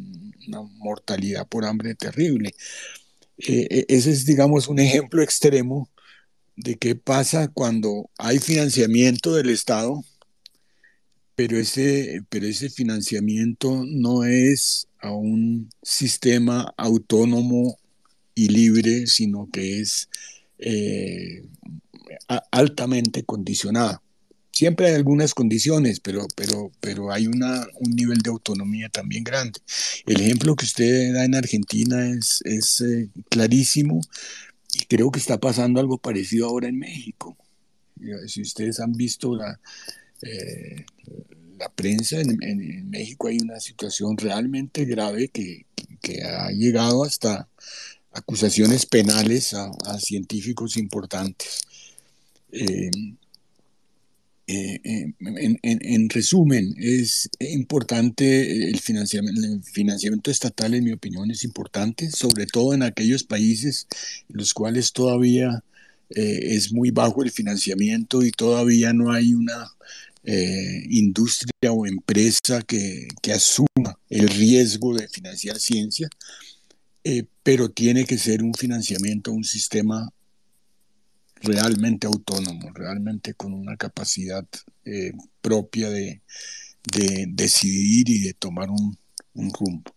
una 0.47 0.61
mortalidad 0.77 1.47
por 1.47 1.65
hambre 1.65 1.95
terrible. 1.95 2.53
Eh, 3.37 3.67
e, 3.69 3.85
ese 3.89 4.11
es, 4.11 4.25
digamos, 4.25 4.67
un 4.67 4.79
ejemplo 4.79 5.21
extremo 5.21 5.89
de 6.55 6.77
qué 6.77 6.95
pasa 6.95 7.49
cuando 7.49 8.09
hay 8.17 8.39
financiamiento 8.39 9.33
del 9.35 9.49
Estado, 9.49 10.03
pero 11.35 11.57
ese, 11.57 12.21
pero 12.29 12.47
ese 12.47 12.69
financiamiento 12.69 13.83
no 13.85 14.23
es 14.23 14.87
a 15.05 15.11
un 15.11 15.69
sistema 15.81 16.73
autónomo 16.77 17.77
y 18.33 18.49
libre, 18.49 19.07
sino 19.07 19.49
que 19.51 19.79
es 19.79 20.09
eh, 20.59 21.43
altamente 22.51 23.23
condicionado. 23.23 24.01
Siempre 24.51 24.87
hay 24.87 24.93
algunas 24.93 25.33
condiciones, 25.33 25.99
pero, 25.99 26.27
pero, 26.35 26.71
pero 26.79 27.11
hay 27.11 27.27
una, 27.27 27.67
un 27.79 27.91
nivel 27.91 28.19
de 28.19 28.29
autonomía 28.29 28.87
también 28.89 29.23
grande. 29.23 29.59
El 30.05 30.21
ejemplo 30.21 30.55
que 30.55 30.65
usted 30.65 31.13
da 31.13 31.25
en 31.25 31.35
Argentina 31.35 32.07
es, 32.09 32.41
es 32.45 32.81
eh, 32.81 33.09
clarísimo 33.29 33.99
y 34.73 34.85
creo 34.85 35.11
que 35.11 35.19
está 35.19 35.39
pasando 35.39 35.79
algo 35.79 35.97
parecido 35.97 36.47
ahora 36.47 36.69
en 36.69 36.79
México. 36.79 37.37
Si 38.27 38.41
ustedes 38.41 38.79
han 38.79 38.93
visto 38.93 39.35
la, 39.35 39.59
eh, 40.21 40.85
la 41.57 41.69
prensa, 41.69 42.19
en, 42.19 42.89
México 42.89 43.27
hay 43.27 43.39
una 43.39 43.59
situación 43.59 44.17
realmente 44.17 44.85
grave 44.85 45.29
que, 45.29 45.65
que 46.01 46.23
ha 46.23 46.49
llegado 46.51 47.03
hasta 47.03 47.47
acusaciones 48.11 48.85
penales 48.85 49.53
a, 49.53 49.99
científicos 49.99 50.77
importantes. 50.77 51.61
Eh, 52.51 52.91
eh, 54.47 54.79
en, 54.85 55.59
en, 55.63 56.09
resumen, 56.09 56.75
es 56.77 57.29
importante 57.39 58.69
el 58.69 58.79
financiamiento, 58.79 59.41
el 59.41 59.63
financiamiento 59.63 60.29
estatal, 60.29 60.75
en 60.75 60.83
mi 60.83 60.91
opinión, 60.91 61.31
es 61.31 61.43
importante, 61.43 62.11
sobre 62.11 62.45
todo 62.45 62.73
en 62.73 62.83
aquellos 62.83 63.23
países 63.23 63.87
en 64.29 64.37
los 64.37 64.53
cuales 64.53 64.93
todavía 64.93 65.63
eh, 66.11 66.55
es 66.55 66.71
muy 66.71 66.91
bajo 66.91 67.23
el 67.23 67.31
financiamiento 67.31 68.23
y 68.23 68.31
todavía 68.31 68.93
no 68.93 69.11
hay 69.11 69.33
una 69.33 69.71
eh, 70.25 70.83
industria 70.89 71.71
o 71.71 71.85
empresa 71.85 72.61
que, 72.61 73.07
que, 73.21 73.33
asuma 73.33 73.97
el 74.09 74.27
riesgo 74.27 74.95
de 74.95 75.07
financiar 75.07 75.59
ciencia, 75.59 76.09
pero 77.43 77.69
tiene 77.69 78.05
que 78.05 78.17
ser 78.17 78.41
un 78.41 78.53
financiamiento, 78.55 79.31
un 79.31 79.43
sistema 79.43 80.11
realmente 81.45 82.07
autónomo, 82.07 82.71
realmente 82.73 83.33
con 83.33 83.53
una 83.53 83.77
capacidad 83.77 84.45
eh, 84.83 85.13
propia 85.41 85.89
de, 85.89 86.21
decidir 87.27 88.09
y 88.09 88.19
de 88.19 88.33
tomar 88.33 88.69
un, 88.69 88.97
rumbo. 89.33 89.91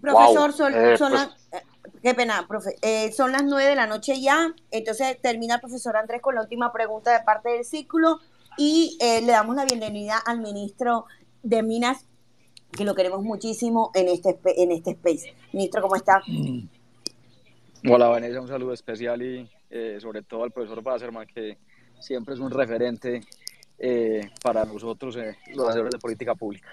Profesor, 0.00 0.52
son, 0.52 0.74
eh, 0.74 0.94
pues 0.98 1.10
las, 1.10 1.28
eh, 1.52 1.62
qué 2.02 2.14
pena, 2.14 2.46
profe, 2.48 2.76
son 3.12 3.32
las 3.32 3.44
nueve 3.44 3.68
de 3.68 3.76
la 3.76 3.86
noche 3.86 4.20
ya, 4.20 4.54
entonces 4.70 5.20
termina 5.20 5.56
el 5.56 5.60
profesor 5.60 5.96
Andrés 5.96 6.20
con 6.20 6.34
la 6.34 6.42
última 6.42 6.72
pregunta 6.72 7.12
de 7.12 7.24
parte 7.24 7.50
del 7.50 7.64
círculo 7.64 8.20
y 8.56 8.98
le 9.00 9.32
damos 9.32 9.56
la 9.56 9.64
bienvenida 9.64 10.18
al 10.18 10.40
ministro 10.40 11.06
de 11.42 11.62
Minas, 11.62 12.06
que 12.72 12.84
lo 12.84 12.94
queremos 12.94 13.22
muchísimo 13.22 13.90
en 13.94 14.08
este, 14.08 14.38
en 14.62 14.72
este 14.72 14.92
space. 14.92 15.34
Ministro, 15.52 15.82
¿cómo 15.82 15.96
está? 15.96 16.22
Mm. 16.26 16.68
Hola 17.88 18.08
Vanessa, 18.08 18.40
un 18.40 18.48
saludo 18.48 18.74
especial 18.74 19.22
y 19.22 19.48
eh, 19.70 19.98
sobre 20.00 20.22
todo 20.22 20.44
al 20.44 20.50
profesor 20.50 20.82
Basserman, 20.82 21.26
que 21.26 21.56
siempre 21.98 22.34
es 22.34 22.40
un 22.40 22.50
referente 22.50 23.22
eh, 23.78 24.30
para 24.42 24.64
nosotros, 24.64 25.16
eh, 25.16 25.38
los 25.54 25.68
hacedores 25.68 25.92
de 25.92 25.98
política 25.98 26.34
pública. 26.34 26.68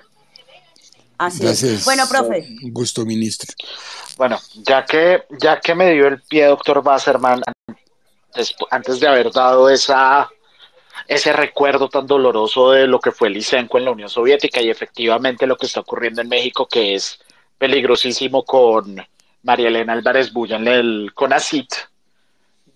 Así 1.18 1.46
es. 1.46 1.86
Bueno, 1.86 2.04
profe. 2.08 2.48
Un 2.64 2.74
gusto, 2.74 3.06
ministro. 3.06 3.54
Bueno, 4.18 4.40
ya 4.56 4.86
que, 4.86 5.24
ya 5.40 5.60
que 5.60 5.76
me 5.76 5.92
dio 5.92 6.08
el 6.08 6.22
pie, 6.22 6.46
doctor 6.46 6.84
Basserman, 6.84 7.42
antes 8.70 9.00
de 9.00 9.08
haber 9.08 9.32
dado 9.32 9.70
esa, 9.70 10.30
ese 11.08 11.34
recuerdo 11.34 11.90
tan 11.90 12.06
doloroso 12.06 12.72
de 12.72 12.88
lo 12.88 13.00
que 13.00 13.12
fue 13.12 13.30
el 13.30 13.38
ICENCO 13.38 13.78
en 13.78 13.86
la 13.86 13.92
Unión 13.92 14.10
Soviética 14.10 14.62
y 14.62 14.70
efectivamente 14.70 15.48
lo 15.48 15.58
que 15.58 15.66
está 15.66 15.80
ocurriendo 15.80 16.22
en 16.22 16.30
México, 16.30 16.68
que 16.68 16.96
es 16.96 17.20
peligrosísimo 17.58 18.44
con 18.44 19.04
María 19.44 19.70
Elena 19.70 19.94
Álvarez 19.94 20.32
Bulla 20.32 20.58
en 20.58 20.68
el 20.68 21.12
CONACIT, 21.14 21.74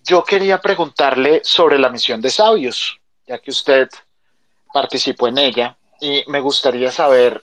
yo 0.04 0.24
quería 0.24 0.60
preguntarle 0.60 1.42
sobre 1.44 1.78
la 1.78 1.88
misión 1.88 2.20
de 2.20 2.30
sabios, 2.30 2.98
ya 3.26 3.38
que 3.38 3.50
usted 3.50 3.88
participó 4.72 5.28
en 5.28 5.38
ella, 5.38 5.76
y 6.00 6.24
me 6.26 6.40
gustaría 6.40 6.90
saber 6.90 7.42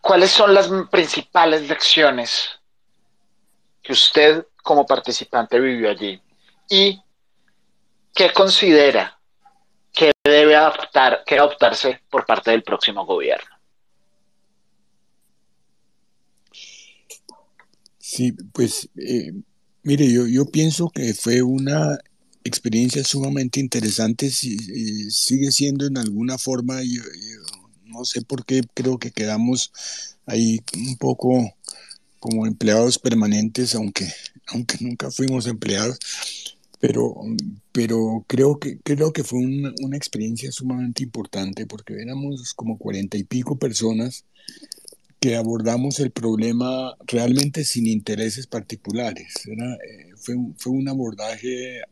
cuáles 0.00 0.30
son 0.30 0.54
las 0.54 0.68
principales 0.90 1.68
lecciones 1.68 2.48
que 3.82 3.92
usted 3.92 4.46
como 4.62 4.86
participante 4.86 5.58
vivió 5.58 5.90
allí 5.90 6.20
y 6.68 7.00
qué 8.14 8.32
considera 8.32 9.18
que 9.92 10.12
debe 10.24 10.56
adaptar, 10.56 11.22
que 11.26 11.38
adoptarse 11.38 12.00
por 12.10 12.26
parte 12.26 12.50
del 12.50 12.62
próximo 12.62 13.06
gobierno. 13.06 13.48
Sí, 17.98 18.32
pues 18.52 18.88
eh, 18.96 19.32
mire, 19.82 20.10
yo, 20.12 20.26
yo 20.26 20.46
pienso 20.46 20.90
que 20.90 21.14
fue 21.14 21.42
una 21.42 21.98
experiencia 22.44 23.04
sumamente 23.04 23.60
interesante, 23.60 24.30
si, 24.30 24.56
sigue 25.10 25.52
siendo 25.52 25.86
en 25.86 25.98
alguna 25.98 26.38
forma, 26.38 26.82
yo, 26.82 27.02
no 27.98 28.04
sé 28.04 28.22
por 28.22 28.44
qué 28.44 28.62
creo 28.74 28.98
que 28.98 29.10
quedamos 29.10 29.72
ahí 30.26 30.60
un 30.76 30.96
poco 30.96 31.52
como 32.20 32.46
empleados 32.46 32.98
permanentes, 32.98 33.74
aunque, 33.74 34.06
aunque 34.46 34.76
nunca 34.80 35.10
fuimos 35.10 35.46
empleados, 35.46 35.98
pero, 36.80 37.16
pero 37.72 38.24
creo, 38.28 38.58
que, 38.58 38.78
creo 38.78 39.12
que 39.12 39.24
fue 39.24 39.40
una, 39.40 39.96
experiencia 39.96 40.52
sumamente 40.52 41.02
importante 41.02 41.66
porque 41.66 41.94
éramos 42.00 42.54
como 42.54 42.78
cuarenta 42.78 43.16
y 43.16 43.24
pico 43.24 43.58
personas 43.58 44.24
que 45.18 45.34
abordamos 45.34 45.98
el 45.98 46.12
problema 46.12 46.94
realmente 47.04 47.64
sin 47.64 47.88
intereses 47.88 48.46
particulares. 48.46 49.34
Eh, 49.46 50.12
fue, 50.16 50.36
fue, 50.56 50.72
un 50.72 50.88
abordaje 50.88 51.78
eh, 51.78 51.82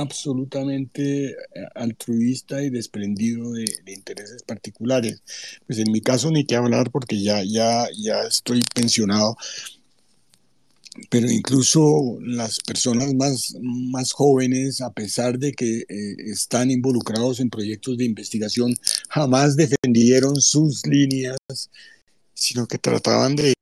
absolutamente 0.00 1.30
eh, 1.30 1.34
altruista 1.74 2.62
y 2.62 2.70
desprendido 2.70 3.52
de, 3.52 3.64
intereses 3.86 4.42
particulares. 4.42 5.22
Pues 5.66 5.78
en 5.78 5.92
mi 5.92 6.00
caso 6.00 6.30
ni 6.30 6.44
que 6.44 6.56
hablar 6.56 6.90
porque 6.90 7.20
ya, 7.22 7.42
ya, 7.44 7.86
ya 7.96 8.22
estoy 8.22 8.62
pensionado, 8.74 9.36
pero 11.10 11.30
incluso 11.30 12.18
las 12.20 12.58
personas 12.60 13.14
más, 13.14 13.54
más 13.60 14.12
jóvenes, 14.12 14.80
a 14.80 14.92
pesar 14.92 15.38
de 15.38 15.52
que 15.52 15.84
están 16.26 16.70
involucrados 16.70 17.40
en 17.40 17.50
proyectos 17.50 17.98
de 17.98 18.04
investigación, 18.04 18.74
jamás 19.08 19.56
defendieron 19.56 20.40
sus 20.40 20.84
líneas 20.86 21.36
sino 22.38 22.66
que 22.68 22.78
trataban 22.78 23.34
de, 23.34 23.54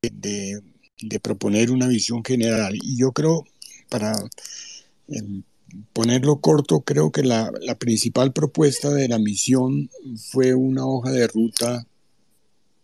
proponer 1.22 1.70
una 1.70 1.88
visión 1.88 2.22
general. 2.22 2.76
Y 2.76 2.98
yo 2.98 3.12
creo, 3.12 3.44
para 3.88 4.12
em, 5.08 5.42
ponerlo 5.92 6.40
corto, 6.40 6.80
creo 6.80 7.10
que 7.10 7.22
la, 7.22 7.52
principal 7.78 8.32
propuesta 8.32 8.90
de 8.90 9.08
la 9.08 9.18
misión 9.18 9.90
fue 10.30 10.54
una 10.54 10.86
hoja 10.86 11.10
de 11.10 11.26
ruta 11.26 11.86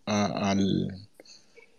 al, 0.05 1.07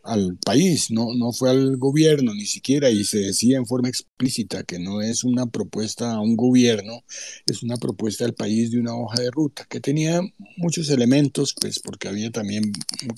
al 0.04 0.36
país, 0.36 0.90
no, 0.90 1.14
no 1.14 1.32
fue 1.32 1.50
al 1.50 1.76
gobierno 1.76 2.34
ni 2.34 2.46
siquiera, 2.46 2.90
y 2.90 3.04
se 3.04 3.18
decía 3.18 3.56
en 3.56 3.66
forma 3.66 3.88
explícita 3.88 4.62
que 4.62 4.78
no 4.78 5.00
es 5.00 5.24
una 5.24 5.46
propuesta 5.46 6.12
a 6.12 6.20
un 6.20 6.36
gobierno, 6.36 7.02
es 7.46 7.62
una 7.62 7.76
propuesta 7.76 8.24
al 8.24 8.34
país 8.34 8.70
de 8.70 8.78
una 8.78 8.94
hoja 8.94 9.20
de 9.20 9.30
ruta, 9.30 9.66
que 9.68 9.80
tenía 9.80 10.20
muchos 10.56 10.90
elementos, 10.90 11.54
pues 11.58 11.80
porque 11.80 12.08
había 12.08 12.30
también 12.30 12.72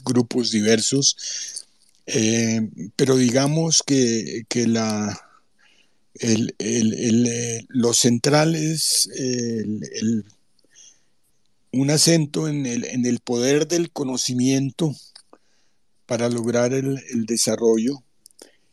grupos 0.04 0.52
diversos, 0.52 1.66
eh, 2.06 2.70
pero 2.94 3.16
digamos 3.16 3.82
que, 3.84 4.44
que 4.48 4.68
la, 4.68 5.20
el, 6.20 6.54
el, 6.58 6.94
el, 6.94 7.26
eh, 7.26 7.64
lo 7.68 7.92
central 7.92 8.54
es 8.54 9.08
un 11.72 11.90
acento 11.90 12.48
en 12.48 12.66
el, 12.66 12.84
en 12.84 13.18
poder 13.18 13.68
del 13.68 13.90
conocimiento, 13.90 14.94
para 16.06 16.28
lograr 16.28 16.72
el, 16.72 17.26
desarrollo 17.26 18.02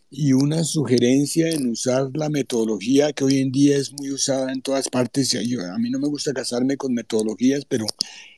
y 0.09 0.33
una 0.33 0.63
sugerencia 0.63 1.49
en 1.49 1.71
usar 1.71 2.11
la 2.13 2.29
metodología 2.29 3.11
que 3.13 3.23
hoy 3.23 3.39
en 3.39 3.51
día 3.51 3.77
es 3.77 3.91
muy 3.91 4.11
usada 4.11 4.53
en 4.53 4.61
todas 4.61 4.87
partes. 4.89 5.35
a 5.35 5.77
mí 5.79 5.89
no 5.89 5.99
me 5.99 6.07
gusta 6.07 6.33
casarme 6.33 6.77
con 6.77 6.93
metodologías, 6.93 7.65
pero, 7.65 7.85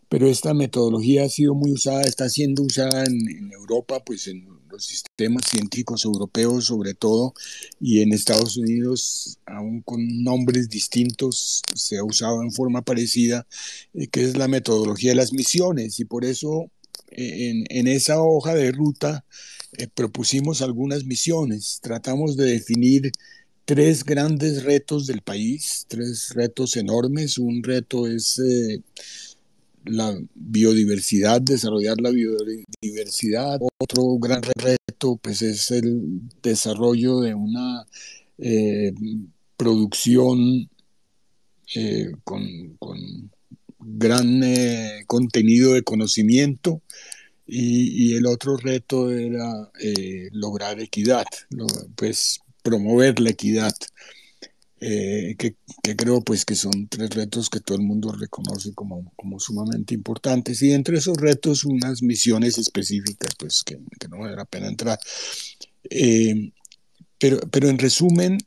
pero 0.08 0.28
esta 0.28 0.54
metodología 0.54 1.26
ha 1.26 1.30
sido 1.30 1.54
muy 1.54 1.74
usada, 1.74 2.04
está 2.04 2.30
siendo 2.30 2.64
usada 2.64 3.04
en, 3.04 3.52
Europa, 3.52 4.02
pues 4.06 4.28
en 4.28 4.48
sistemas 4.80 5.44
científicos 5.50 6.06
europeos 6.06 6.66
sobre 6.66 6.94
todo, 6.94 7.34
y 7.80 8.02
en 8.02 8.14
Estados 8.14 8.58
Unidos, 8.58 9.40
aún 9.46 9.82
con 9.82 10.24
nombres 10.24 10.70
distintos, 10.70 11.62
se 11.74 11.98
ha 11.98 12.04
usado 12.04 12.42
en 12.42 12.52
forma 12.52 12.82
parecida, 12.82 13.48
eh, 13.94 14.08
que 14.08 14.24
es 14.24 14.38
la 14.38 14.48
metodología 14.48 15.12
de 15.12 15.16
las 15.16 15.34
misiones, 15.34 16.00
y 16.00 16.06
por 16.06 16.26
eso 16.26 16.70
en, 17.18 17.88
esa 17.88 18.22
hoja 18.22 18.56
de 18.56 18.72
ruta 18.72 19.26
eh, 19.78 19.88
propusimos 19.94 20.62
algunas 20.62 21.06
misiones. 21.06 21.80
Tratamos 21.82 22.36
de 22.38 22.46
definir 22.46 23.12
tres 23.66 24.04
grandes 24.04 24.64
retos 24.64 25.08
del 25.08 25.22
país, 25.22 25.86
tres 25.88 26.30
retos 26.34 26.76
enormes. 26.76 27.38
Un 27.38 27.64
reto 27.64 28.08
es 28.08 28.40
eh, 28.40 28.82
la 29.86 30.18
biodiversidad, 30.34 31.42
desarrollar 31.42 32.00
la 32.02 32.12
biodiversidad. 32.12 33.60
Otro 33.80 34.18
gran 34.18 34.42
reto 34.42 35.18
pues, 35.22 35.42
es 35.42 35.72
el 35.72 36.22
desarrollo 36.42 37.22
de 37.22 37.34
una 37.34 37.86
eh, 38.38 38.94
producción 39.58 40.70
con, 42.24 42.76
con 42.80 43.30
gran 43.80 44.44
eh, 44.44 45.04
contenido 45.08 45.74
de 45.74 45.84
conocimiento 45.84 46.82
y, 47.48 48.16
el 48.16 48.26
otro 48.26 48.58
reto 48.58 49.12
era 49.12 49.70
eh, 49.80 50.30
lograr 50.32 50.80
equidad, 50.80 51.26
pues 51.96 52.40
promover 52.64 53.20
la 53.20 53.30
equidad, 53.30 53.74
eh, 54.88 55.36
que, 55.36 55.56
creo 55.96 56.22
pues 56.22 56.46
que 56.46 56.56
son 56.56 56.88
tres 56.88 57.10
retos 57.10 57.50
que 57.50 57.60
todo 57.60 57.76
el 57.76 57.84
mundo 57.84 58.12
reconoce 58.12 58.72
como, 58.76 59.12
como 59.16 59.40
sumamente 59.40 59.96
importantes 59.96 60.62
y 60.62 60.74
entre 60.74 61.00
esos 61.00 61.18
retos 61.18 61.66
unas 61.66 62.04
misiones 62.04 62.60
específicas 62.60 63.34
pues 63.36 63.64
que, 63.64 63.80
no 64.10 64.20
vale 64.20 64.36
la 64.36 64.46
pena 64.46 64.68
entrar. 64.68 65.00
pero, 67.18 67.40
pero 67.50 67.70
en 67.70 67.80
resumen, 67.80 68.38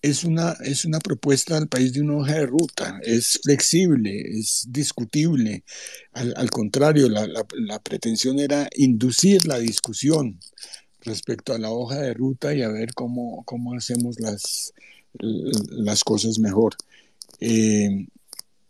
es 0.00 0.24
una, 0.24 0.52
es 0.64 0.86
una 0.86 0.98
propuesta 0.98 1.58
al 1.58 1.68
país 1.68 1.92
de 1.92 2.00
una 2.00 2.16
hoja 2.16 2.34
de 2.36 2.46
ruta, 2.46 2.98
es 3.02 3.38
flexible, 3.42 4.38
es 4.38 4.66
discutible. 4.70 5.64
Al, 6.12 6.50
contrario, 6.50 7.10
la, 7.10 7.26
la, 7.26 7.78
pretensión 7.82 8.38
era 8.38 8.66
inducir 8.76 9.46
la 9.46 9.58
discusión 9.58 10.40
respecto 11.00 11.52
a 11.52 11.58
la 11.58 11.70
hoja 11.70 11.98
de 12.00 12.14
ruta 12.14 12.54
y 12.54 12.62
a 12.62 12.68
ver 12.70 12.94
cómo, 12.94 13.44
cómo 13.44 13.74
hacemos 13.74 14.18
las, 14.20 14.72
las 15.18 16.04
cosas 16.04 16.38
mejor. 16.38 16.76
Eh, 17.40 18.06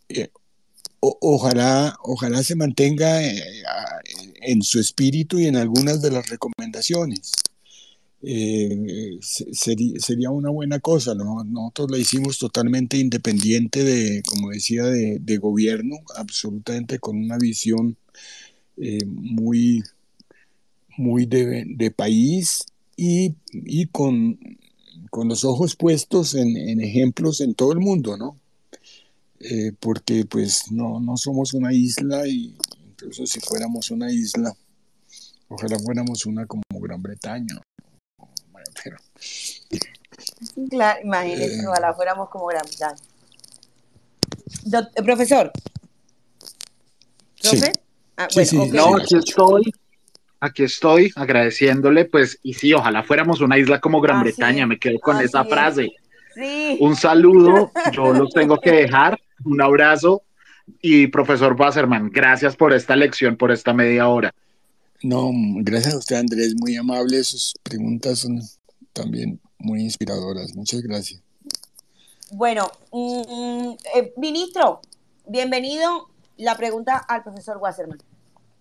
eh, 0.09 0.29
ojalá, 0.99 1.97
ojalá 2.03 2.43
se 2.43 2.55
mantenga 2.55 3.23
eh, 3.23 3.63
en 4.41 4.61
su 4.61 4.79
espíritu 4.79 5.39
y 5.39 5.47
en 5.47 5.55
algunas 5.55 6.01
de 6.01 6.11
las 6.11 6.29
recomendaciones. 6.29 7.31
Eh, 8.23 9.17
sería, 9.21 10.29
una 10.29 10.49
buena 10.49 10.79
cosa. 10.79 11.15
¿no? 11.15 11.43
Nosotros 11.43 11.91
la 11.91 11.97
hicimos 11.97 12.37
totalmente 12.37 12.97
independiente 12.97 13.83
de, 13.83 14.23
como 14.23 14.49
decía, 14.51 14.83
de, 14.85 15.37
gobierno, 15.37 15.97
absolutamente 16.15 16.99
con 16.99 17.17
una 17.17 17.37
visión 17.37 17.97
eh, 18.77 19.05
muy, 19.05 19.83
muy 20.97 21.25
de, 21.25 21.93
país 21.95 22.65
y, 22.95 23.35
con, 23.91 24.39
con, 25.11 25.27
los 25.27 25.45
ojos 25.45 25.75
puestos 25.75 26.33
en, 26.33 26.81
ejemplos 26.81 27.41
en 27.41 27.53
todo 27.53 27.73
el 27.73 27.79
mundo, 27.79 28.17
¿no? 28.17 28.39
Eh, 29.39 29.73
porque 29.79 30.25
pues 30.25 30.71
no, 30.71 30.99
no 30.99 31.17
somos 31.17 31.53
una 31.53 31.73
isla 31.73 32.27
y 32.27 32.55
incluso 32.89 33.25
si 33.25 33.39
fuéramos 33.39 33.91
una 33.91 34.11
isla, 34.11 34.51
ojalá 35.49 35.77
fuéramos 35.79 36.25
una 36.25 36.45
como 36.47 36.63
Gran 36.79 37.01
Bretaña 37.01 37.61
Claro, 40.69 40.99
imagínense, 41.03 41.61
eh. 41.61 41.67
ojalá 41.67 41.93
fuéramos 41.93 42.29
como 42.29 42.47
Gran 42.47 42.65
eh, 44.65 45.03
profesor. 45.03 45.51
¿Profe? 47.41 47.71
Ah, 48.17 48.27
no, 48.71 48.97
aquí 48.97 49.17
estoy. 49.17 49.73
Aquí 50.43 50.63
estoy 50.63 51.11
agradeciéndole, 51.15 52.05
pues, 52.05 52.39
y 52.41 52.55
sí, 52.55 52.73
ojalá 52.73 53.03
fuéramos 53.03 53.41
una 53.41 53.59
isla 53.59 53.79
como 53.79 54.01
Gran 54.01 54.23
Bretaña, 54.23 54.65
me 54.65 54.79
quedo 54.79 54.99
con 54.99 55.21
esa 55.21 55.45
frase. 55.45 55.91
Un 56.79 56.95
saludo, 56.95 57.71
yo 57.91 58.11
los 58.13 58.33
tengo 58.33 58.59
que 58.59 58.71
dejar, 58.71 59.19
un 59.45 59.61
abrazo 59.61 60.23
y 60.81 61.07
profesor 61.07 61.55
Wasserman, 61.59 62.09
gracias 62.09 62.55
por 62.55 62.73
esta 62.73 62.95
lección, 62.95 63.37
por 63.37 63.51
esta 63.51 63.71
media 63.71 64.07
hora. 64.07 64.33
No, 65.03 65.29
gracias 65.57 65.93
a 65.93 65.97
usted 65.99 66.15
Andrés, 66.15 66.55
muy 66.59 66.75
amable, 66.75 67.23
sus 67.23 67.53
preguntas 67.61 68.19
son 68.19 68.41
también 68.93 69.39
muy 69.59 69.81
inspiradoras. 69.81 70.55
Muchas 70.55 70.81
gracias. 70.81 71.21
Bueno, 72.31 72.71
mm, 72.91 73.73
eh, 73.95 74.13
ministro, 74.17 74.81
bienvenido. 75.27 76.09
La 76.37 76.55
pregunta 76.55 76.97
al 76.97 77.21
profesor 77.21 77.57
Wasserman. 77.57 77.99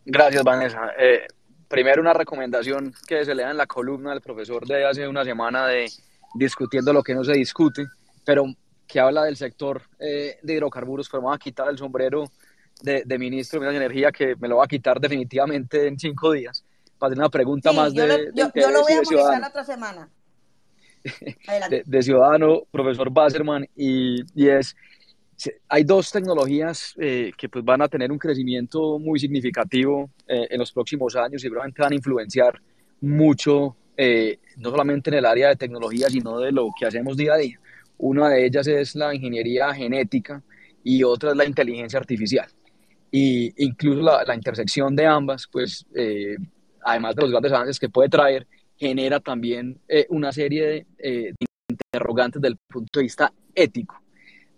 Gracias, 0.05 0.43
Vanessa. 0.43 0.91
Eh, 0.99 1.27
primero 1.71 2.03
una 2.03 2.13
recomendación 2.13 2.93
que 3.07 3.25
se 3.25 3.33
lea 3.33 3.53
en 3.53 3.57
la 3.57 3.67
columna 3.67 4.11
del 4.11 4.21
profesor 4.21 4.67
de 4.67 4.85
hace 4.85 5.07
una 5.07 5.25
semana 5.25 5.69
de 5.69 5.89
discutiendo 6.35 6.93
lo 6.93 7.01
que 7.01 7.15
no 7.15 7.23
se 7.23 7.33
discute, 7.33 7.87
pero 8.25 8.45
que 8.89 8.99
habla 8.99 9.23
del 9.23 9.37
sector 9.37 9.81
eh, 10.01 10.37
de 10.43 10.55
hidrocarburos, 10.55 11.09
pero 11.09 11.23
me 11.23 11.29
va 11.29 11.37
a 11.37 11.39
quitar 11.39 11.69
el 11.69 11.79
sombrero 11.79 12.25
de, 12.83 13.19
ministro 13.19 13.61
de 13.61 13.77
Energía, 13.77 14.11
que 14.11 14.35
me 14.37 14.49
lo 14.49 14.57
va 14.57 14.65
a 14.65 14.67
quitar 14.67 14.99
definitivamente 14.99 15.87
en 15.87 15.97
cinco 15.97 16.33
días, 16.33 16.65
para 16.99 17.13
hacer 17.13 17.19
una 17.21 17.29
pregunta 17.29 17.71
más 17.73 17.93
yo 17.93 18.05
de... 18.05 18.09
Lo, 18.09 18.35
yo, 18.35 18.51
yo 18.53 18.71
lo 18.71 18.83
voy 18.83 18.93
a 18.93 18.97
monitorear 18.97 19.41
la 19.41 19.49
otra 19.49 19.65
semana. 19.65 20.09
De, 21.87 22.03
ciudadano, 22.03 22.63
profesor 22.71 23.11
Basserman, 23.11 23.67
y, 23.77 24.23
y 24.35 24.49
es, 24.49 24.77
hay 25.69 25.85
dos 25.85 26.11
tecnologías 26.11 26.95
eh, 26.99 27.33
que 27.37 27.49
pues 27.49 27.65
van 27.65 27.83
a 27.83 27.89
tener 27.89 28.11
un 28.11 28.19
crecimiento 28.19 28.99
muy 28.99 29.19
significativo 29.19 30.11
eh, 30.27 30.49
en 30.51 30.59
los 30.59 30.73
próximos 30.73 31.17
años 31.17 31.45
y 31.45 31.49
probablemente 31.49 31.83
van 31.83 31.93
a 31.93 31.97
influenciar 31.97 32.61
mucho, 33.01 33.77
eh, 33.97 34.39
no 34.57 34.71
solamente 34.71 35.11
en 35.11 35.15
el 35.15 35.27
área 35.27 35.49
de 35.49 35.57
tecnología, 35.57 36.09
sino 36.09 36.39
de 36.39 36.53
lo 36.53 36.69
que 36.79 36.87
hacemos 36.87 37.17
día 37.17 37.35
a 37.35 37.39
día. 37.39 37.59
Una 37.99 38.29
de 38.29 38.47
ellas 38.47 38.67
es 38.67 38.95
la 38.95 39.15
ingeniería 39.15 39.73
genética 39.75 40.43
y 40.83 41.03
otra 41.03 41.31
es 41.31 41.37
la 41.37 41.45
inteligencia 41.45 41.99
artificial. 41.99 42.47
Y 43.11 43.53
incluso 43.65 44.01
la, 44.01 44.25
la 44.25 44.35
intersección 44.35 44.95
de 44.95 45.07
ambas, 45.07 45.49
pues, 45.51 45.85
además 46.83 47.17
de 47.17 47.23
los 47.23 47.31
grandes 47.31 47.53
avances 47.53 47.79
que 47.79 47.89
puede 47.89 48.09
traer, 48.09 48.47
genera 48.81 49.21
también 49.21 49.79
eh, 49.87 50.07
una 50.09 50.33
serie 50.33 50.87
eh, 50.99 51.33
de, 51.39 51.47
interrogantes 51.69 52.41
desde 52.41 52.55
el 52.55 52.59
punto 52.67 52.99
de 52.99 53.03
vista 53.03 53.33
ético. 53.55 54.01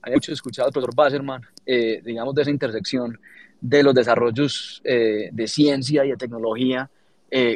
Mucho 0.07 0.33
escuchado 0.33 0.67
al 0.69 0.73
profesor 0.73 0.95
Basserman, 0.95 1.43
eh, 1.67 2.01
digamos, 2.05 2.35
de 2.35 2.43
esa 2.43 2.51
intersección 2.51 3.19
de 3.61 3.83
los 3.83 3.95
desarrollos 3.95 4.83
de 4.85 5.47
ciencia 5.47 6.05
y 6.05 6.11
de 6.11 6.17
tecnología, 6.17 6.91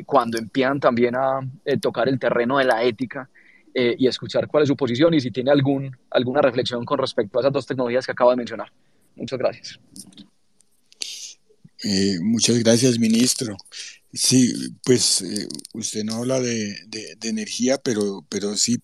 cuando 0.04 0.38
empiezan 0.38 0.78
también 0.78 1.16
a 1.16 1.40
tocar 1.80 2.08
el 2.08 2.16
terreno 2.20 2.58
de 2.58 2.64
la 2.64 2.84
ética 2.84 3.28
y 3.74 4.06
escuchar 4.06 4.46
cuál 4.46 4.62
es 4.62 4.68
su 4.68 4.76
posición 4.76 5.14
y 5.14 5.20
si 5.20 5.32
tiene 5.32 5.50
algún, 5.50 5.96
alguna 6.10 6.40
reflexión 6.40 6.84
con 6.84 6.98
respecto 6.98 7.38
a 7.38 7.42
esas 7.42 7.52
dos 7.52 7.66
tecnologías 7.66 8.06
que 8.06 8.12
acabo 8.12 8.30
de 8.30 8.36
mencionar. 8.36 8.70
Muchas 9.16 9.36
gracias. 9.36 9.80
muchas 12.22 12.58
gracias, 12.60 13.00
ministro. 13.00 13.56
Sí, 14.16 14.52
pues 14.82 15.20
eh, 15.20 15.46
usted 15.74 16.02
no 16.04 16.16
habla 16.16 16.40
de, 16.40 16.74
energía, 17.22 17.76
pero, 17.78 18.24
pero 18.28 18.56
sí, 18.56 18.78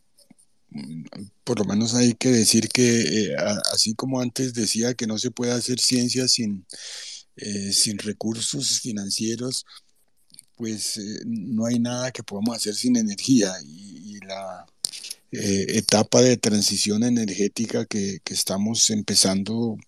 por 1.44 1.58
lo 1.58 1.64
menos 1.64 1.94
hay 1.94 2.14
que 2.14 2.30
decir 2.30 2.68
que 2.68 3.00
eh, 3.00 3.36
así 3.72 3.94
como 3.94 4.20
antes 4.20 4.54
decía 4.54 4.94
que 4.94 5.06
no 5.06 5.18
se 5.18 5.30
puede 5.30 5.52
hacer 5.52 5.80
ciencia 5.80 6.28
sin, 6.28 6.66
eh, 7.36 7.72
sin 7.72 7.98
recursos 7.98 8.80
financieros, 8.80 9.64
pues 10.56 11.00
no 11.26 11.66
hay 11.66 11.78
nada 11.78 12.12
que 12.12 12.22
podamos 12.22 12.56
hacer 12.56 12.74
sin 12.74 12.96
energía 12.96 13.52
y, 13.64 14.02
la 14.26 14.66
etapa 15.32 16.20
de 16.20 16.36
transición 16.36 17.02
energética 17.02 17.86
que, 17.86 18.20
que 18.22 18.34
estamos 18.34 18.90
empezando 18.90 19.78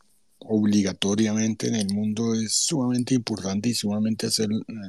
obligatoriamente 0.47 1.69
en 1.69 1.75
el 1.75 1.93
mundo 1.93 2.35
es 2.35 2.53
sumamente 2.53 3.15
importante 3.15 3.69
y 3.69 3.75
sumamente 3.75 4.29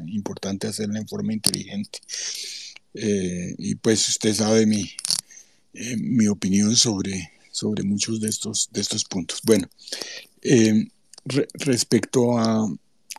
importante 0.07 0.67
hacerla 0.67 0.99
en 0.99 1.07
forma 1.07 1.33
inteligente. 1.33 1.99
Eh, 2.93 3.55
y 3.57 3.75
pues 3.75 4.07
usted 4.07 4.33
sabe 4.33 4.65
mi, 4.65 4.89
eh, 5.75 5.97
mi 5.97 6.27
opinión 6.27 6.75
sobre, 6.75 7.31
sobre 7.51 7.83
muchos 7.83 8.19
de 8.19 8.29
estos, 8.29 8.69
de 8.71 8.81
estos 8.81 9.03
puntos. 9.05 9.41
Bueno, 9.43 9.67
eh, 10.41 10.87
respecto 11.53 12.37
a, 12.37 12.67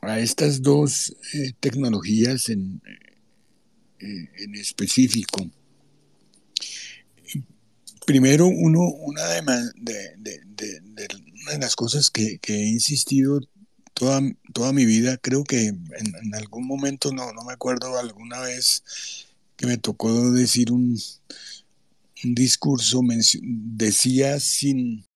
a, 0.03 0.21
estas 0.21 0.63
dos 0.63 1.15
tecnologías 1.61 2.49
en, 2.49 2.81
en 3.99 4.55
específico, 4.55 5.51
primero 8.07 8.47
uno, 8.47 8.81
una 8.81 9.25
de, 9.27 9.43
de, 9.77 10.41
de, 10.47 11.09
una 11.43 11.53
de 11.53 11.59
las 11.59 11.77
cosas 11.77 12.11
que, 12.11 12.39
he 12.47 12.67
insistido 12.67 13.41
toda, 13.93 14.21
toda 14.55 14.73
mi 14.73 14.87
vida, 14.87 15.19
creo 15.19 15.45
que 15.45 15.67
en, 15.67 15.89
en 16.23 16.35
algún 16.35 16.67
momento, 16.67 17.13
no, 17.13 17.33
no 17.33 17.45
me 17.45 17.53
acuerdo, 17.53 17.99
alguna 17.99 18.41
vez 18.41 18.85
que 19.57 19.67
me 19.67 19.77
tocó 19.77 20.31
decir 20.33 20.71
un 20.71 20.99
discurso, 22.35 23.01
decía 23.43 24.41
sin, 24.41 25.07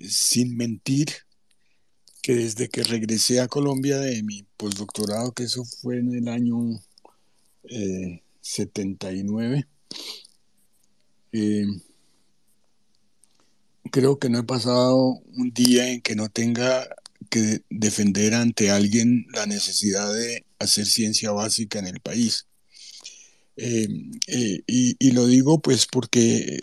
sin 0.00 0.56
mentir 0.56 1.08
que 2.22 2.34
desde 2.34 2.68
que 2.68 2.82
regresé 2.82 3.40
a 3.40 3.48
Colombia 3.48 3.98
de 3.98 4.22
mi 4.22 4.42
postdoctorado, 4.56 5.32
que 5.32 5.44
eso 5.44 5.64
fue 5.64 5.98
en 5.98 6.14
el 6.14 6.28
año 6.28 6.80
79, 8.40 9.66
eh, 11.32 11.66
creo 13.90 14.18
que 14.18 14.28
no 14.28 14.38
he 14.38 14.44
pasado 14.44 15.20
un 15.36 15.52
día 15.52 15.88
en 15.90 16.00
que 16.00 16.16
no 16.16 16.28
tenga 16.28 16.86
que 17.30 17.62
defender 17.70 18.34
ante 18.34 18.70
alguien 18.70 19.26
la 19.32 19.46
necesidad 19.46 20.12
de 20.12 20.44
hacer 20.58 20.86
ciencia 20.86 21.32
básica 21.32 21.78
en 21.78 21.86
el 21.86 22.00
país. 22.00 22.46
Eh, 23.56 23.88
eh, 24.26 24.62
y, 24.66 25.10
lo 25.12 25.26
digo 25.26 25.60
pues 25.60 25.86
porque 25.86 26.60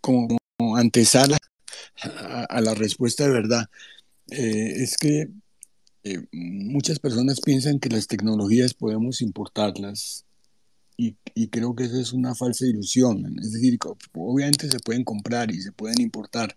como, 0.00 0.38
antesala 0.76 1.36
a, 2.48 2.60
la 2.62 2.74
respuesta 2.74 3.24
de 3.24 3.30
verdad, 3.30 3.66
eh, 4.30 4.74
es 4.82 4.96
que 4.96 5.28
muchas 6.32 6.98
personas 6.98 7.40
piensan 7.40 7.78
que 7.78 7.90
las 7.90 8.06
tecnologías 8.06 8.74
podemos 8.74 9.20
importarlas 9.20 10.24
y, 10.96 11.16
y, 11.34 11.48
creo 11.48 11.74
que 11.76 11.84
eso 11.84 12.00
es 12.00 12.12
una 12.12 12.34
falsa 12.34 12.66
ilusión. 12.66 13.38
Es 13.40 13.52
decir, 13.52 13.78
obviamente 14.14 14.70
se 14.70 14.78
pueden 14.80 15.04
comprar 15.04 15.50
y 15.50 15.60
se 15.60 15.72
pueden 15.72 16.00
importar, 16.00 16.56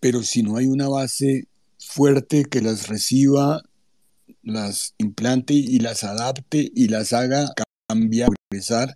pero 0.00 0.22
si 0.22 0.42
no 0.42 0.56
hay 0.56 0.66
una 0.66 0.88
base 0.88 1.48
fuerte 1.78 2.44
que 2.44 2.60
las 2.60 2.86
reciba 2.88 3.64
las 4.44 4.94
implante 4.98 5.54
y 5.54 5.78
las 5.78 6.04
adapte 6.04 6.70
y 6.74 6.88
las 6.88 7.12
haga 7.12 7.52
cambiar, 7.88 8.30
progresar, 8.48 8.94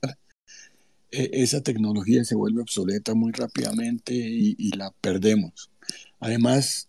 e, 1.10 1.30
esa 1.32 1.62
tecnología 1.62 2.24
se 2.24 2.34
vuelve 2.34 2.62
obsoleta 2.62 3.14
muy 3.14 3.32
rápidamente 3.32 4.14
y, 4.14 4.70
la 4.76 4.92
perdemos. 5.00 5.70
Además, 6.20 6.88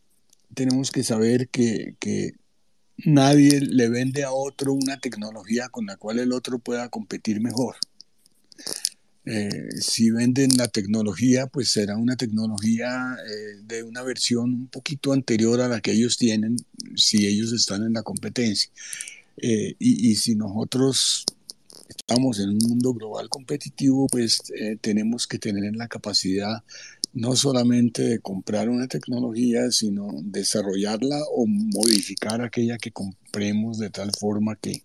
tenemos 0.53 0.91
que 0.91 1.03
saber 1.03 1.49
que, 1.49 1.95
nadie 3.05 3.62
le 3.62 3.88
vende 3.89 4.26
a 4.26 4.34
otro 4.34 4.74
una 4.74 4.99
tecnología 4.99 5.70
con 5.70 5.86
la 5.86 5.95
cual 5.95 6.20
el 6.20 6.34
otro 6.34 6.60
pueda 6.60 6.89
competir 6.89 7.39
mejor. 7.39 7.78
Eh, 9.32 9.70
si 9.80 10.10
venden 10.10 10.58
la 10.58 10.68
tecnología, 10.70 11.46
pues 11.46 11.70
será 11.70 11.98
una 11.98 12.16
tecnología 12.16 13.16
eh, 13.28 13.62
de 13.64 13.84
una 13.84 14.02
versión 14.02 14.54
un 14.56 14.68
poquito 14.68 15.14
anterior 15.14 15.62
a 15.62 15.68
la 15.68 15.82
que 15.82 15.92
ellos 15.92 16.18
tienen, 16.18 16.58
si 16.96 17.28
ellos 17.28 17.54
están 17.54 17.84
en 17.84 17.94
la 17.94 18.02
competencia. 18.02 18.72
Eh, 19.38 19.76
y, 19.78 20.16
si 20.16 20.34
nosotros 20.34 21.26
estamos 21.90 22.40
en 22.40 22.50
un 22.50 22.58
mundo 22.58 22.92
global 22.94 23.30
competitivo, 23.30 24.08
pues 24.08 24.42
tenemos 24.82 25.28
que 25.28 25.38
tener 25.38 25.76
la 25.76 25.88
capacidad 25.88 26.64
no 27.14 27.36
solamente 27.36 28.02
de 28.04 28.20
comprar 28.20 28.68
una 28.70 28.88
tecnología, 28.88 29.72
sino 29.72 30.10
desarrollarla 30.24 31.20
o 31.36 31.46
modificar 31.48 32.42
aquella 32.42 32.78
que 32.78 32.92
compremos 32.92 33.78
de 33.78 33.92
tal 33.92 34.12
forma 34.20 34.56
que, 34.56 34.84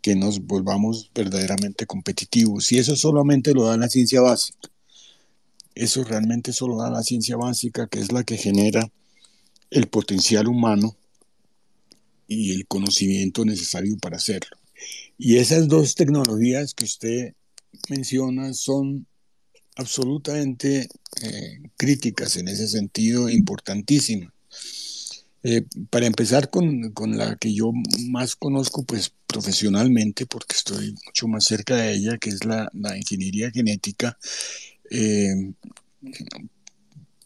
que 0.00 0.16
nos 0.16 0.40
volvamos 0.40 1.10
verdaderamente 1.14 1.86
competitivos. 1.86 2.72
Y 2.72 2.78
eso 2.78 2.96
solamente 2.96 3.52
lo 3.52 3.64
da 3.64 3.76
la 3.76 3.88
ciencia 3.88 4.20
básica. 4.20 4.70
Eso 5.74 6.04
realmente 6.04 6.52
solo 6.52 6.78
da 6.78 6.90
la 6.90 7.02
ciencia 7.02 7.36
básica, 7.36 7.86
que 7.86 8.00
es 8.00 8.12
la 8.12 8.24
que 8.24 8.36
genera 8.36 8.90
el 9.70 9.88
potencial 9.88 10.48
humano 10.48 10.96
y 12.26 12.52
el 12.52 12.66
conocimiento 12.66 13.44
necesario 13.44 13.96
para 13.98 14.16
hacerlo. 14.16 14.56
Y 15.18 15.36
esas 15.36 15.68
dos 15.68 15.94
tecnologías 15.94 16.74
que 16.74 16.84
usted 16.84 17.34
menciona 17.88 18.52
son 18.54 19.06
absolutamente 19.76 20.88
eh, 21.22 21.60
críticas 21.76 22.36
en 22.36 22.48
ese 22.48 22.68
sentido, 22.68 23.28
importantísimas. 23.28 24.32
Eh, 25.42 25.62
para 25.88 26.06
empezar 26.06 26.50
con, 26.50 26.92
con, 26.92 27.16
la 27.16 27.36
que 27.36 27.54
yo 27.54 27.72
más 28.10 28.36
conozco 28.36 28.84
pues 28.84 29.10
profesionalmente, 29.26 30.26
porque 30.26 30.54
estoy 30.54 30.94
mucho 31.06 31.28
más 31.28 31.44
cerca 31.44 31.76
de 31.76 31.94
ella, 31.94 32.18
que 32.18 32.28
es 32.28 32.44
la, 32.44 32.70
ingeniería 32.94 33.50
genética, 33.50 34.18
eh, 34.90 35.52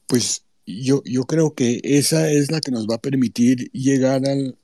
pues 0.06 0.44
yo, 0.64 1.02
yo 1.04 1.24
creo 1.24 1.54
que 1.54 1.80
esa 1.82 2.30
es 2.30 2.52
la 2.52 2.60
que 2.60 2.70
nos 2.70 2.86
va 2.86 2.96
a 2.96 3.00
permitir 3.00 3.68
llegar 3.72 4.28
al, 4.28 4.56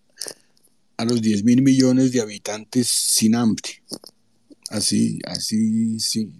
a 0.96 1.04
los 1.04 1.20
10 1.20 1.42
mil 1.42 1.62
millones 1.62 2.12
de 2.12 2.20
habitantes 2.20 2.86
sin 2.86 3.34
hambre. 3.34 3.82
Así, 4.68 5.18
así, 5.24 5.98
sí, 5.98 6.30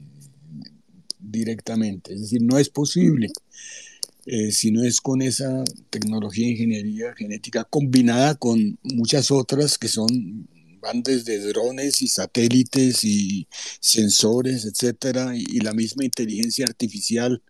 directamente. 1.19 2.15
Es 2.15 2.21
decir, 2.21 2.43
no 2.43 2.57
es 2.57 2.69
posible 2.69 3.33
eh, 4.27 4.53
si 4.53 4.71
no 4.71 4.85
es 4.85 5.01
con 5.01 5.23
esa 5.23 5.65
tecnología 5.91 6.47
de 6.47 6.53
ingeniería 6.53 7.15
genética 7.17 7.65
combinada 7.65 8.35
con 8.35 8.79
muchas 8.83 9.31
otras 9.31 9.79
que 9.79 9.89
son 9.89 10.49
van 10.81 11.03
desde 11.03 11.39
drones 11.39 12.03
y 12.03 12.09
satélites 12.09 13.05
y 13.05 13.47
sensores, 13.81 14.65
etcétera, 14.65 15.37
y, 15.37 15.61
la 15.61 15.73
misma 15.73 16.05
inteligencia 16.05 16.65
artificial 16.67 17.43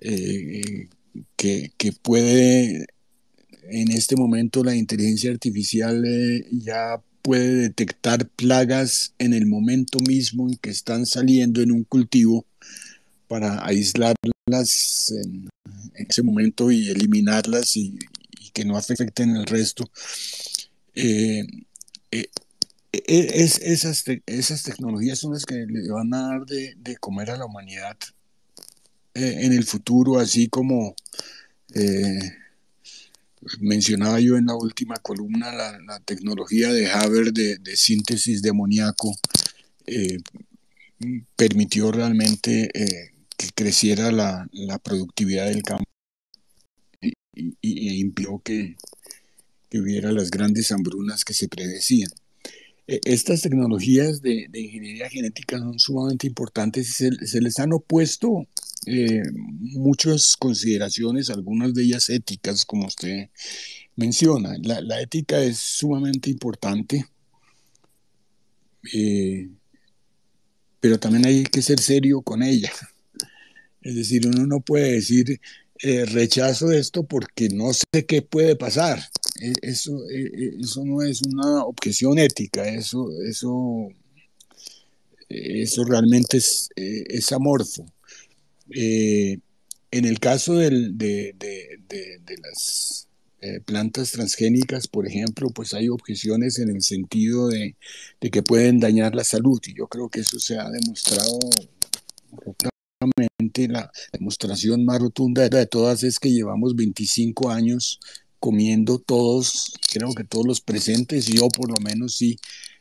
eh, 0.00 0.88
que, 1.36 1.72
que, 1.76 1.92
puede, 1.92 2.86
en 3.70 3.92
este 3.92 4.16
momento 4.16 4.64
la 4.64 4.74
inteligencia 4.74 5.30
artificial 5.30 6.04
eh, 6.04 6.46
ya 6.50 7.00
puede 7.22 7.54
detectar 7.54 8.28
plagas 8.28 9.14
en 9.18 9.32
el 9.32 9.46
momento 9.46 9.98
mismo 10.00 10.48
en 10.48 10.56
que 10.56 10.70
están 10.70 11.06
saliendo 11.06 11.62
en 11.62 11.70
un 11.70 11.84
cultivo 11.84 12.46
para 13.32 13.64
aislarlas 13.64 15.10
en, 15.24 15.48
ese 15.94 16.22
momento 16.22 16.70
y 16.70 16.90
eliminarlas 16.90 17.78
y, 17.78 17.98
que 18.52 18.66
no 18.66 18.76
afecten 18.76 19.34
el 19.36 19.46
resto. 19.46 19.90
Eh, 20.94 21.40
eh, 22.10 22.26
eh, 22.92 23.30
es, 23.32 23.58
esas, 23.62 24.04
esas 24.26 24.62
tecnologías 24.64 25.18
son 25.18 25.32
las 25.32 25.46
que 25.46 25.64
le 25.66 25.90
van 25.90 26.12
a 26.12 26.28
dar 26.28 26.44
de, 26.44 26.96
comer 27.00 27.30
a 27.30 27.38
la 27.38 27.46
humanidad 27.46 27.96
en 29.14 29.54
el 29.54 29.64
futuro, 29.64 30.18
así 30.18 30.48
como 30.48 30.94
mencionaba 33.60 34.20
yo 34.20 34.36
en 34.36 34.44
la 34.44 34.56
última 34.56 34.96
columna, 34.96 35.54
la, 35.54 36.00
tecnología 36.00 36.70
de 36.70 36.90
Haber 36.90 37.32
de, 37.32 37.56
de 37.56 37.76
síntesis 37.78 38.42
de 38.42 38.50
amoníaco 38.50 39.16
permitió 41.34 41.90
realmente 41.90 43.11
que 43.42 43.52
creciera 43.54 44.12
la, 44.12 44.48
la 44.52 44.78
productividad 44.78 45.46
del 45.46 45.62
campo 45.62 45.84
y, 47.00 47.12
y, 47.60 48.00
impidió 48.00 48.40
que, 48.44 48.76
que, 49.68 49.80
hubiera 49.80 50.12
las 50.12 50.30
grandes 50.30 50.70
hambrunas 50.70 51.24
que 51.24 51.34
se 51.34 51.48
predecían. 51.48 52.10
E, 52.86 53.00
estas 53.04 53.42
tecnologías 53.42 54.22
de, 54.22 54.48
ingeniería 54.54 55.08
genética 55.08 55.58
son 55.58 55.78
sumamente 55.78 56.26
importantes 56.26 56.88
y 56.88 56.92
se, 56.92 57.26
se 57.26 57.40
les 57.40 57.58
han 57.58 57.72
opuesto 57.72 58.46
eh, 58.86 59.22
muchas 59.32 60.36
consideraciones, 60.36 61.30
algunas 61.30 61.74
de 61.74 61.82
ellas 61.82 62.08
éticas, 62.10 62.64
como 62.64 62.86
usted 62.86 63.30
menciona. 63.96 64.56
La, 64.62 64.80
la 64.80 65.00
ética 65.00 65.42
es 65.42 65.58
sumamente 65.58 66.30
importante. 66.30 67.06
Eh, 68.92 69.48
pero 70.80 70.98
también 70.98 71.26
hay 71.26 71.44
que 71.44 71.62
ser 71.62 71.80
serio 71.80 72.22
con 72.22 72.42
ella. 72.42 72.72
Es 73.82 73.94
decir, 73.96 74.26
uno 74.26 74.46
no 74.46 74.60
puede 74.60 74.92
decir 74.92 75.40
eh, 75.84 76.04
rechazo 76.04 76.70
esto 76.70 77.02
porque 77.02 77.48
no 77.48 77.72
sé 77.72 78.06
qué 78.06 78.22
puede 78.22 78.54
pasar. 78.56 79.00
e, 79.40 79.52
eso, 79.62 80.08
e, 80.10 80.20
e, 80.22 80.56
eso 80.60 80.84
no 80.84 81.02
es 81.02 81.22
una 81.22 81.64
objeción 81.64 82.18
ética, 82.18 82.68
eso, 82.68 83.08
eso, 83.22 83.88
eso 85.28 85.84
realmente 85.84 86.36
es, 86.36 86.68
es 86.76 87.32
amorfo. 87.32 87.84
en 88.70 90.04
el 90.04 90.18
caso 90.20 90.54
del, 90.56 90.96
de, 90.96 91.34
de, 91.38 91.80
de, 91.88 92.36
las 92.38 93.08
plantas 93.64 94.12
transgénicas, 94.12 94.86
por 94.88 95.06
ejemplo, 95.06 95.48
pues 95.50 95.74
hay 95.74 95.88
objeciones 95.88 96.58
en 96.58 96.70
el 96.70 96.82
sentido 96.82 97.48
de, 97.48 97.74
que 98.20 98.42
pueden 98.42 98.78
dañar 98.80 99.14
la 99.14 99.24
salud 99.24 99.60
y 99.66 99.74
yo 99.74 99.88
creo 99.88 100.08
que 100.08 100.20
eso 100.20 100.38
se 100.38 100.58
ha 100.58 100.70
demostrado 100.70 101.40
la 103.68 103.90
demostración 104.12 104.84
más 104.84 105.00
rotunda 105.00 105.48
de 105.48 105.66
todas 105.66 106.02
es 106.02 106.18
que 106.18 106.30
llevamos 106.30 106.74
25 106.74 107.50
años 107.50 108.00
comiendo 108.38 108.98
todos, 108.98 109.74
creo 109.92 110.12
que 110.14 110.24
todos 110.24 110.46
los 110.46 110.60
presentes, 110.60 111.26
yo 111.26 111.48
por 111.48 111.68
lo 111.68 111.76
menos 111.82 112.16
sí, 112.16 112.36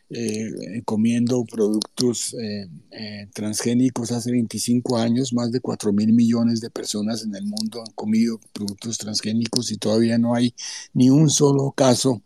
eh, 0.10 0.82
comiendo 0.86 1.46
productos 1.46 2.34
eh, 2.34 2.68
eh, 2.92 3.28
transgénicos 3.34 4.12
hace 4.12 4.32
25 4.32 4.98
años, 4.98 5.34
más 5.34 5.52
de 5.52 5.62
4 5.62 5.94
mil 5.94 6.14
millones 6.14 6.60
de 6.62 6.70
personas 6.70 7.24
en 7.24 7.36
el 7.36 7.46
mundo 7.46 7.80
han 7.80 7.94
comido 7.94 8.40
productos 8.52 8.98
transgénicos 8.98 9.72
y 9.72 9.78
todavía 9.78 10.18
no 10.18 10.36
hay 10.36 10.54
ni 10.94 11.10
un 11.10 11.30
solo 11.30 11.72
caso 11.72 12.24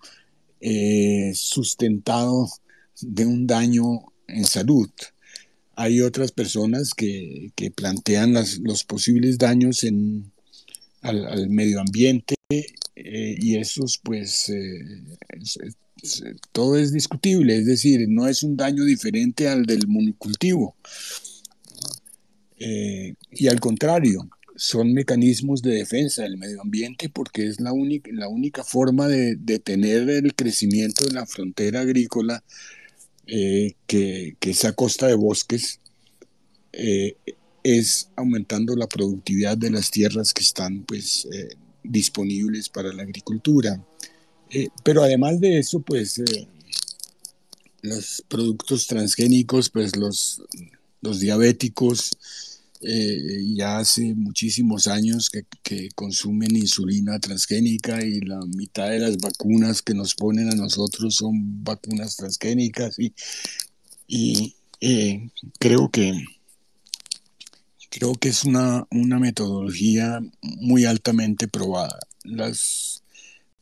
sustentado 1.35 2.49
de 3.01 3.25
un 3.27 3.45
daño 3.45 3.83
en 4.27 4.45
salud 4.45 4.89
hay 5.75 6.01
otras 6.01 6.31
personas 6.31 6.93
que, 6.93 7.51
plantean 7.75 8.33
los 8.33 8.83
posibles 8.83 9.37
daños 9.37 9.83
en, 9.83 10.31
al, 11.01 11.49
medio 11.49 11.79
ambiente 11.79 12.35
eh, 12.49 13.35
y 13.39 13.57
esos 13.57 13.99
pues 14.03 14.49
eh, 14.49 15.15
todo 16.51 16.77
es 16.77 16.91
discutible, 16.91 17.57
es 17.57 17.65
decir, 17.65 18.07
no 18.07 18.27
es 18.27 18.43
un 18.43 18.55
daño 18.57 18.83
diferente 18.83 19.47
al 19.47 19.65
del 19.65 19.87
monocultivo. 19.87 20.75
Eh, 22.57 23.15
y 23.31 23.47
al 23.47 23.59
contrario, 23.59 24.29
son 24.55 24.93
mecanismos 24.93 25.61
de 25.61 25.73
defensa 25.73 26.23
del 26.23 26.37
medio 26.37 26.61
ambiente 26.61 27.09
porque 27.09 27.47
es 27.47 27.59
la 27.59 27.73
única, 27.73 28.09
la 28.13 28.29
única 28.29 28.63
forma 28.63 29.07
de 29.07 29.35
detener 29.35 30.09
el 30.09 30.33
crecimiento 30.33 31.05
de 31.05 31.13
la 31.13 31.25
frontera 31.25 31.81
agrícola 31.81 32.43
eh, 33.27 33.73
que, 33.87 34.35
que, 34.39 34.51
esa 34.51 34.73
costa 34.73 35.07
de 35.07 35.15
bosques 35.15 35.79
eh, 36.73 37.15
es 37.63 38.09
aumentando 38.15 38.75
la 38.75 38.87
productividad 38.87 39.57
de 39.57 39.71
las 39.71 39.89
tierras 39.89 40.33
que 40.33 40.43
están 40.43 40.83
pues, 40.83 41.27
eh, 41.31 41.49
disponibles 41.83 42.69
para 42.69 42.93
la 42.93 43.03
agricultura. 43.03 43.83
pero 44.83 45.03
además 45.03 45.39
de 45.39 45.59
eso, 45.59 45.79
pues 45.81 46.21
los 47.81 48.23
productos 48.27 48.87
transgénicos, 48.87 49.69
pues 49.69 49.95
los, 49.95 50.41
los 51.01 51.19
diabéticos, 51.19 52.11
ya 52.81 53.77
hace 53.77 54.13
muchísimos 54.15 54.87
años 54.87 55.29
que, 55.29 55.89
consumen 55.95 56.55
insulina 56.55 57.19
transgénica 57.19 58.03
y 58.05 58.19
la 58.21 58.39
mitad 58.55 58.89
de 58.89 58.99
las 58.99 59.17
vacunas 59.17 59.81
que 59.81 59.93
nos 59.93 60.15
ponen 60.15 60.51
a 60.51 60.55
nosotros 60.55 61.15
son 61.15 61.63
vacunas 61.63 62.15
transgénicas 62.17 62.99
y, 62.99 63.13
y 64.07 64.55
eh, 64.81 65.29
creo 65.59 65.89
que 65.89 66.13
creo 67.89 68.13
que 68.13 68.29
es 68.29 68.43
una, 68.43 68.85
una 68.91 69.19
metodología 69.19 70.19
muy 70.41 70.83
altamente 70.83 71.47
probada. 71.47 71.97
Las 72.23 73.03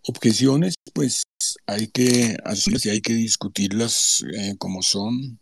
objeciones, 0.07 0.73
pues 0.93 1.23
hay 1.67 1.87
que 1.87 2.35
y 2.83 2.89
hay 2.89 3.01
que 3.01 3.13
discutirlas 3.13 4.25
eh, 4.35 4.55
como 4.57 4.81
son 4.81 5.39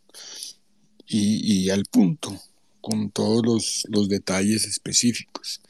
y 1.06 1.68
al 1.70 1.84
punto 1.84 2.40
con 2.82 3.10
todos 3.10 3.46
los, 3.46 3.86
los 3.88 4.08
detalles 4.10 4.66
específicos. 4.66 5.62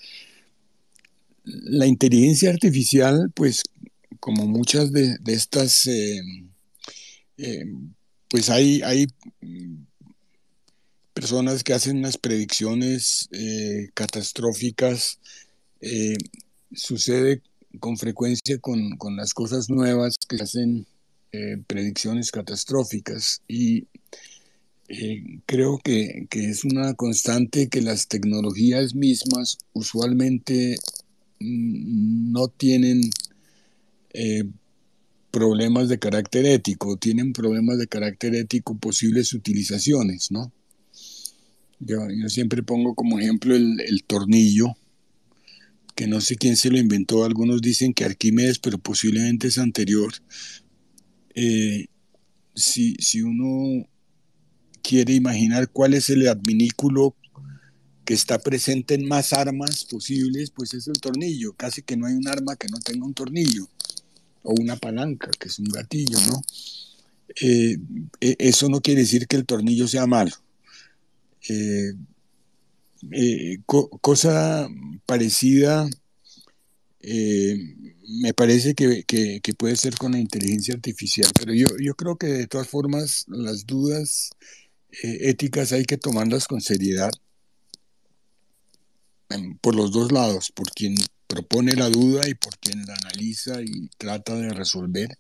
La 1.45 1.87
inteligencia 1.87 2.51
artificial, 2.51 3.31
pues 3.35 3.63
como 4.19 4.47
muchas 4.47 4.93
de, 4.93 5.19
estas, 5.27 5.87
eh, 5.87 6.21
eh, 7.39 7.65
pues 8.29 8.51
hay, 8.51 8.81
hay 8.83 9.07
personas 11.13 11.63
que 11.63 11.75
hacen 11.75 11.99
unas 11.99 12.17
predicciones 12.19 13.29
eh, 13.33 13.91
catastróficas. 13.95 15.19
sucede 16.73 17.43
con 17.81 17.97
frecuencia 17.97 18.59
con, 18.59 18.97
con, 18.97 19.17
las 19.17 19.35
cosas 19.35 19.69
nuevas 19.69 20.17
que 20.29 20.37
hacen 20.37 20.87
predicciones 21.67 22.31
catastróficas 22.31 23.43
y 23.49 23.89
eh, 24.95 25.41
creo 25.47 25.79
que, 25.79 26.29
es 26.31 26.65
una 26.65 26.93
constante 26.93 27.69
que 27.71 27.81
las 27.81 28.09
tecnologías 28.09 28.95
mismas 28.95 29.57
usualmente 29.73 30.77
mm, 31.41 32.31
no 32.31 32.49
tienen 32.49 33.01
eh, 34.13 34.45
problemas 35.31 35.89
de 35.89 35.99
carácter 35.99 36.45
ético, 36.45 36.99
tienen 36.99 37.33
problemas 37.33 37.79
de 37.79 37.87
carácter 37.87 38.35
ético 38.35 38.77
posibles 38.77 39.33
utilizaciones, 39.33 40.31
¿no? 40.31 40.53
Yo, 41.81 42.01
siempre 42.29 42.63
pongo 42.63 42.95
como 42.95 43.19
ejemplo 43.19 43.57
el, 43.57 44.05
tornillo, 44.07 44.75
que 45.95 46.07
no 46.07 46.21
sé 46.21 46.37
quién 46.37 46.59
se 46.59 46.71
lo 46.71 46.79
inventó, 46.79 47.25
algunos 47.25 47.63
dicen 47.63 47.95
que 47.95 48.05
Arquímedes, 48.05 48.59
pero 48.59 48.77
posiblemente 48.77 49.49
es 49.49 49.57
anterior. 49.57 50.13
Eh, 51.35 51.87
si, 52.55 52.95
si 52.97 53.23
uno 53.23 53.89
quiere 54.83 55.15
imaginar 55.15 55.69
cuál 55.69 55.95
es 55.95 56.11
el 56.11 56.29
adminículo 56.29 57.15
que 58.05 58.15
está 58.15 58.39
presente 58.39 58.95
en 58.95 59.07
más 59.07 59.33
armas 59.33 59.85
posibles, 59.85 60.51
pues 60.51 60.75
es 60.75 60.89
el 60.89 61.01
tornillo. 61.01 61.53
Casi 61.55 61.83
que 61.83 61.97
no 61.97 62.07
hay 62.07 62.15
un 62.15 62.29
arma 62.29 62.57
que 62.57 62.69
no 62.69 62.79
tenga 62.79 63.07
un 63.07 63.15
tornillo 63.15 63.69
o 64.43 64.55
una 64.61 64.77
palanca, 64.77 65.31
que 65.39 65.49
es 65.49 65.59
un 65.59 65.67
gatillo, 65.67 66.19
¿no? 66.27 66.43
Eh, 67.41 67.79
e, 68.21 68.37
eso 68.39 68.69
no 68.69 68.81
quiere 68.81 69.03
decir 69.03 69.27
que 69.27 69.37
el 69.37 69.47
tornillo 69.47 69.87
sea 69.87 70.07
malo. 70.07 70.33
Eh, 71.49 71.93
eh, 73.13 73.59
cosa 73.67 74.69
parecida 75.07 75.89
me 78.21 78.33
parece 78.35 78.75
que, 78.75 79.03
que, 79.05 79.55
puede 79.55 79.75
ser 79.77 79.97
con 79.97 80.13
la 80.13 80.21
inteligencia 80.21 80.75
artificial, 80.75 81.31
pero 81.37 81.53
yo, 81.53 81.67
yo 81.81 81.95
creo 81.95 82.17
que 82.17 82.27
de 82.27 82.47
todas 82.47 82.69
formas 82.69 83.25
las 83.29 83.67
dudas 83.67 84.31
eh, 85.03 85.31
éticas 85.31 85.73
hay 85.73 85.85
que 85.85 85.97
tomarlas 85.97 86.47
con 86.47 86.61
seriedad 86.61 87.11
por 89.63 89.75
los 89.75 89.93
dos 89.93 90.13
lados, 90.13 90.53
por 90.53 90.71
quien 90.71 90.95
propone 91.27 91.73
la 91.73 91.89
duda 91.89 92.29
y 92.29 92.35
por 92.35 92.59
quien 92.59 92.85
la 92.85 92.95
analiza 92.95 93.63
y 93.63 93.89
trata 93.97 94.37
de 94.37 94.51
resolver. 94.51 95.19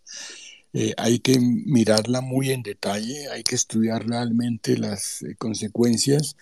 Eh, 0.74 0.92
hay 0.98 1.18
que 1.20 1.38
mirarla 1.38 2.20
muy 2.20 2.50
en 2.50 2.62
detalle, 2.62 3.28
hay 3.30 3.42
que 3.42 3.54
estudiar 3.54 4.06
realmente 4.06 4.76
las 4.76 5.22
eh, 5.22 5.34
consecuencias. 5.38 6.36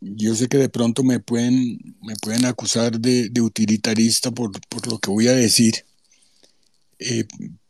yo 0.00 0.34
sé 0.34 0.48
que 0.48 0.58
de 0.58 0.68
pronto 0.68 1.04
me 1.04 1.20
pueden, 1.20 1.96
me 2.02 2.16
pueden 2.16 2.44
acusar 2.44 2.98
de, 2.98 3.30
utilitarista 3.40 4.32
por, 4.32 4.50
por, 4.68 4.88
lo 4.90 4.98
que 4.98 5.10
voy 5.10 5.28
a 5.28 5.34
decir, 5.34 5.84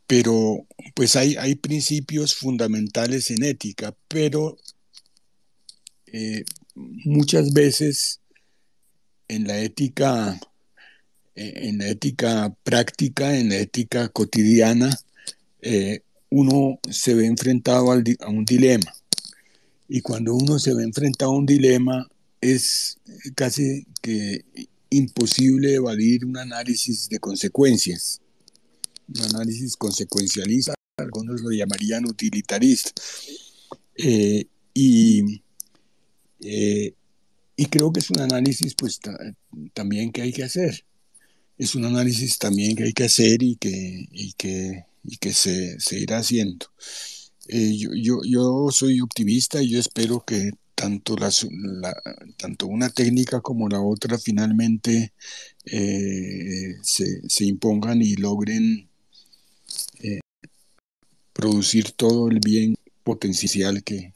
pero 0.09 0.65
pues 0.95 1.15
hay, 1.15 1.35
hay 1.35 1.53
principios 1.53 2.33
fundamentales 2.33 3.29
en 3.29 3.43
ética, 3.43 3.95
pero 4.07 4.57
eh, 6.07 6.43
muchas 6.73 7.53
veces 7.53 8.19
en 9.27 9.45
la 9.45 9.59
ética, 9.59 10.39
eh, 11.35 11.53
en 11.57 11.77
la 11.77 11.89
ética 11.89 12.51
práctica, 12.63 13.37
en 13.37 13.49
la 13.49 13.57
ética 13.57 14.09
cotidiana, 14.09 14.89
eh, 15.61 16.01
uno 16.31 16.79
se 16.89 17.13
ve 17.13 17.27
enfrentado 17.27 17.91
a 17.91 18.29
un 18.29 18.45
dilema. 18.45 18.91
Y 19.87 20.01
cuando 20.01 20.33
uno 20.33 20.57
se 20.57 20.73
ve 20.73 20.85
enfrentado 20.85 21.33
a 21.33 21.37
un 21.37 21.45
dilema, 21.45 22.09
es 22.41 22.97
casi 23.35 23.85
imposible 24.89 25.75
evadir 25.75 26.25
un 26.25 26.37
análisis 26.37 27.09
de 27.09 27.19
consecuencias 27.19 28.21
un 29.15 29.21
análisis 29.21 29.75
consecuencialista, 29.77 30.73
algunos 30.97 31.41
lo 31.41 31.51
llamarían 31.51 32.05
utilitarista. 32.05 32.91
Eh, 33.95 34.45
y, 34.73 35.41
eh, 36.41 36.93
y 37.55 37.65
creo 37.65 37.91
que 37.91 37.99
es 37.99 38.09
un 38.09 38.21
análisis 38.21 38.75
pues 38.75 38.99
también 39.73 40.11
que 40.11 40.21
hay 40.21 40.31
que 40.31 40.43
hacer. 40.43 40.85
Es 41.57 41.75
un 41.75 41.85
análisis 41.85 42.37
también 42.37 42.75
que 42.75 42.83
hay 42.83 42.93
que 42.93 43.03
hacer 43.03 43.43
y 43.43 43.55
que, 43.57 44.07
y 44.11 44.33
que, 44.33 44.85
y 45.03 45.17
que 45.17 45.33
se, 45.33 45.79
se, 45.79 45.99
irá 45.99 46.19
haciendo. 46.19 46.67
Eh, 47.47 47.75
yo, 47.77 47.89
yo, 47.93 48.21
yo 48.23 48.69
soy 48.71 49.01
optimista 49.01 49.61
y 49.61 49.71
yo 49.71 49.79
espero 49.79 50.23
que 50.25 50.51
tanto, 50.79 51.17
tanto 52.37 52.67
una 52.67 52.89
técnica 52.89 53.41
como 53.41 53.67
la 53.67 53.81
otra 53.81 54.17
finalmente 54.17 55.11
eh, 55.65 56.77
se, 56.81 57.45
impongan 57.45 58.01
y 58.01 58.15
logren 58.15 58.88
producir 61.39 61.93
todo 61.93 62.27
el 62.27 62.41
bien 62.41 62.75
potencial 63.05 63.81
que, 63.81 64.13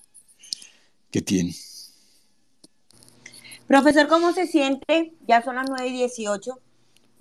que 1.10 1.22
tiene. 1.22 1.56
Profesor, 3.66 4.10
¿cómo 4.10 4.34
se 4.34 4.46
siente? 4.46 5.14
Ya 5.26 5.42
son 5.42 5.56
las 5.56 5.70
9 5.70 5.88
y 5.88 5.94
18. 5.94 6.60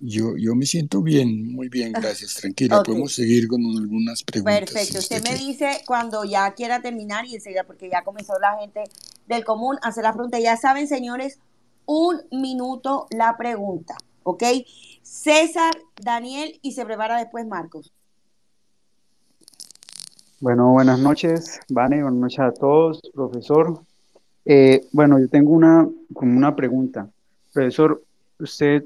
Yo, 0.01 0.37
yo 0.37 0.57
me 0.57 0.67
siento 0.67 1.03
bien, 1.03 1.53
muy 1.53 1.69
bien, 1.69 1.93
gracias, 1.93 2.35
tranquila. 2.35 2.83
Podemos 2.83 3.15
seguir 3.15 3.47
con 3.47 3.65
algunas 3.65 4.25
preguntas. 4.25 4.59
Perfecto, 4.59 4.99
usted, 4.99 5.23
me 5.23 5.37
dice 5.37 5.83
cuando 5.87 6.25
ya 6.25 6.53
quiera 6.55 6.83
terminar 6.83 7.25
y 7.27 7.37
enseguida, 7.37 7.63
porque 7.63 7.89
ya 7.89 8.03
comenzó 8.03 8.37
la 8.41 8.59
gente 8.59 8.83
del 9.29 9.45
común 9.45 9.79
a 9.83 9.91
hacer 9.91 10.03
la 10.03 10.13
pregunta. 10.13 10.41
Ya 10.41 10.57
saben, 10.57 10.89
señores, 10.89 11.39
un 11.87 12.23
minuto 12.33 13.07
la 13.11 13.37
pregunta, 13.37 13.95
¿ok? 14.25 14.43
César, 15.03 15.77
Daniel 15.95 16.59
y 16.61 16.73
se 16.73 16.85
prepara 16.85 17.19
después 17.19 17.47
Marcos. 17.47 17.93
Bueno, 20.43 20.73
buenas 20.73 20.99
noches, 20.99 21.61
Vane, 21.69 22.03
buenas 22.03 22.19
noches 22.19 22.41
a 22.41 22.51
todos, 22.51 23.01
profesor. 23.15 23.81
Eh, 24.45 24.81
bueno, 24.91 25.21
yo 25.21 25.29
tengo 25.29 25.53
una, 25.53 25.89
como 26.13 26.37
una 26.37 26.57
pregunta. 26.57 27.09
Profesor, 27.53 28.03
usted 28.41 28.83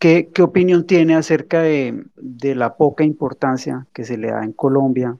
¿Qué, 0.00 0.28
opinión 0.42 0.88
tiene 0.88 1.14
acerca 1.14 1.62
de, 1.62 2.04
la 2.16 2.74
poca 2.74 3.04
importancia 3.04 3.86
que 3.92 4.02
se 4.02 4.18
le 4.18 4.32
da 4.32 4.42
en 4.42 4.52
Colombia 4.52 5.16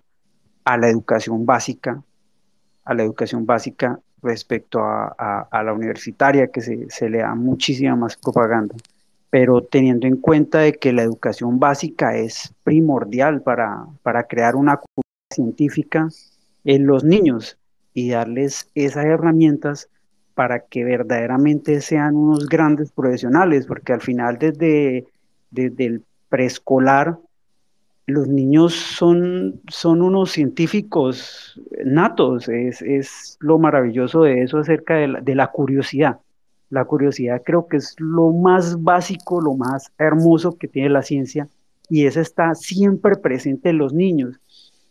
a 0.65 0.77
la 0.77 0.91
educación 0.91 1.47
básica, 1.47 2.03
a 2.85 2.95
la 2.95 3.05
educación 3.05 3.47
básica 3.47 4.01
respecto 4.21 4.81
a, 4.83 5.63
la 5.65 5.73
universitaria, 5.73 6.49
que 6.49 6.61
se, 6.61 7.09
le 7.09 7.19
da 7.19 7.37
muchísima 7.37 7.95
más 7.95 8.17
propaganda? 8.17 8.75
Pero 9.31 9.63
teniendo 9.63 10.07
en 10.07 10.17
cuenta 10.17 10.61
de 10.61 10.75
que 10.75 10.93
la 10.93 11.03
educación 11.03 11.59
básica 11.59 12.17
es 12.17 12.55
primordial 12.65 13.43
para, 13.43 13.87
para 14.03 14.25
crear 14.25 14.57
una 14.57 14.77
cultura 14.77 15.09
científica 15.33 16.09
en 16.65 16.87
los 16.87 17.05
niños 17.05 17.59
y 17.93 18.11
darles 18.11 18.71
esas 18.75 19.05
herramientas 19.05 19.89
para 20.35 20.61
que 20.61 20.85
verdaderamente 20.85 21.81
sean 21.81 22.15
unos 22.15 22.47
grandes 22.47 22.93
profesionales, 22.93 23.67
porque 23.67 23.93
al 23.93 24.01
final 24.01 24.39
desde, 24.39 25.07
desde 25.51 25.85
el 25.85 26.05
preescolar 26.29 27.19
los 28.07 28.27
niños 28.29 28.73
son, 28.75 29.61
son 29.69 30.01
unos 30.01 30.31
científicos 30.31 31.61
natos, 31.85 32.49
es, 32.49 32.81
es, 32.83 33.37
lo 33.41 33.59
maravilloso 33.59 34.23
de 34.23 34.43
eso 34.43 34.59
acerca 34.59 34.95
de 34.95 35.19
de 35.21 35.35
la 35.35 35.49
curiosidad. 35.49 36.19
La 36.71 36.85
curiosidad 36.85 37.43
creo 37.45 37.67
que 37.67 37.79
es 37.79 37.95
lo 37.99 38.33
más 38.33 38.83
básico, 38.83 39.41
lo 39.41 39.55
más 39.55 39.91
hermoso 39.99 40.57
que 40.59 40.69
tiene 40.69 40.91
la 40.91 41.03
ciencia 41.03 41.49
y 41.89 42.07
eso 42.07 42.21
está 42.21 42.55
siempre 42.55 43.17
presente 43.17 43.71
en 43.71 43.79
los 43.79 43.93
niños. 43.93 44.37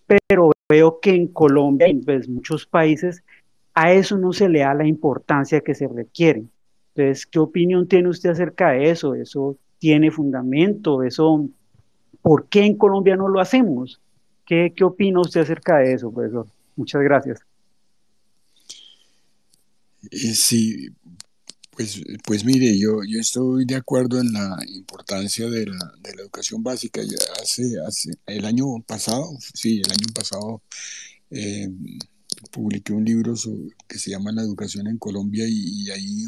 Pero 0.07 0.51
veo 0.69 0.99
que 0.99 1.11
en 1.11 1.27
Colombia 1.27 1.87
y 1.87 1.91
en 1.91 2.03
pues, 2.03 2.27
muchos 2.27 2.65
países 2.65 3.23
a 3.73 3.93
eso 3.93 4.17
no 4.17 4.33
se 4.33 4.49
le 4.49 4.59
da 4.59 4.73
la 4.73 4.87
importancia 4.87 5.61
que 5.61 5.75
se 5.75 5.87
requiere. 5.87 6.45
Entonces, 6.95 7.27
¿qué 7.27 7.37
opinión 7.37 7.87
tiene 7.87 8.09
usted 8.09 8.31
acerca 8.31 8.71
de 8.71 8.89
eso? 8.89 9.13
¿Eso 9.13 9.55
tiene 9.77 10.09
fundamento? 10.09 11.03
¿Eso, 11.03 11.47
¿Por 12.23 12.47
qué 12.47 12.65
en 12.65 12.75
Colombia 12.75 13.15
no 13.15 13.27
lo 13.27 13.39
hacemos? 13.39 14.01
¿Qué, 14.45 14.73
qué 14.75 14.83
opina 14.83 15.19
usted 15.19 15.41
acerca 15.41 15.77
de 15.77 15.93
eso, 15.93 16.11
profesor? 16.11 16.47
Muchas 16.75 17.01
gracias. 17.03 17.39
Eh, 20.11 20.33
sí, 20.33 20.89
pues, 21.77 22.01
pues 22.25 22.43
mire, 22.43 22.75
yo, 22.79 23.03
yo 23.07 23.19
estoy 23.19 23.65
de 23.65 23.75
acuerdo 23.75 24.19
en 24.19 24.33
la 24.33 24.57
importancia 24.67 25.47
de 25.47 25.67
la, 25.67 25.93
de 26.01 26.15
la 26.15 26.23
educación 26.23 26.63
básica. 26.63 27.03
Ya 27.03 27.17
hace, 27.39 27.75
hace, 27.87 28.13
el 28.25 28.45
año 28.45 28.65
pasado, 28.87 29.37
sí, 29.53 29.81
el 29.85 29.91
año 29.91 30.07
pasado, 30.11 30.63
eh, 31.29 31.69
publiqué 32.51 32.93
un 32.93 33.05
libro 33.05 33.35
que 33.87 33.99
se 33.99 34.09
llama 34.09 34.31
La 34.31 34.41
educación 34.41 34.87
en 34.87 34.97
Colombia 34.97 35.45
y, 35.47 35.91
ahí 35.91 36.25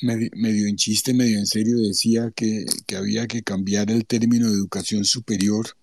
medio, 0.00 0.66
en 0.66 0.76
chiste, 0.76 1.12
medio 1.12 1.38
en 1.38 1.46
serio 1.46 1.76
decía 1.76 2.32
que, 2.34 2.64
había 2.96 3.26
que 3.26 3.42
cambiar 3.42 3.90
el 3.90 4.06
término 4.06 4.48
de 4.48 4.54
educación 4.54 5.04
superior 5.04 5.76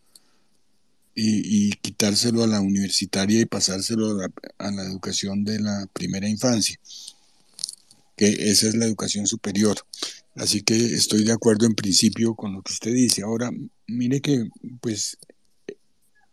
y, 1.14 1.74
quitárselo 1.74 2.44
a 2.44 2.48
la 2.48 2.60
universitaria 2.60 3.42
y 3.42 3.46
pasárselo 3.46 4.20
a 4.58 4.72
la, 4.72 4.84
educación 4.84 5.44
de 5.44 5.60
la 5.60 5.88
primera 5.94 6.28
infancia, 6.28 6.80
que 8.16 8.28
esa 8.52 8.68
es 8.68 8.76
la 8.76 8.86
educación 8.86 9.28
superior. 9.28 9.78
Así 10.36 10.62
que 10.62 10.76
estoy 10.76 11.24
de 11.24 11.32
acuerdo 11.32 11.66
en 11.66 11.76
principio 11.76 12.36
con 12.36 12.54
lo 12.54 12.62
que 12.62 12.74
usted 12.74 12.94
dice. 12.94 13.24
Ahora, 13.24 13.52
mire 13.88 14.22
que 14.22 14.50
pues 14.82 15.18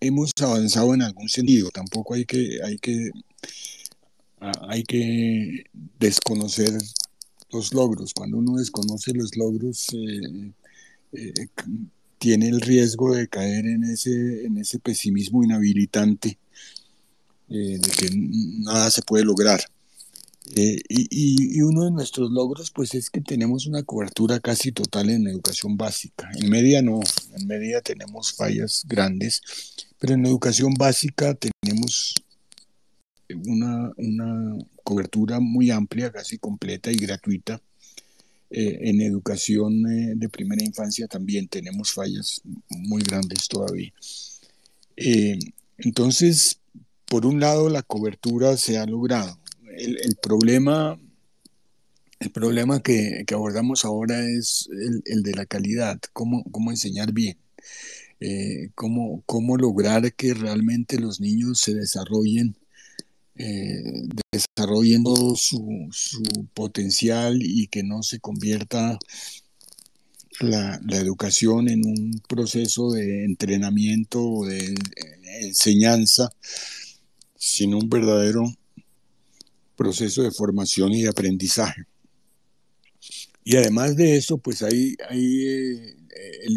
hemos 0.00 0.32
avanzado 0.40 0.94
en 0.94 1.02
algún 1.02 1.28
sentido. 1.28 1.70
Tampoco 1.70 2.14
hay 2.14 2.24
que, 2.24 2.58
hay 2.64 2.78
que, 2.78 3.10
hay 4.40 4.82
que 4.82 5.64
desconocer 5.98 6.72
los 7.50 7.72
logros. 7.72 8.12
Cuando 8.12 8.38
uno 8.38 8.58
desconoce 8.58 9.12
los 9.14 9.36
logros, 9.36 9.88
eh, 9.94 10.52
eh, 11.12 11.32
tiene 12.18 12.48
el 12.48 12.60
riesgo 12.60 13.14
de 13.14 13.28
caer 13.28 13.66
en 13.66 13.84
ese, 13.84 14.46
en 14.46 14.58
ese 14.58 14.78
pesimismo 14.78 15.44
inhabilitante 15.44 16.38
eh, 17.48 17.78
de 17.78 17.90
que 17.90 18.10
nada 18.12 18.90
se 18.90 19.02
puede 19.02 19.24
lograr. 19.24 19.60
Y, 20.54 21.56
y, 21.58 21.62
uno 21.62 21.84
de 21.84 21.92
nuestros 21.92 22.30
logros 22.30 22.70
pues 22.70 22.94
es 22.94 23.10
que 23.10 23.20
tenemos 23.20 23.66
una 23.66 23.82
cobertura 23.84 24.40
casi 24.40 24.72
total 24.72 25.10
en 25.10 25.26
educación 25.26 25.76
básica. 25.76 26.30
En 26.34 26.50
media 26.50 26.82
no, 26.82 27.00
en 27.36 27.46
media 27.46 27.80
tenemos 27.80 28.32
fallas 28.34 28.84
grandes, 28.86 29.40
pero 29.98 30.14
en 30.14 30.26
educación 30.26 30.74
básica 30.74 31.34
tenemos 31.34 32.14
una, 33.46 33.92
cobertura 34.84 35.40
muy 35.40 35.70
amplia, 35.70 36.10
casi 36.10 36.38
completa 36.38 36.90
y 36.90 36.96
gratuita. 36.96 37.62
Eh, 38.50 38.90
en 38.90 39.00
educación 39.00 39.90
eh, 39.90 40.12
de 40.14 40.28
primera 40.28 40.62
infancia 40.62 41.06
también 41.06 41.48
tenemos 41.48 41.92
fallas 41.92 42.42
muy 42.68 43.02
grandes 43.02 43.48
todavía. 43.48 43.92
Eh, 44.96 45.38
entonces, 45.78 46.58
por 47.06 47.24
un 47.24 47.40
lado, 47.40 47.70
la 47.70 47.82
cobertura 47.82 48.56
se 48.56 48.76
ha 48.76 48.84
logrado. 48.84 49.38
El, 49.76 50.16
problema, 50.16 50.98
el 52.20 52.30
problema 52.30 52.82
que, 52.82 53.24
abordamos 53.32 53.84
ahora 53.84 54.28
es 54.28 54.68
el, 55.04 55.22
de 55.22 55.32
la 55.32 55.46
calidad, 55.46 55.98
cómo, 56.12 56.44
cómo 56.50 56.70
enseñar 56.70 57.12
bien. 57.12 57.38
Eh, 58.20 58.70
cómo, 58.76 59.22
cómo, 59.26 59.56
lograr 59.56 60.14
que 60.14 60.32
realmente 60.34 61.00
los 61.00 61.20
niños 61.20 61.58
se 61.58 61.74
desarrollen, 61.74 62.56
eh, 63.36 63.82
desarrollando 64.30 65.34
su, 65.34 65.88
su, 65.90 66.22
potencial 66.54 67.38
y 67.42 67.66
que 67.66 67.82
no 67.82 68.04
se 68.04 68.20
convierta 68.20 68.98
la, 70.40 70.80
la, 70.84 70.96
educación 70.98 71.68
en 71.68 71.84
un 71.84 72.22
proceso 72.28 72.92
de 72.92 73.24
entrenamiento 73.24 74.22
o 74.22 74.46
de 74.46 74.72
enseñanza, 75.40 76.30
sino 77.36 77.78
un 77.78 77.88
verdadero 77.90 78.44
proceso 79.76 80.22
de 80.22 80.30
formación 80.30 80.92
y 80.92 81.02
de 81.02 81.08
aprendizaje. 81.08 81.84
Y 83.44 83.56
además 83.56 83.96
de 83.96 84.16
eso, 84.16 84.38
pues 84.38 84.62
hay, 84.62 84.96
hay 85.08 85.46
eh, 85.46 85.96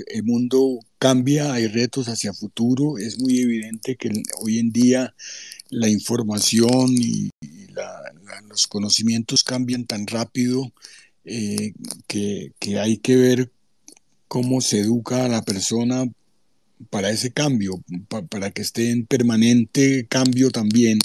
el, 0.07 0.23
mundo 0.23 0.79
cambia, 0.99 1.53
hay 1.53 1.67
retos 1.67 2.07
hacia 2.07 2.33
futuro. 2.33 2.97
Es 2.97 3.19
muy 3.19 3.39
evidente 3.39 3.95
que 3.95 4.11
hoy 4.41 4.59
en 4.59 4.71
día 4.71 5.15
la 5.69 5.89
información 5.89 6.89
y, 6.91 7.29
los 8.49 8.67
conocimientos 8.67 9.43
cambian 9.43 9.85
tan 9.85 10.07
rápido 10.07 10.71
eh, 11.25 11.73
que, 12.07 12.53
hay 12.79 12.97
que 12.97 13.17
ver 13.17 13.51
cómo 14.29 14.61
se 14.61 14.79
educa 14.79 15.25
a 15.25 15.27
la 15.27 15.41
persona 15.41 16.05
para 16.89 17.09
ese 17.09 17.31
cambio, 17.31 17.83
para 18.29 18.51
que 18.51 18.61
esté 18.61 18.91
en 18.91 19.05
permanente 19.05 20.07
cambio 20.07 20.51
también 20.51 20.99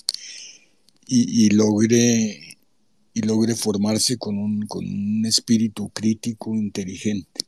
y, 1.10 1.46
y 1.46 1.50
logre 1.50 2.58
y 3.12 3.22
logre 3.22 3.54
formarse 3.54 4.16
con 4.18 4.38
un, 4.38 4.66
con 4.66 4.84
un 4.84 5.26
espíritu 5.26 5.90
crítico, 5.90 6.54
inteligente. 6.54 7.46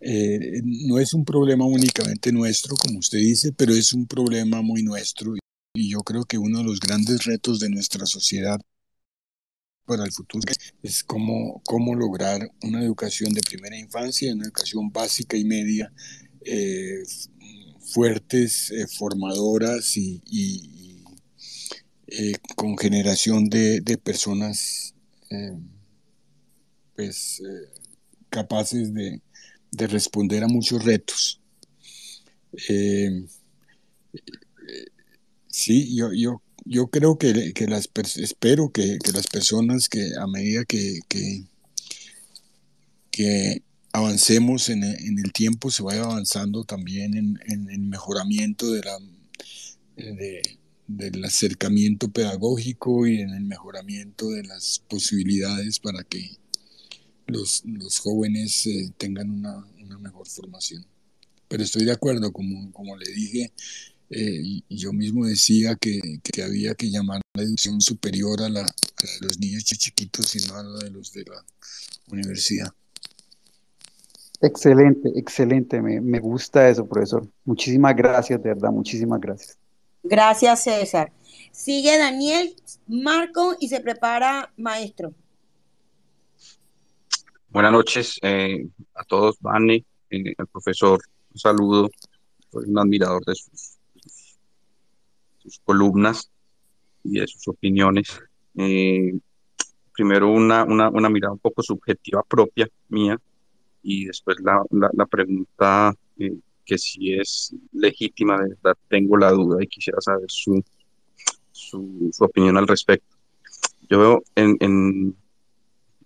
Eh, 0.00 0.62
no 0.64 0.98
es 0.98 1.12
un 1.12 1.24
problema 1.24 1.64
únicamente 1.66 2.30
nuestro, 2.32 2.76
como 2.76 3.00
usted 3.00 3.18
dice, 3.18 3.52
pero 3.52 3.74
es 3.74 3.92
un 3.92 4.06
problema 4.06 4.62
muy 4.62 4.82
nuestro 4.84 5.34
y 5.74 5.90
yo 5.90 6.00
creo 6.00 6.24
que 6.24 6.38
uno 6.38 6.58
de 6.58 6.64
los 6.64 6.78
grandes 6.80 7.24
retos 7.24 7.58
de 7.60 7.68
nuestra 7.68 8.06
sociedad 8.06 8.60
para 9.84 10.04
el 10.04 10.12
futuro 10.12 10.52
es 10.82 11.02
cómo, 11.02 11.62
cómo 11.64 11.94
lograr 11.94 12.48
una 12.62 12.82
educación 12.82 13.32
de 13.32 13.40
primera 13.40 13.76
infancia, 13.76 14.32
una 14.32 14.44
educación 14.44 14.90
básica 14.92 15.36
y 15.36 15.44
media, 15.44 15.92
eh, 16.44 17.02
fuertes, 17.80 18.70
eh, 18.70 18.86
formadoras 18.86 19.96
y, 19.96 20.22
con 22.56 22.76
generación 22.78 23.48
de, 23.48 23.82
personas 24.02 24.94
pues, 26.94 27.42
capaces 28.30 28.92
de, 28.92 29.20
responder 29.86 30.44
a 30.44 30.48
muchos 30.48 30.84
retos. 30.84 31.40
sí, 35.48 35.96
yo, 35.96 36.12
yo 36.12 36.42
yo 36.68 36.88
creo 36.88 37.16
que, 37.16 37.52
que 37.54 37.66
las 37.66 37.88
espero 38.16 38.70
que, 38.70 38.98
que, 39.02 39.12
las 39.12 39.26
personas 39.26 39.88
que 39.88 40.12
a 40.20 40.26
medida 40.26 40.64
que, 40.64 41.00
que, 41.08 41.44
avancemos 43.92 44.68
en, 44.68 44.84
en, 44.84 45.18
el 45.18 45.32
tiempo 45.32 45.70
se 45.70 45.82
vaya 45.82 46.02
avanzando 46.02 46.62
también 46.62 47.16
en, 47.16 47.40
en 47.46 47.70
el 47.70 47.80
mejoramiento 47.80 48.70
de 48.70 48.82
la, 48.82 48.98
de, 49.96 50.42
del 50.88 51.22
acercamiento 51.24 52.08
pedagógico 52.08 53.06
y 53.06 53.20
en 53.20 53.30
el 53.30 53.44
mejoramiento 53.44 54.30
de 54.30 54.42
las 54.42 54.82
posibilidades 54.88 55.78
para 55.78 56.02
que 56.02 56.38
los, 57.26 57.62
los 57.66 57.98
jóvenes 57.98 58.66
eh, 58.66 58.90
tengan 58.96 59.30
una, 59.30 59.64
una, 59.82 59.98
mejor 59.98 60.26
formación. 60.26 60.84
Pero 61.46 61.62
estoy 61.62 61.84
de 61.84 61.92
acuerdo, 61.92 62.32
como, 62.32 62.72
como 62.72 62.96
le 62.96 63.10
dije, 63.12 63.52
eh, 64.08 64.62
yo 64.70 64.94
mismo 64.94 65.26
decía 65.26 65.76
que, 65.76 66.00
que, 66.22 66.42
había 66.42 66.74
que 66.74 66.90
llamar 66.90 67.20
la 67.34 67.42
educación 67.42 67.82
superior 67.82 68.42
a 68.42 68.48
la, 68.48 68.62
de 68.62 69.26
los 69.26 69.38
niños 69.38 69.64
chiquitos 69.64 70.34
y 70.36 70.48
no 70.48 70.56
a 70.56 70.62
la 70.62 70.78
de 70.84 70.90
los 70.90 71.12
de 71.12 71.24
la 71.24 71.44
universidad. 72.10 72.72
Excelente, 74.40 75.10
excelente, 75.16 75.82
me, 75.82 76.00
me 76.00 76.18
gusta 76.18 76.70
eso, 76.70 76.86
profesor. 76.86 77.28
Muchísimas 77.44 77.94
gracias, 77.94 78.42
de 78.42 78.48
verdad, 78.48 78.70
muchísimas 78.70 79.20
gracias. 79.20 79.58
Gracias, 80.02 80.64
César. 80.64 81.12
Sigue 81.52 81.98
Daniel, 81.98 82.54
Marco 82.86 83.56
y 83.60 83.68
se 83.68 83.80
prepara 83.80 84.52
maestro. 84.56 85.12
Buenas 87.50 87.72
noches 87.72 88.18
eh, 88.22 88.66
a 88.94 89.04
todos, 89.04 89.36
Vane, 89.40 89.84
eh, 90.10 90.34
profesor, 90.52 91.00
un 91.32 91.38
saludo, 91.38 91.90
soy 92.52 92.68
un 92.68 92.78
admirador 92.78 93.24
de 93.24 93.34
sus 93.34 93.78
columnas 95.64 96.30
y 97.02 97.20
de 97.20 97.26
sus 97.26 97.48
opiniones. 97.48 98.20
Eh, 98.56 99.18
primero 99.92 100.30
una, 100.30 100.64
una, 100.64 100.90
una, 100.90 101.08
mirada 101.08 101.32
un 101.32 101.38
poco 101.38 101.62
subjetiva 101.62 102.22
propia 102.22 102.68
mía 102.88 103.18
y 103.82 104.06
después 104.06 104.38
la, 104.40 104.62
la, 104.70 105.06
pregunta 105.06 105.94
eh, 106.18 106.36
que 106.68 106.76
si 106.76 107.14
es 107.14 107.56
legítima, 107.72 108.38
de 108.38 108.50
verdad 108.50 108.76
tengo 108.88 109.16
la 109.16 109.32
duda 109.32 109.56
y 109.64 109.66
quisiera 109.66 110.00
saber 110.02 110.26
su, 110.28 110.62
su, 111.50 112.10
opinión 112.20 112.58
al 112.58 112.68
respecto. 112.68 113.16
Yo 113.88 113.98
veo 113.98 114.22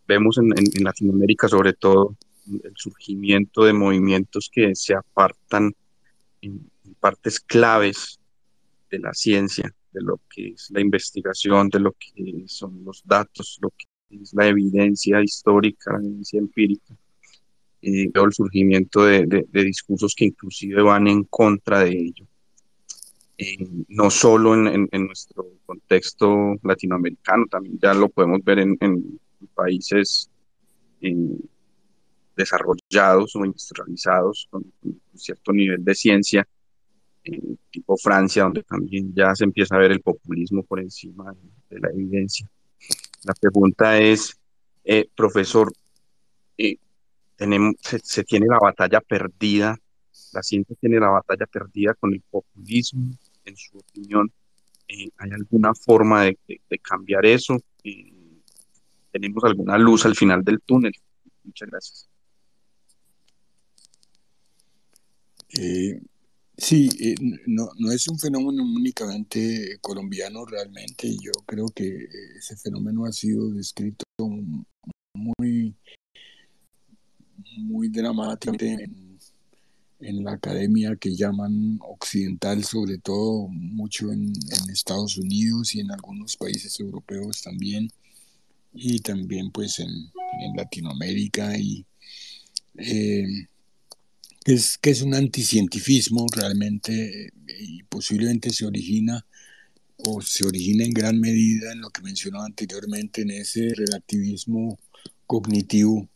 vemos 0.07 0.39
en, 0.39 0.53
en, 0.57 0.85
Latinoamérica 0.85 1.49
sobre 1.49 1.73
todo 1.73 2.17
el 2.47 2.73
surgimiento 2.77 3.65
de 3.65 3.73
movimientos 3.73 4.49
que 4.53 4.75
se 4.77 4.95
apartan 4.95 5.73
en 6.41 6.71
partes 7.01 7.41
claves 7.41 8.21
de 8.89 9.01
la 9.01 9.13
ciencia, 9.15 9.69
de 9.93 10.01
lo 10.01 10.21
que 10.31 10.49
es 10.51 10.71
la 10.71 10.81
investigación, 10.81 11.71
de 11.71 11.81
lo 11.81 11.93
que 11.93 12.45
son 12.47 12.85
los 12.85 13.03
datos, 13.05 13.59
lo 13.61 13.71
que 13.71 13.87
es 14.23 14.33
la 14.33 14.47
evidencia 14.47 15.21
histórica, 15.23 15.93
la 15.93 15.99
evidencia 15.99 16.39
empírica. 16.39 16.97
Y 17.83 18.07
veo 18.07 18.25
el 18.25 18.33
surgimiento 18.33 19.05
de, 19.05 19.27
de, 19.27 19.65
discursos 19.65 20.15
que 20.15 20.27
inclusive 20.27 20.81
van 20.83 21.09
en 21.09 21.25
contra 21.25 21.81
de 21.81 21.91
ello. 21.91 22.25
Eh, 23.37 23.59
no 23.89 24.09
solo 24.09 24.55
en, 24.55 24.89
en, 24.91 25.07
nuestro 25.07 25.49
contexto 25.67 26.55
latinoamericano, 26.63 27.47
también 27.51 27.79
ya 27.83 27.93
lo 27.93 28.09
podemos 28.09 28.43
ver 28.45 28.61
en, 28.61 28.77
en 28.81 29.19
países 29.55 30.31
eh, 31.01 31.37
desarrollados 32.37 33.35
o 33.35 33.45
industrializados 33.45 34.47
con, 34.49 34.65
un 34.83 35.01
cierto 35.15 35.53
nivel 35.53 35.85
de 35.85 35.95
ciencia, 35.95 36.47
tipo 37.71 37.97
Francia, 37.97 38.45
donde 38.45 38.63
también 38.63 39.13
ya 39.15 39.35
se 39.35 39.45
empieza 39.45 39.77
a 39.77 39.79
ver 39.79 39.93
el 39.93 40.01
populismo 40.01 40.63
por 40.63 40.81
encima 40.81 41.35
de, 41.69 41.81
la 41.81 41.91
evidencia. 41.91 42.49
La 43.25 43.35
pregunta 43.35 43.99
es, 43.99 44.37
eh, 44.85 45.07
profesor, 45.15 45.73
eh, 46.59 46.77
tenemos, 47.43 47.75
se, 48.05 48.23
tiene 48.23 48.47
la 48.47 48.59
batalla 48.61 49.01
perdida, 49.01 49.77
la 50.33 50.43
ciencia 50.45 50.77
tiene 50.81 51.01
la 51.01 51.09
batalla 51.09 51.45
perdida 51.47 51.93
con 51.95 52.15
el 52.15 52.21
populismo, 52.21 53.11
en 53.45 53.57
su 53.57 53.79
opinión. 53.79 54.33
Eh, 54.87 55.11
¿Hay 55.19 55.31
alguna 55.33 55.75
forma 55.75 56.23
de, 56.23 56.39
cambiar 56.81 57.27
eso? 57.27 57.57
¿Tenemos 59.11 59.43
alguna 59.43 59.77
luz 59.77 60.07
al 60.07 60.15
final 60.15 60.45
del 60.45 60.61
túnel? 60.61 60.93
Muchas 61.43 61.69
gracias. 61.69 62.09
Sí, 66.57 66.89
eh, 67.01 67.17
no, 67.47 67.71
no 67.77 67.91
es 67.91 68.07
un 68.07 68.21
fenómeno 68.21 68.63
únicamente 68.63 69.79
colombiano 69.81 70.45
realmente. 70.47 71.13
Yo 71.21 71.33
creo 71.45 71.67
que 71.75 71.89
eh, 71.89 72.09
ese 72.39 72.57
fenómeno 72.57 73.05
ha 73.05 73.13
sido 73.13 73.51
descrito 73.51 74.05
muy, 75.15 75.77
muy 77.57 77.89
dramáticamente 77.89 78.89
en, 80.01 80.25
la 80.25 80.33
academia 80.33 80.97
que 80.97 81.15
llaman 81.15 81.79
occidental, 81.81 82.65
sobre 82.65 82.99
todo 82.99 83.47
mucho 83.49 84.13
en, 84.13 84.33
Estados 84.73 85.17
Unidos 85.17 85.75
y 85.75 85.81
en 85.81 85.93
algunos 85.93 86.37
países 86.37 86.79
europeos 86.81 87.43
también, 87.43 87.91
y 88.75 88.99
también 89.01 89.51
pues 89.53 89.79
en, 89.79 90.11
Latinoamérica. 90.57 91.57
Y 91.57 91.85
eh, 92.79 93.47
es, 94.45 94.77
que 94.79 94.91
es 94.91 95.03
un 95.03 95.15
anticientifismo 95.15 96.27
realmente 96.35 97.33
y 97.61 97.85
posiblemente 97.85 98.51
se 98.51 98.67
origina 98.67 99.25
o 99.99 100.21
se 100.21 100.45
origina 100.45 100.85
en 100.85 100.93
gran 100.93 101.21
medida 101.21 101.73
en 101.73 101.81
lo 101.81 101.91
que 101.91 102.03
mencionaba 102.03 102.47
anteriormente, 102.47 103.23
en 103.23 103.31
ese 103.31 103.73
relativismo 103.75 104.79
cognitivo 105.27 106.09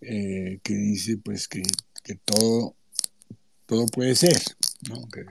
eh, 0.00 0.60
que 0.62 0.74
dice 0.74 1.18
pues 1.18 1.48
que, 1.48 1.62
que, 2.02 2.14
todo, 2.16 2.76
todo 3.66 3.86
puede 3.86 4.14
ser, 4.14 4.40
¿no? 4.88 5.08
que 5.08 5.24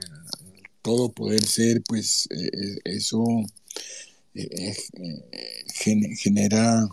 todo 0.82 1.12
poder 1.12 1.44
ser, 1.44 1.82
pues 1.82 2.28
eh, 2.30 2.78
eso 2.84 3.24
eh, 4.34 4.74
genera 6.16 6.88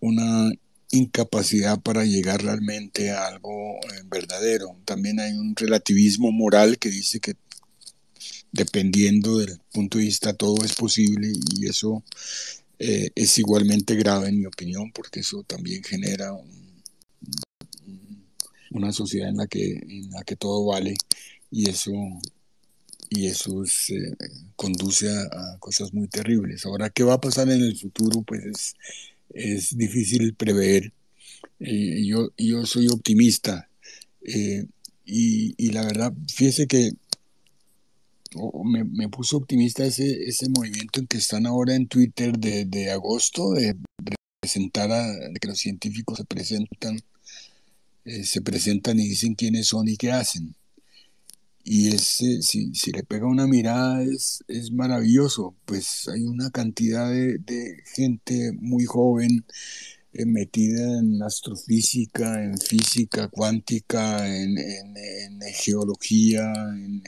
una 0.00 0.50
incapacidad 0.90 1.80
para 1.80 2.04
llegar 2.04 2.42
realmente 2.42 3.10
a 3.10 3.26
algo 3.26 3.76
eh, 3.76 4.02
verdadero. 4.06 4.76
También 4.84 5.20
hay 5.20 5.32
un 5.32 5.54
relativismo 5.54 6.32
moral 6.32 6.78
que 6.78 6.90
dice 6.90 7.20
que 7.20 7.34
dependiendo 8.52 9.38
del 9.38 9.58
punto 9.72 9.98
de 9.98 10.04
vista 10.04 10.32
todo 10.32 10.64
es 10.64 10.74
posible 10.74 11.30
y 11.56 11.66
eso 11.66 12.02
eh, 12.78 13.10
es 13.14 13.38
igualmente 13.38 13.94
grave 13.96 14.28
en 14.28 14.38
mi 14.40 14.46
opinión 14.46 14.92
porque 14.92 15.20
eso 15.20 15.42
también 15.44 15.82
genera 15.82 16.32
una 18.70 18.92
sociedad 18.92 19.28
en 19.28 19.38
la 19.38 19.46
que 19.46 19.72
en 19.72 20.10
la 20.10 20.22
que 20.24 20.36
todo 20.36 20.66
vale 20.66 20.94
y 21.50 21.68
eso 21.68 21.92
y 23.10 23.26
eso 23.26 23.64
eh, 23.64 24.14
conduce 24.56 25.08
a, 25.10 25.22
a, 25.22 25.58
cosas 25.58 25.94
muy 25.94 26.08
terribles. 26.08 26.66
Ahora, 26.66 26.90
¿qué 26.90 27.02
va 27.04 27.14
a 27.14 27.20
pasar 27.20 27.48
en 27.50 27.62
el 27.62 27.76
futuro? 27.76 28.22
Pues 28.22 28.44
es, 28.44 28.74
es 29.30 29.76
difícil 29.76 30.34
prever. 30.34 30.92
Eh, 31.60 32.04
yo, 32.04 32.32
yo 32.36 32.66
soy 32.66 32.88
optimista 32.88 33.68
eh, 34.22 34.66
y, 35.04 35.70
la 35.70 35.84
verdad, 35.84 36.12
fíjese 36.32 36.66
que 36.66 36.92
me, 38.64 39.08
puso 39.08 39.38
optimista 39.38 39.84
ese, 39.84 40.24
ese 40.28 40.48
movimiento 40.48 41.00
en 41.00 41.06
que 41.06 41.18
están 41.18 41.46
ahora 41.46 41.74
en 41.74 41.86
Twitter 41.88 42.38
de, 42.38 42.90
agosto, 42.90 43.52
de, 43.52 43.76
presentar 44.40 44.90
a 44.92 45.04
que 45.40 45.48
los 45.48 45.58
científicos 45.58 46.18
se 46.18 46.24
presentan, 46.24 47.00
eh, 48.04 48.24
se 48.24 48.40
presentan 48.40 48.98
y 49.00 49.08
dicen 49.08 49.34
quiénes 49.34 49.66
son 49.68 49.88
y 49.88 49.96
qué 49.96 50.12
hacen. 50.12 50.54
Y 51.64 51.88
ese, 51.88 52.40
si, 52.40 52.74
si, 52.74 52.92
le 52.92 53.02
pega 53.02 53.26
una 53.26 53.46
mirada 53.46 54.02
es, 54.02 54.42
es 54.48 54.72
maravilloso, 54.72 55.54
pues 55.66 56.08
hay 56.08 56.22
una 56.22 56.50
cantidad 56.50 57.10
de, 57.10 57.82
gente 57.94 58.52
muy 58.58 58.86
joven 58.86 59.44
eh, 60.14 60.24
metida 60.24 60.98
en 60.98 61.22
astrofísica, 61.22 62.42
en 62.42 62.58
física 62.58 63.28
cuántica, 63.28 64.34
en, 64.34 64.56
geología, 65.52 66.50
en, 66.74 67.02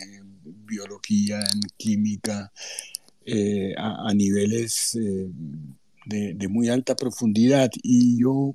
biología, 0.66 1.40
en 1.40 1.60
química, 1.76 2.52
eh, 3.24 3.74
a, 3.76 4.12
niveles 4.14 4.96
eh, 4.96 5.28
de, 6.06 6.48
muy 6.48 6.68
alta 6.68 6.96
profundidad. 6.96 7.70
Y 7.82 8.20
yo 8.20 8.54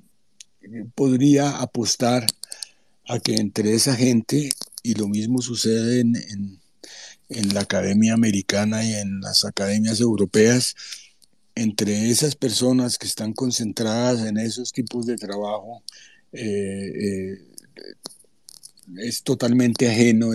podría 0.94 1.58
apostar 1.58 2.26
a 3.08 3.20
que 3.20 3.34
entre 3.36 3.74
esa 3.74 3.94
gente 3.94 4.50
y 4.82 4.94
lo 4.94 5.08
mismo 5.08 5.40
sucede 5.40 6.00
en, 6.00 6.14
en 7.28 7.54
la 7.54 7.60
academia 7.60 8.14
americana 8.14 8.84
y 8.84 8.92
en 8.94 9.20
las 9.20 9.44
academias 9.44 10.00
europeas, 10.00 10.74
entre 11.54 12.10
esas 12.10 12.36
personas 12.36 12.98
que 12.98 13.06
están 13.06 13.32
concentradas 13.32 14.26
en 14.26 14.36
esos 14.38 14.72
tipos 14.72 15.06
de 15.06 15.16
trabajo, 15.16 15.82
eh, 16.32 17.38
es 18.98 19.22
totalmente 19.22 19.88
ajeno 19.88 20.34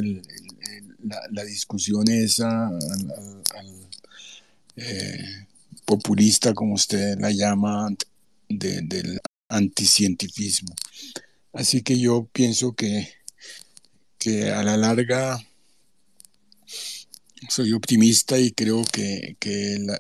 la, 1.03 1.43
discusión 1.43 2.09
esa 2.09 2.67
al, 2.67 3.89
eh, 4.75 5.45
populista, 5.85 6.53
como 6.53 6.75
usted 6.75 7.19
la 7.19 7.31
llama, 7.31 7.89
del 8.49 9.19
anticientifismo. 9.49 10.73
Así 11.53 11.81
que 11.81 11.99
yo 11.99 12.27
pienso 12.31 12.73
que, 12.73 13.09
que 14.17 14.51
a 14.51 14.63
la 14.63 14.77
larga 14.77 15.39
soy 17.49 17.73
optimista 17.73 18.37
y 18.39 18.51
creo 18.51 18.83
que, 18.83 19.35
la, 19.79 19.99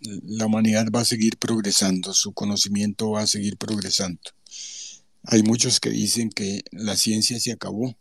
la, 0.00 0.46
humanidad 0.46 0.86
va 0.94 1.00
a 1.00 1.04
seguir 1.04 1.38
progresando, 1.38 2.12
su 2.12 2.32
conocimiento 2.32 3.10
va 3.10 3.22
a 3.22 3.26
seguir 3.26 3.56
progresando. 3.56 4.20
Hay 5.24 5.42
muchos 5.42 5.80
que 5.80 5.90
dicen 5.90 6.30
que 6.30 6.62
la 6.70 6.96
ciencia 6.96 7.40
se 7.40 7.52
acabó. 7.52 7.96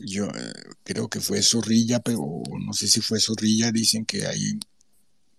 Yo 0.00 0.26
eh, 0.26 0.52
creo 0.82 1.08
que 1.08 1.20
fue 1.20 1.42
Zorrilla, 1.42 2.00
pero 2.00 2.42
no 2.60 2.72
sé 2.72 2.88
si 2.88 3.00
fue 3.00 3.20
Zorrilla, 3.20 3.70
dicen 3.70 4.04
que 4.04 4.26
hay 4.26 4.58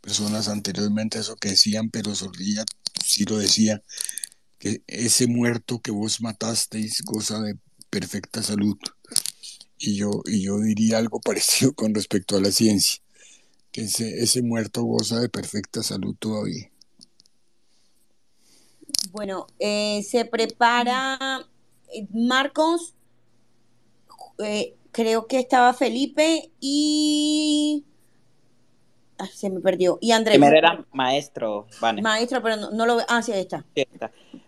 personas 0.01 0.47
anteriormente 0.47 1.19
eso 1.19 1.35
que 1.35 1.49
decían, 1.49 1.89
pero 1.89 2.15
Zorrilla 2.15 2.63
sí 3.03 3.25
lo 3.25 3.37
decía, 3.37 3.81
que 4.59 4.81
ese 4.87 5.27
muerto 5.27 5.79
que 5.79 5.91
vos 5.91 6.21
matasteis 6.21 7.01
goza 7.03 7.39
de 7.41 7.57
perfecta 7.89 8.43
salud. 8.43 8.77
Y 9.77 9.95
yo, 9.95 10.21
y 10.25 10.41
yo 10.41 10.59
diría 10.59 10.97
algo 10.97 11.19
parecido 11.23 11.73
con 11.73 11.93
respecto 11.93 12.37
a 12.37 12.41
la 12.41 12.51
ciencia, 12.51 13.01
que 13.71 13.81
ese, 13.81 14.23
ese 14.23 14.41
muerto 14.41 14.83
goza 14.83 15.19
de 15.19 15.29
perfecta 15.29 15.83
salud 15.83 16.15
todavía. 16.17 16.71
Bueno, 19.11 19.47
eh, 19.59 20.03
se 20.03 20.25
prepara 20.25 21.47
eh, 21.93 22.07
Marcos, 22.11 22.93
eh, 24.39 24.75
creo 24.91 25.27
que 25.27 25.39
estaba 25.39 25.73
Felipe 25.73 26.49
y... 26.59 27.83
se 29.33 29.49
me 29.49 29.59
perdió. 29.59 29.97
Y 30.01 30.11
Andrés. 30.11 30.38
Primero 30.38 30.57
era 30.57 30.86
maestro, 30.91 31.67
Vane. 31.79 32.01
Maestro, 32.01 32.41
pero 32.41 32.57
no, 32.71 32.86
lo 32.86 32.97
veo. 32.97 33.05
Ah, 33.09 33.21
sí, 33.21 33.31
ahí 33.31 33.41
está. 33.41 33.63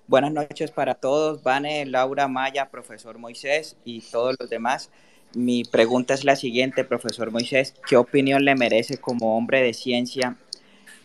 Buenas 0.08 0.32
noches 0.32 0.72
para 0.72 0.96
todos, 0.96 1.44
Vane, 1.44 1.86
Laura, 1.86 2.28
Maya, 2.28 2.70
profesor 2.70 3.18
Moisés 3.18 3.76
y 3.84 4.02
todos 4.02 4.36
los 4.40 4.50
demás. 4.50 4.90
Mi 5.34 5.66
pregunta 5.66 6.14
es 6.14 6.24
la 6.24 6.38
siguiente, 6.38 6.86
profesor 6.86 7.32
Moisés. 7.32 7.74
¿Qué 7.88 7.98
opinión 7.98 8.46
le 8.46 8.56
merece 8.56 8.98
como 8.98 9.38
hombre 9.38 9.62
de 9.62 9.74
ciencia 9.74 10.38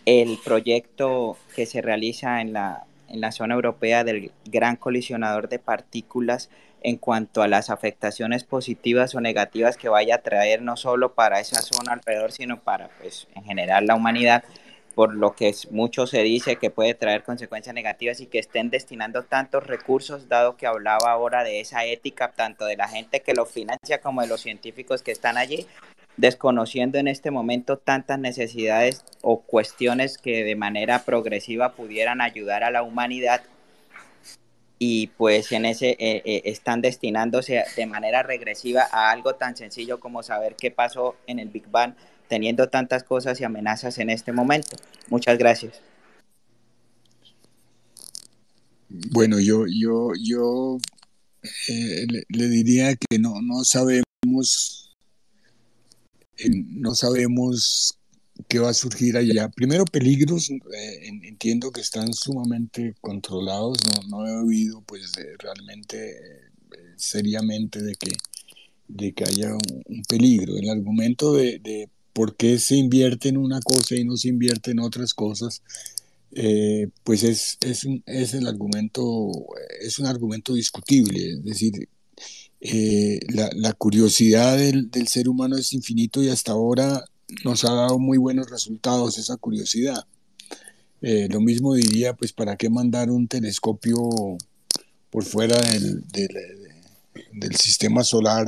el 0.06 0.38
proyecto 0.44 1.36
que 1.54 1.66
se 1.66 1.82
realiza 1.82 2.40
en 2.40 2.52
la 2.52 2.86
en 3.12 3.20
la 3.20 3.30
zona 3.30 3.54
europea 3.54 4.02
del 4.02 4.32
gran 4.46 4.76
colisionador 4.76 5.48
de 5.48 5.58
partículas 5.58 6.50
en 6.82 6.96
cuanto 6.96 7.42
a 7.42 7.48
las 7.48 7.70
afectaciones 7.70 8.42
positivas 8.42 9.14
o 9.14 9.20
negativas 9.20 9.76
que 9.76 9.88
vaya 9.88 10.16
a 10.16 10.22
traer 10.22 10.62
no 10.62 10.76
solo 10.76 11.14
para 11.14 11.38
esa 11.38 11.62
zona 11.62 11.92
alrededor, 11.92 12.32
sino 12.32 12.60
para 12.60 12.88
pues 13.00 13.28
en 13.36 13.44
general 13.44 13.86
la 13.86 13.94
humanidad, 13.94 14.42
por 14.94 15.14
lo 15.14 15.34
que 15.34 15.54
mucho 15.70 16.06
se 16.06 16.22
dice 16.22 16.56
que 16.56 16.70
puede 16.70 16.94
traer 16.94 17.22
consecuencias 17.22 17.74
negativas 17.74 18.20
y 18.20 18.26
que 18.26 18.38
estén 18.38 18.70
destinando 18.70 19.22
tantos 19.22 19.66
recursos, 19.66 20.28
dado 20.28 20.56
que 20.56 20.66
hablaba 20.66 21.12
ahora 21.12 21.44
de 21.44 21.60
esa 21.60 21.84
ética, 21.84 22.32
tanto 22.32 22.64
de 22.66 22.76
la 22.76 22.88
gente 22.88 23.20
que 23.20 23.34
lo 23.34 23.46
financia 23.46 24.00
como 24.00 24.22
de 24.22 24.28
los 24.28 24.40
científicos 24.40 25.02
que 25.02 25.12
están 25.12 25.38
allí, 25.38 25.66
desconociendo 26.16 26.98
en 26.98 27.08
este 27.08 27.30
momento 27.30 27.78
tantas 27.78 28.18
necesidades 28.18 29.04
o 29.22 29.40
cuestiones 29.40 30.18
que 30.18 30.44
de 30.44 30.56
manera 30.56 31.04
progresiva 31.04 31.72
pudieran 31.72 32.20
ayudar 32.20 32.64
a 32.64 32.70
la 32.70 32.82
humanidad 32.82 33.42
y 34.78 35.06
pues 35.06 35.52
en 35.52 35.64
ese 35.64 35.90
eh, 35.90 36.22
eh, 36.24 36.42
están 36.46 36.80
destinándose 36.80 37.62
de 37.76 37.86
manera 37.86 38.24
regresiva 38.24 38.88
a 38.90 39.12
algo 39.12 39.36
tan 39.36 39.56
sencillo 39.56 40.00
como 40.00 40.24
saber 40.24 40.56
qué 40.56 40.70
pasó 40.72 41.14
en 41.26 41.38
el 41.38 41.48
Big 41.50 41.70
Bang 41.70 41.94
teniendo 42.28 42.68
tantas 42.68 43.04
cosas 43.04 43.40
y 43.40 43.44
amenazas 43.44 43.98
en 43.98 44.10
este 44.10 44.32
momento. 44.32 44.76
Muchas 45.08 45.38
gracias. 45.38 45.80
Bueno, 48.88 49.38
yo, 49.38 49.66
yo, 49.68 50.12
yo 50.20 50.78
eh, 51.68 52.06
le, 52.28 52.48
diría 52.48 52.96
que 52.96 53.18
no, 53.18 53.40
no 53.40 53.64
sabemos 53.64 54.81
no 56.48 56.94
sabemos 56.94 57.98
qué 58.48 58.58
va 58.58 58.70
a 58.70 58.74
surgir 58.74 59.16
allá. 59.16 59.48
Primero, 59.48 59.84
peligros, 59.84 60.50
eh, 60.50 61.08
entiendo 61.24 61.70
que 61.70 61.80
están 61.80 62.12
sumamente 62.12 62.94
controlados, 63.00 63.78
no, 64.08 64.26
he 64.26 64.32
oído 64.36 64.82
pues 64.82 65.12
realmente 65.38 66.10
eh, 66.10 66.92
seriamente 66.96 67.82
de 67.82 67.94
que, 67.94 68.12
de 68.88 69.12
que 69.12 69.24
haya 69.24 69.52
un, 69.54 70.02
peligro. 70.08 70.56
El 70.56 70.70
argumento 70.70 71.34
de, 71.34 71.88
por 72.12 72.36
qué 72.36 72.58
se 72.58 72.76
invierte 72.76 73.28
en 73.28 73.38
una 73.38 73.60
cosa 73.60 73.94
y 73.94 74.04
no 74.04 74.16
se 74.16 74.28
invierte 74.28 74.72
en 74.72 74.80
otras 74.80 75.14
cosas, 75.14 75.62
eh, 76.34 76.88
pues 77.04 77.24
es, 77.24 77.58
es, 77.60 77.86
es, 78.06 78.34
el 78.34 78.46
argumento, 78.46 79.30
es 79.80 79.98
un 79.98 80.06
argumento 80.06 80.54
discutible, 80.54 81.32
es 81.32 81.44
decir, 81.44 81.88
eh, 82.64 83.18
la, 83.28 83.72
curiosidad 83.72 84.56
del, 84.56 85.08
ser 85.08 85.28
humano 85.28 85.56
es 85.56 85.72
infinito 85.72 86.22
y 86.22 86.28
hasta 86.28 86.52
ahora 86.52 87.04
nos 87.44 87.64
ha 87.64 87.74
dado 87.74 87.98
muy 87.98 88.18
buenos 88.18 88.48
resultados 88.50 89.18
esa 89.18 89.36
curiosidad. 89.36 90.06
Eh, 91.00 91.26
lo 91.28 91.40
mismo 91.40 91.74
diría, 91.74 92.14
pues, 92.14 92.32
¿para 92.32 92.54
qué 92.56 92.70
mandar 92.70 93.10
un 93.10 93.26
telescopio 93.26 93.98
por 95.10 95.24
fuera 95.24 95.60
del, 95.60 96.04
sistema 97.56 98.04
solar 98.04 98.46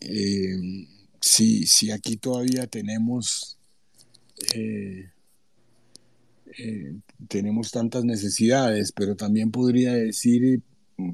eh, 0.00 0.88
si, 1.20 1.68
si, 1.68 1.92
aquí 1.92 2.16
todavía 2.16 2.66
tenemos, 2.66 3.56
tenemos 7.28 7.70
tantas 7.70 8.02
necesidades? 8.02 8.90
Pero 8.90 9.14
también 9.14 9.52
podría 9.52 9.92
decir, 9.92 10.62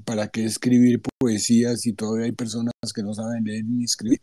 ¿para 0.04 0.28
qué 0.28 0.44
escribir 0.44 1.00
poesías 1.18 1.82
si 1.82 1.92
todavía 1.92 2.26
hay 2.26 2.32
personas 2.32 2.72
que 2.94 3.02
no 3.02 3.14
saben 3.14 3.44
leer 3.44 3.64
ni 3.64 3.84
escribir? 3.84 4.20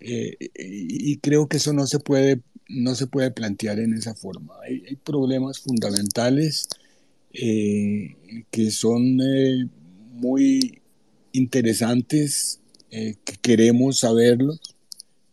Eh, 0.00 0.36
y 0.54 1.16
creo 1.18 1.48
que 1.48 1.56
eso 1.56 1.72
no 1.72 1.86
se 1.86 1.98
puede, 1.98 2.40
no 2.68 2.94
se 2.94 3.06
puede 3.06 3.30
plantear 3.30 3.78
en 3.80 3.94
esa 3.94 4.14
forma. 4.14 4.54
Hay, 4.62 4.96
problemas 4.96 5.60
fundamentales 5.60 6.68
eh, 7.32 8.16
que 8.50 8.70
son 8.70 9.20
eh, 9.20 9.68
muy 10.14 10.80
interesantes, 11.32 12.60
que 12.90 13.36
queremos 13.42 13.98
saberlos, 13.98 14.76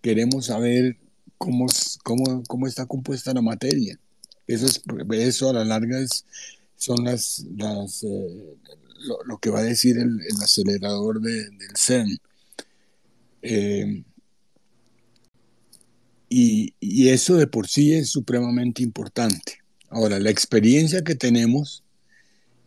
queremos 0.01 0.47
saber 0.47 0.97
cómo, 1.37 1.67
cómo, 2.03 2.43
cómo 2.47 2.67
está 2.67 2.85
compuesta 2.85 3.33
la 3.33 3.41
materia. 3.41 3.97
Eso, 4.47 4.67
es, 4.67 4.83
eso 5.11 5.49
a 5.49 5.53
la 5.53 5.65
larga 5.65 5.99
es, 5.99 6.25
son 6.75 7.05
las, 7.05 7.45
las, 7.55 8.03
lo, 9.05 9.37
que 9.37 9.49
va 9.49 9.59
a 9.59 9.63
decir 9.63 9.97
el, 9.97 10.19
acelerador 10.41 11.21
del 11.21 11.57
CERN. 11.75 12.17
Eh, 13.41 14.03
y, 16.29 16.73
eso 17.09 17.35
de 17.35 17.47
por 17.47 17.67
sí 17.67 17.93
es 17.93 18.09
supremamente 18.09 18.83
importante. 18.83 19.59
Ahora, 19.89 20.19
la 20.19 20.31
experiencia 20.31 21.03
que 21.03 21.15
tenemos 21.15 21.83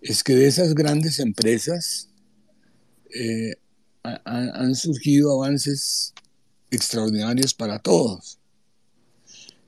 es 0.01 0.23
que 0.23 0.35
de 0.35 0.47
esas 0.47 0.74
grandes 0.74 1.19
empresas 1.19 2.09
eh, 3.12 3.55
han 4.02 4.74
surgido 4.74 5.32
avances 5.32 6.15
extraordinarios 6.70 7.52
para 7.52 7.78
todos. 7.78 8.39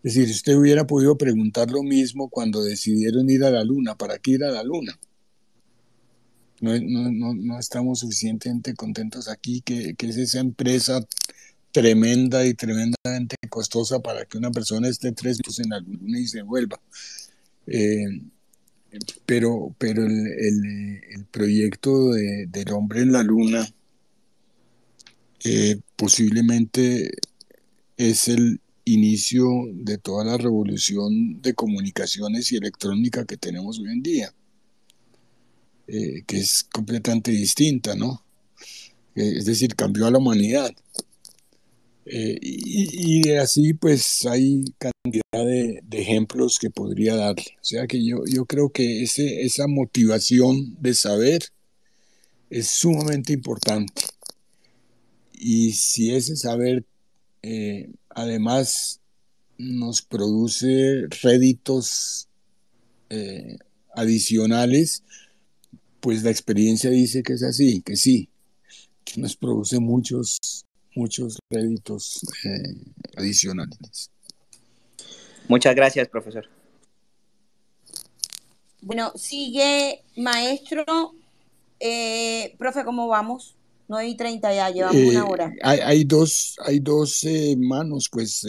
Es 0.02 0.14
decir, 0.14 0.30
usted 0.30 0.56
hubiera 0.56 0.86
podido 0.86 1.18
preguntar 1.18 1.70
lo 1.70 1.82
mismo 1.82 2.30
cuando 2.30 2.62
decidieron 2.62 3.28
ir 3.28 3.44
a 3.44 3.50
la 3.50 3.64
Luna. 3.64 3.96
¿Para 3.96 4.18
qué 4.18 4.32
ir 4.32 4.44
a 4.44 4.50
la 4.50 4.62
Luna? 4.62 4.98
No, 6.60 7.58
estamos 7.58 8.00
suficientemente 8.00 8.74
contentos 8.74 9.28
aquí, 9.28 9.62
que, 9.62 9.94
es 9.98 10.16
esa 10.16 10.40
empresa 10.40 11.06
tremenda 11.72 12.44
y 12.46 12.54
tremendamente 12.54 13.36
costosa 13.48 14.00
para 14.00 14.24
que 14.24 14.38
una 14.38 14.50
persona 14.50 14.88
esté 14.88 15.12
tres 15.12 15.38
meses 15.46 15.64
en 15.64 15.70
la 15.70 15.80
luna 15.80 16.18
y 16.18 16.26
se 16.26 16.42
vuelva. 16.42 16.80
Eh, 17.66 18.22
pero 19.24 19.74
pero 19.78 20.04
el, 20.04 20.26
el, 21.10 21.24
proyecto 21.30 22.10
de, 22.10 22.46
del 22.46 22.72
hombre 22.72 23.02
en 23.02 23.12
la 23.12 23.22
luna 23.22 23.68
eh, 25.44 25.80
posiblemente 25.96 27.10
es 27.96 28.28
el 28.28 28.60
inicio 28.84 29.48
de 29.72 29.98
toda 29.98 30.24
la 30.24 30.36
revolución 30.36 31.40
de 31.40 31.54
comunicaciones 31.54 32.50
y 32.52 32.56
electrónica 32.56 33.24
que 33.24 33.36
tenemos 33.36 33.78
hoy 33.78 33.90
en 33.90 34.02
día. 34.02 34.34
Eh, 35.92 36.22
que 36.24 36.38
es 36.38 36.68
completamente 36.72 37.32
distinta, 37.32 37.96
¿no? 37.96 38.22
Eh, 39.16 39.38
es 39.38 39.44
decir, 39.44 39.74
cambió 39.74 40.06
a 40.06 40.12
la 40.12 40.18
humanidad. 40.18 40.70
Eh, 42.06 42.38
y, 42.40 43.28
así 43.32 43.74
pues 43.74 44.24
hay 44.24 44.64
cantidad 44.78 45.22
de, 45.32 45.82
ejemplos 45.90 46.60
que 46.60 46.70
podría 46.70 47.16
darle. 47.16 47.56
O 47.60 47.64
sea 47.64 47.88
que 47.88 48.04
yo, 48.04 48.22
yo 48.24 48.44
creo 48.44 48.70
que 48.70 49.02
ese, 49.02 49.42
esa 49.42 49.66
motivación 49.66 50.76
de 50.80 50.94
saber 50.94 51.42
es 52.50 52.68
sumamente 52.68 53.32
importante. 53.32 54.04
Y 55.32 55.72
si 55.72 56.14
ese 56.14 56.36
saber 56.36 56.84
eh, 57.42 57.90
además 58.10 59.00
nos 59.58 60.02
produce 60.02 61.08
réditos 61.20 62.28
adicionales, 63.92 65.02
pues 66.00 66.22
la 66.22 66.30
experiencia 66.30 66.90
dice 66.90 67.22
que 67.22 67.34
es 67.34 67.42
así, 67.42 67.82
que 67.82 67.96
sí, 67.96 68.28
que 69.04 69.20
nos 69.20 69.36
produce 69.36 69.78
muchos 69.78 70.38
muchos 70.94 71.38
réditos 71.50 72.20
eh, 72.44 72.74
adicionales. 73.16 74.10
Muchas 75.48 75.74
gracias, 75.74 76.08
profesor. 76.08 76.48
Bueno, 78.80 79.12
sigue 79.14 80.02
maestro. 80.16 80.84
Eh, 81.78 82.54
profe, 82.58 82.84
¿cómo 82.84 83.08
vamos? 83.08 83.56
9 83.88 84.08
y 84.08 84.16
30 84.16 84.54
ya, 84.54 84.70
llevamos 84.70 85.02
una 85.02 85.20
eh, 85.20 85.24
hora. 85.28 85.52
Hay, 85.62 86.04
dos, 86.04 86.56
hay 86.64 86.78
dos 86.78 87.26
manos, 87.58 88.08
pues 88.10 88.46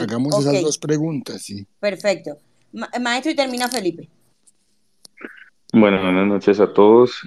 hagamos 0.00 0.38
esas 0.38 0.60
dos 0.60 0.78
preguntas. 0.78 1.42
Sí. 1.42 1.66
Perfecto. 1.80 2.38
maestro, 3.00 3.32
y 3.32 3.34
termina 3.34 3.68
Felipe. 3.68 4.08
Bueno, 5.72 6.02
buenas 6.02 6.26
noches 6.26 6.60
a 6.60 6.72
todos. 6.72 7.22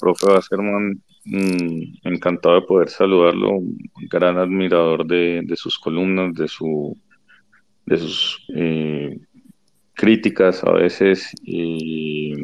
profe 0.00 0.26
Basserman, 0.26 1.02
Mm, 1.26 1.96
encantado 2.04 2.56
de 2.56 2.66
poder 2.66 2.90
saludarlo, 2.90 3.60
gran 4.10 4.36
admirador 4.38 5.06
de, 5.06 5.42
sus 5.56 5.78
columnas, 5.78 6.34
de, 6.34 6.48
su, 6.48 6.96
de 7.86 7.96
sus 7.96 8.46
eh, 8.54 9.18
críticas 9.94 10.62
a 10.64 10.72
veces. 10.72 11.32
Y, 11.42 12.34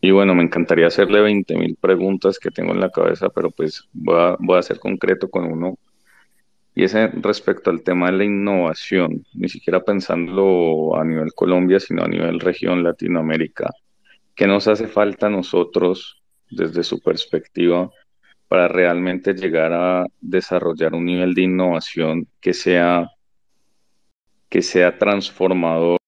y, 0.00 0.10
bueno, 0.10 0.34
me 0.34 0.42
encantaría 0.42 0.88
hacerle 0.88 1.20
20 1.22 1.56
mil 1.56 1.76
preguntas 1.80 2.38
que 2.38 2.50
tengo 2.50 2.72
en 2.72 2.80
la 2.80 2.90
cabeza, 2.90 3.28
pero 3.30 3.50
pues 3.50 3.88
voy 3.92 4.16
a, 4.18 4.36
voy 4.40 4.58
a 4.58 4.62
ser 4.62 4.78
concreto 4.78 5.30
con 5.30 5.44
uno. 5.46 5.78
Y 6.74 6.84
es 6.84 6.94
respecto 7.22 7.70
al 7.70 7.82
tema 7.82 8.10
de 8.10 8.18
la 8.18 8.24
innovación, 8.24 9.24
ni 9.34 9.48
siquiera 9.48 9.80
pensándolo 9.80 10.96
a 10.96 11.04
nivel 11.04 11.32
Colombia, 11.34 11.80
sino 11.80 12.04
a 12.04 12.08
nivel 12.08 12.40
región 12.40 12.82
Latinoamérica. 12.84 13.70
¿Qué 14.40 14.46
nos 14.46 14.66
hace 14.68 14.88
falta 14.88 15.28
nosotros 15.28 16.22
desde 16.48 16.82
su 16.82 16.98
perspectiva 17.00 17.90
para 18.48 18.68
realmente 18.68 19.34
llegar 19.34 19.70
a 19.74 20.06
desarrollar 20.18 20.94
un 20.94 21.04
nivel 21.04 21.34
de 21.34 21.42
innovación 21.42 22.26
que 22.40 22.54
sea, 22.54 23.06
que 24.48 24.62
sea 24.62 24.96
transformador 24.96 25.98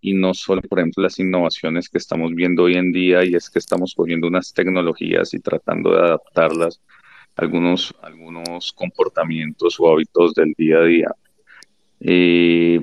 y 0.00 0.14
no 0.14 0.34
solo, 0.34 0.62
por 0.62 0.78
ejemplo, 0.78 1.02
las 1.02 1.18
innovaciones 1.18 1.88
que 1.88 1.98
estamos 1.98 2.32
viendo 2.32 2.62
hoy 2.62 2.76
en 2.76 2.92
día 2.92 3.24
y 3.24 3.34
es 3.34 3.50
que 3.50 3.58
estamos 3.58 3.92
cogiendo 3.96 4.28
unas 4.28 4.54
tecnologías 4.54 5.34
y 5.34 5.40
tratando 5.40 5.94
de 5.94 5.98
adaptarlas 5.98 6.80
a 7.34 7.42
algunos, 7.42 7.92
algunos 8.02 8.72
comportamientos 8.72 9.80
o 9.80 9.90
hábitos 9.90 10.32
del 10.34 10.54
día 10.56 10.76
a 10.76 10.84
día. 10.84 11.10
Eh, 11.98 12.78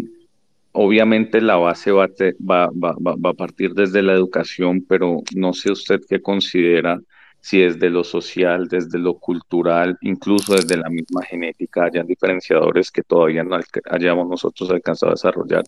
Obviamente 0.74 1.42
la 1.42 1.58
base 1.58 1.92
va, 1.92 2.06
a 2.06 3.34
partir 3.34 3.74
desde 3.74 4.02
la 4.02 4.14
educación, 4.14 4.86
pero 4.88 5.22
no 5.36 5.54
sé 5.54 5.72
usted 5.72 6.00
qué 6.08 6.22
considera 6.22 7.00
si 7.42 7.60
desde 7.60 7.90
lo 7.90 8.04
social, 8.04 8.68
desde 8.68 9.00
lo 9.00 9.16
cultural, 9.16 9.98
incluso 10.02 10.54
desde 10.54 10.78
la 10.78 10.90
misma 10.90 11.24
genética, 11.24 11.86
hayan 11.86 12.06
diferenciadores 12.06 12.92
que 12.92 13.02
todavía 13.02 13.44
no 13.44 13.60
hayamos 13.90 14.30
nosotros 14.30 14.70
alcanzado 14.70 15.12
a 15.12 15.16
desarrollar. 15.16 15.64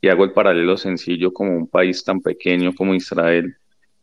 Y 0.00 0.08
hago 0.08 0.24
el 0.24 0.32
paralelo 0.32 0.76
sencillo 0.76 1.32
como 1.32 1.50
un 1.50 1.66
país 1.66 2.04
tan 2.04 2.20
pequeño 2.20 2.72
como 2.74 2.94
Israel, 2.94 3.56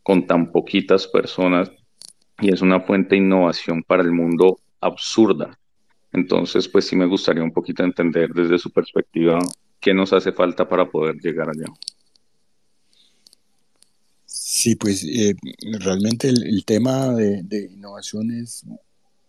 con 0.04 0.28
tan 0.28 0.52
poquitas 0.52 1.08
personas, 1.08 1.72
y 2.42 2.54
es 2.54 2.62
una 2.62 2.82
fuente 2.82 3.16
de 3.16 3.22
innovación 3.22 3.84
para 3.84 4.04
el 4.04 4.12
mundo 4.12 4.60
absurda. 4.82 5.58
Entonces, 6.12 6.68
pues 6.68 6.86
sí 6.88 6.96
me 6.96 7.06
gustaría 7.06 7.44
un 7.44 7.54
poquito 7.54 7.84
entender 7.84 8.34
desde 8.34 8.60
su 8.60 8.70
perspectiva 8.70 9.40
¿Qué 9.84 9.94
nos 9.94 10.14
hace 10.14 10.32
falta 10.32 10.68
para 10.68 10.90
poder 10.90 11.18
llegar 11.18 11.50
allá? 11.50 11.66
Sí, 14.26 14.76
pues 14.76 15.04
eh, 15.04 15.36
realmente 15.80 16.30
el, 16.30 16.64
tema 16.64 17.14
de, 17.14 17.70
innovación 17.70 18.32
es 18.32 18.64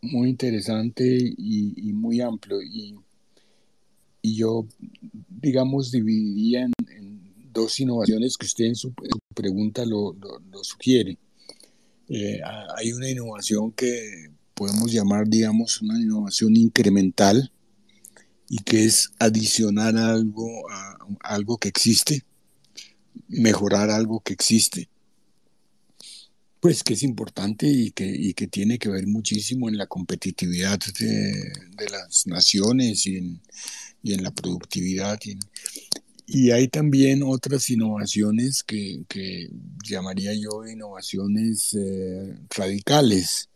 muy 0.01 0.29
interesante 0.29 1.05
y, 1.05 1.93
muy 1.93 2.21
amplio. 2.21 2.63
Y, 2.63 2.95
yo, 4.23 4.65
digamos, 5.29 5.91
dividiría 5.91 6.63
en, 6.63 6.73
dos 7.53 7.81
innovaciones 7.81 8.37
que 8.37 8.47
usted 8.47 8.67
en 8.67 8.77
su, 8.77 8.95
pregunta 9.35 9.85
lo, 9.85 10.17
sugiere. 10.63 11.19
Eh, 12.09 12.41
hay 12.77 12.93
una 12.93 13.11
innovación 13.11 13.73
que 13.73 14.31
podemos 14.55 14.93
llamar, 14.93 15.27
digamos, 15.27 15.83
una 15.83 16.01
innovación 16.01 16.55
incremental, 16.55 17.51
y 18.55 18.59
que 18.59 18.85
es 18.85 19.11
adicionar 19.19 19.97
algo 19.97 20.71
a, 20.71 20.97
algo 21.23 21.59
que 21.59 21.67
existe, 21.67 22.23
mejorar 23.27 23.91
algo 23.91 24.21
que 24.21 24.33
existe, 24.33 24.89
pues 26.61 26.85
que 26.85 26.95
es 26.95 27.03
importante 27.03 27.67
y 27.67 27.91
que, 27.91 28.33
que 28.33 28.47
tiene 28.47 28.79
que 28.79 28.91
ver 28.91 29.09
muchísimo 29.09 29.69
en 29.69 29.77
la 29.77 29.89
competitividad 29.89 30.79
de, 31.01 31.53
las 31.91 32.29
naciones 32.29 33.05
y 33.07 33.17
en, 33.17 34.23
la 34.23 34.31
productividad. 34.31 35.19
Y, 36.25 36.53
hay 36.53 36.69
también 36.69 37.25
otras 37.25 37.69
innovaciones 37.71 38.63
que, 38.63 39.51
llamaría 39.83 40.33
yo 40.33 40.65
innovaciones 40.65 41.75
eh, 41.75 42.39
radicales, 42.51 43.51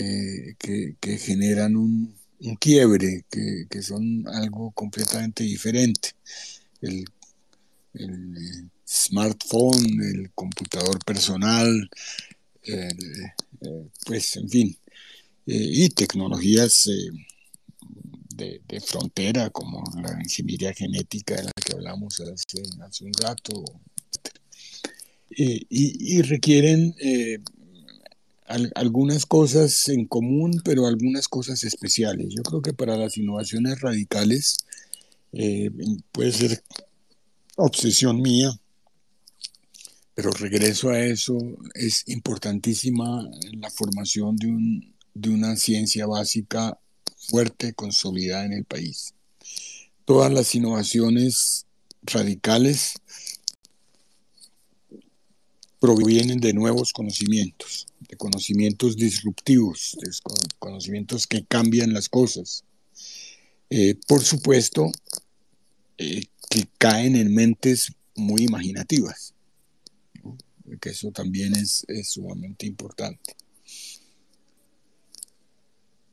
eh, 0.00 0.56
que 0.58 1.18
generan 1.18 1.76
un, 1.76 2.16
un 2.42 2.56
quiebre, 2.56 3.24
que, 3.30 3.82
son 3.82 4.26
algo 4.28 4.70
completamente 4.72 5.44
diferente. 5.44 6.10
El, 6.80 7.04
eh, 7.94 8.68
smartphone, 8.86 10.00
el 10.02 10.30
computador 10.32 10.98
personal, 11.04 11.90
eh, 12.64 12.88
pues 14.06 14.36
en 14.36 14.48
fin, 14.48 14.76
eh, 15.46 15.68
y 15.72 15.88
tecnologías 15.90 16.88
de, 18.34 18.60
frontera 18.80 19.50
como 19.50 19.84
la 20.02 20.18
ingeniería 20.22 20.72
genética 20.72 21.36
de 21.36 21.44
la 21.44 21.52
que 21.52 21.74
hablamos 21.74 22.20
hace, 22.20 23.04
un 23.04 23.12
rato, 23.12 23.64
y, 25.30 25.66
y, 25.70 26.22
requieren 26.22 26.94
algunas 28.46 29.26
cosas 29.26 29.88
en 29.88 30.06
común, 30.06 30.60
pero 30.64 30.86
algunas 30.86 31.28
cosas 31.28 31.62
especiales. 31.64 32.28
Yo 32.36 32.42
creo 32.42 32.62
que 32.62 32.72
para 32.72 32.96
las 32.96 33.16
innovaciones 33.16 33.80
radicales 33.80 34.58
eh, 35.32 35.70
puede 36.10 36.32
ser 36.32 36.62
obsesión 37.56 38.20
mía, 38.20 38.50
pero 40.14 40.30
regreso 40.30 40.90
a 40.90 41.00
eso, 41.00 41.38
es 41.74 42.02
importantísima 42.06 43.28
la 43.52 43.70
formación 43.70 44.36
de, 44.36 44.46
un, 44.48 44.94
de 45.14 45.30
una 45.30 45.56
ciencia 45.56 46.06
básica 46.06 46.78
fuerte, 47.16 47.72
consolidada 47.72 48.44
en 48.44 48.52
el 48.52 48.64
país. 48.64 49.14
Todas 50.04 50.32
las 50.32 50.54
innovaciones 50.54 51.66
radicales 52.02 52.94
provienen 55.82 56.38
de 56.38 56.52
nuevos 56.54 56.92
conocimientos 56.92 57.88
de 58.08 58.16
conocimientos 58.16 58.96
disruptivos, 58.96 59.96
de 60.00 60.10
conocimientos 60.60 61.26
que 61.26 61.44
cambian 61.44 61.92
las 61.92 62.08
cosas. 62.08 62.64
Eh, 63.68 63.96
por 64.06 64.22
supuesto, 64.22 64.92
eh, 65.98 66.22
que 66.50 66.68
caen 66.78 67.16
en 67.16 67.34
mentes 67.34 67.92
muy 68.14 68.44
imaginativas, 68.44 69.34
que 70.80 70.90
eso 70.90 71.10
también 71.10 71.54
es, 71.56 71.84
sumamente 72.04 72.64
importante. 72.66 73.34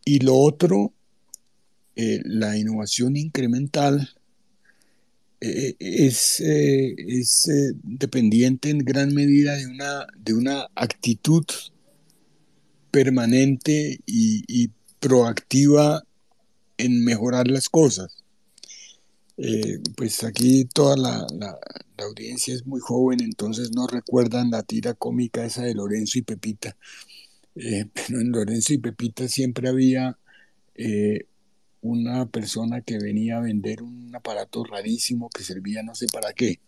Y 0.04 0.20
lo 0.20 0.36
otro, 0.36 0.94
eh, 1.96 2.22
la 2.24 2.58
innovación 2.58 3.18
incremental 3.18 4.19
es, 5.42 6.40
es 6.42 7.50
dependiente 7.84 8.70
en 8.70 8.80
gran 8.80 9.14
medida 9.14 9.56
de 9.56 9.68
una, 9.68 10.08
de 10.18 10.34
una 10.34 10.68
actitud 10.76 11.46
permanente 12.92 14.00
y, 14.06 14.70
proactiva 15.00 16.04
en 16.78 17.06
mejorar 17.06 17.48
las 17.48 17.70
cosas. 17.70 18.22
Eh, 19.38 19.80
pues 19.96 20.26
aquí 20.26 20.66
toda 20.66 20.98
la, 20.98 21.26
audiencia 22.04 22.54
es 22.54 22.66
muy 22.66 22.82
joven, 22.82 23.22
entonces 23.22 23.72
no 23.74 23.88
recuerdan 23.88 24.52
la 24.52 24.64
tira 24.64 24.94
cómica 24.94 25.46
esa 25.46 25.64
de 25.64 25.74
Lorenzo 25.74 26.20
y 26.20 26.24
Pepita. 26.24 26.76
Eh, 27.56 27.86
pero 27.94 28.20
en 28.20 28.32
Lorenzo 28.32 28.74
y 28.74 28.80
Pepita 28.80 29.30
siempre 29.30 29.70
había 29.70 30.18
eh, 30.76 31.28
una 31.82 32.26
persona 32.28 32.82
que 32.82 32.98
venía 32.98 33.38
a 33.38 33.42
vender 33.42 33.82
un 33.82 34.14
aparato 34.16 34.64
rarísimo 34.64 35.30
que 35.30 35.44
servía 35.44 35.84
no 35.84 35.96
sé 35.96 36.08
para 36.12 36.34
qué. 36.34 36.60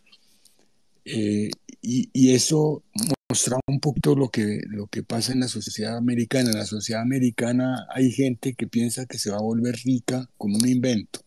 Eh, 1.05 1.49
y, 1.81 2.31
eso 2.33 2.83
mostraba 3.29 3.61
un 3.67 3.79
poquito 3.79 4.15
lo 4.15 4.29
que, 4.29 4.61
lo 4.67 4.88
que 4.88 5.03
pasa 5.03 5.33
en 5.33 5.39
la 5.39 5.47
sociedad 5.47 5.97
americana. 5.97 6.51
En 6.51 6.57
la 6.57 6.65
sociedad 6.65 7.01
americana 7.01 7.88
hay 7.93 8.11
gente 8.11 8.53
que 8.53 8.67
piensa 8.67 9.05
que 9.05 9.17
se 9.17 9.31
va 9.31 9.38
a 9.38 9.41
volver 9.41 9.75
rica 9.83 10.29
con 10.38 10.53
un 10.53 10.67
invento. 10.67 11.21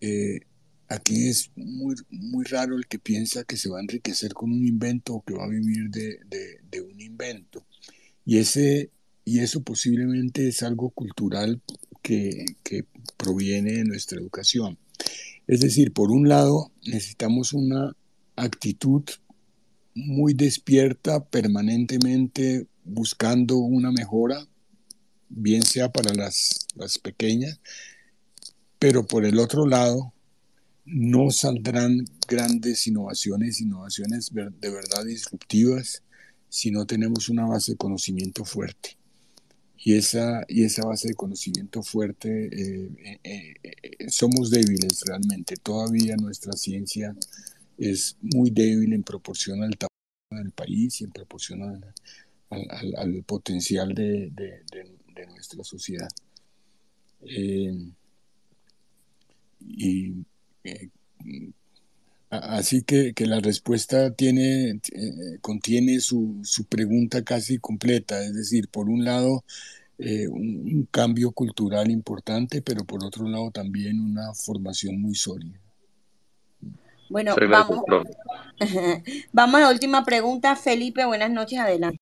Eh, 0.00 0.40
aquí 0.88 1.28
es 1.28 1.50
muy, 1.56 1.96
muy 2.10 2.44
raro 2.44 2.76
el 2.76 2.86
que 2.86 2.98
piensa 2.98 3.44
que 3.44 3.56
se 3.56 3.68
va 3.68 3.78
a 3.78 3.82
enriquecer 3.82 4.32
con 4.32 4.52
un 4.52 4.64
invento 4.66 5.14
o 5.14 5.22
que 5.22 5.34
va 5.34 5.44
a 5.44 5.48
vivir 5.48 5.90
de, 5.90 6.20
de, 6.26 6.60
de 6.70 6.80
un 6.80 7.00
invento. 7.00 7.66
Y, 8.24 8.38
ese, 8.38 8.90
y 9.24 9.40
eso 9.40 9.62
posiblemente 9.62 10.48
es 10.48 10.62
algo 10.62 10.90
cultural 10.90 11.60
que, 12.62 12.84
proviene 13.16 13.72
de 13.72 13.84
nuestra 13.84 14.18
educación. 14.18 14.78
Es 15.46 15.60
decir, 15.60 15.92
por 15.92 16.10
un 16.10 16.28
lado, 16.28 16.70
necesitamos 16.86 17.52
una 17.52 17.94
actitud 18.36 19.02
muy 19.94 20.34
despierta, 20.34 21.24
permanentemente 21.24 22.66
buscando 22.84 23.56
una 23.56 23.90
mejora, 23.90 24.46
bien 25.28 25.62
sea 25.62 25.90
para 25.90 26.14
las, 26.14 26.66
las 26.76 26.98
pequeñas, 26.98 27.60
pero 28.78 29.06
por 29.06 29.24
el 29.24 29.38
otro 29.38 29.66
lado, 29.66 30.12
no 30.84 31.30
saldrán 31.30 32.04
grandes 32.26 32.86
innovaciones, 32.86 33.60
innovaciones 33.60 34.30
de 34.32 34.70
verdad 34.70 35.04
disruptivas, 35.04 36.02
si 36.48 36.70
no 36.70 36.86
tenemos 36.86 37.28
una 37.28 37.46
base 37.46 37.72
de 37.72 37.78
conocimiento 37.78 38.44
fuerte. 38.44 38.97
Y 39.80 39.94
esa, 39.94 40.44
y 40.48 40.64
esa 40.64 40.84
base 40.86 41.08
de 41.08 41.14
conocimiento 41.14 41.82
fuerte, 41.82 42.48
eh, 42.52 43.20
eh, 43.22 43.54
eh, 43.62 44.10
somos 44.10 44.50
débiles 44.50 45.02
realmente. 45.06 45.56
Todavía 45.56 46.16
nuestra 46.16 46.52
ciencia 46.54 47.14
es 47.78 48.16
muy 48.20 48.50
débil 48.50 48.92
en 48.92 49.04
proporción 49.04 49.62
al 49.62 49.76
tamaño 49.78 50.42
del 50.42 50.52
país 50.52 51.00
y 51.00 51.04
en 51.04 51.12
proporción 51.12 51.62
al, 51.62 51.94
al, 52.50 52.94
al 52.96 53.22
potencial 53.22 53.94
de, 53.94 54.30
de, 54.30 54.62
de, 55.14 55.26
nuestra 55.26 55.62
sociedad. 55.62 56.08
y 59.60 60.24
Así 62.30 62.82
que, 62.82 63.14
que, 63.14 63.26
la 63.26 63.40
respuesta 63.40 64.12
tiene, 64.12 64.80
eh, 64.92 65.38
contiene 65.40 66.00
su, 66.00 66.40
su, 66.42 66.64
pregunta 66.66 67.24
casi 67.24 67.58
completa, 67.58 68.22
es 68.22 68.34
decir, 68.34 68.68
por 68.68 68.90
un 68.90 69.04
lado, 69.04 69.44
eh, 69.98 70.28
un, 70.28 70.42
un, 70.42 70.88
cambio 70.90 71.32
cultural 71.32 71.90
importante, 71.90 72.60
pero 72.60 72.84
por 72.84 73.02
otro 73.02 73.26
lado 73.26 73.50
también 73.50 74.00
una 74.00 74.34
formación 74.34 75.00
muy 75.00 75.14
sólida. 75.14 75.58
Bueno, 77.08 77.34
vamos, 77.48 77.84
vamos 79.32 79.54
a 79.56 79.60
la 79.60 79.70
última 79.70 80.04
pregunta. 80.04 80.54
Felipe, 80.56 81.04
buenas 81.06 81.30
noches, 81.30 81.58
adelante. 81.58 82.00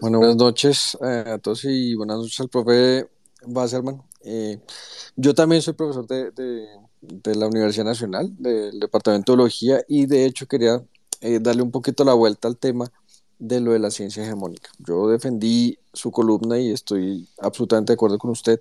Bueno, 0.00 0.18
buenas 0.18 0.36
noches 0.36 0.96
eh, 1.04 1.24
a 1.26 1.38
todos 1.38 1.64
y 1.64 1.94
buenas 1.94 2.18
noches 2.18 2.40
al 2.40 2.48
profe 2.48 3.08
Basserman. 3.46 4.02
Eh, 4.24 4.58
yo 5.16 5.34
también 5.34 5.60
soy 5.60 5.74
profesor 5.74 6.06
de, 6.06 6.30
de, 6.30 6.66
de, 7.08 7.34
la 7.34 7.46
Universidad 7.46 7.84
Nacional, 7.84 8.34
del 8.38 8.78
Departamento 8.80 9.32
de 9.32 9.36
Biología, 9.36 9.82
y 9.88 10.06
de 10.06 10.24
hecho 10.24 10.46
quería 10.46 10.82
eh, 11.20 11.38
darle 11.40 11.62
un 11.62 11.70
poquito 11.70 12.04
la 12.04 12.14
vuelta 12.14 12.48
al 12.48 12.56
tema 12.56 12.90
de 13.38 13.60
lo 13.60 13.72
de 13.72 13.78
la 13.78 13.90
ciencia 13.90 14.22
hegemónica. 14.22 14.70
Yo 14.78 15.08
defendí 15.08 15.78
su 15.92 16.10
columna 16.10 16.58
y 16.58 16.70
estoy 16.70 17.28
absolutamente 17.38 17.92
de 17.92 17.94
acuerdo 17.94 18.18
con 18.18 18.30
usted. 18.30 18.60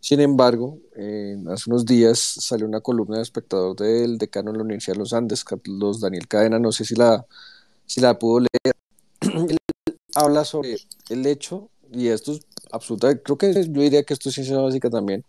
Sin 0.00 0.20
embargo, 0.20 0.78
eh, 0.96 1.36
hace 1.48 1.70
unos 1.70 1.84
días 1.84 2.18
salió 2.18 2.66
una 2.66 2.80
columna 2.80 3.16
de 3.16 3.22
espectador 3.22 3.76
del 3.76 4.18
decano 4.18 4.52
de 4.52 4.58
la 4.58 4.64
Universidad 4.64 4.94
de 4.94 5.00
los 5.00 5.12
Andes, 5.12 5.44
Carlos 5.44 6.00
Daniel 6.00 6.28
Cadena, 6.28 6.58
no 6.58 6.72
sé 6.72 6.84
si 6.84 6.94
la, 6.94 7.26
si 7.84 8.00
la 8.00 8.18
pudo 8.18 8.40
leer. 8.40 8.76
Habla 10.14 10.44
sobre 10.44 10.78
el 11.10 11.26
hecho, 11.26 11.68
y 11.92 12.08
esto 12.08 12.32
es 12.32 12.40
absolutamente, 12.70 13.22
creo 13.22 13.36
que 13.36 13.52
yo 13.52 13.80
diría 13.82 14.02
que 14.02 14.14
esto 14.14 14.28
es 14.28 14.34
ciencia 14.34 14.56
básica 14.58 14.88
también, 14.88 15.24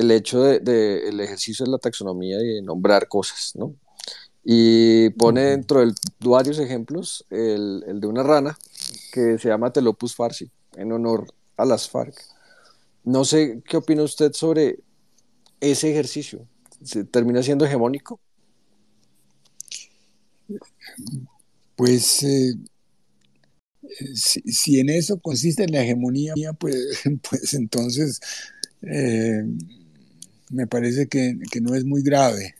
el 0.00 0.10
hecho 0.10 0.42
del 0.42 0.64
de, 0.64 1.08
el 1.08 1.20
ejercicio 1.20 1.64
de 1.66 1.72
la 1.72 1.78
taxonomía 1.78 2.40
y 2.40 2.54
de 2.54 2.62
nombrar 2.62 3.06
cosas, 3.06 3.52
¿no? 3.54 3.74
Y 4.42 5.10
pone 5.10 5.42
dentro 5.42 5.80
de 5.80 5.92
varios 6.20 6.58
ejemplos 6.58 7.26
el, 7.28 7.84
el, 7.86 8.00
de 8.00 8.06
una 8.06 8.22
rana 8.22 8.58
que 9.12 9.38
se 9.38 9.48
llama 9.48 9.72
Telopus 9.72 10.14
farsi, 10.14 10.50
en 10.76 10.92
honor 10.92 11.26
a 11.58 11.66
las 11.66 11.90
FARC. 11.90 12.14
No 13.04 13.26
sé 13.26 13.62
qué 13.66 13.76
opina 13.76 14.02
usted 14.02 14.32
sobre 14.32 14.78
ese 15.60 15.90
ejercicio. 15.90 16.46
¿Se 16.82 17.04
termina 17.04 17.42
siendo 17.42 17.66
hegemónico? 17.66 18.18
Pues 21.76 22.22
eh, 22.22 22.54
si, 24.14 24.40
si, 24.40 24.80
en 24.80 24.88
eso 24.88 25.20
consiste 25.20 25.68
la 25.68 25.82
hegemonía, 25.82 26.34
pues, 26.58 27.02
pues 27.28 27.52
entonces 27.52 28.20
eh, 28.82 29.44
me 30.50 30.66
parece 30.66 31.06
que, 31.08 31.38
que, 31.50 31.60
no 31.60 31.74
es 31.74 31.84
muy 31.84 32.02
grave. 32.02 32.54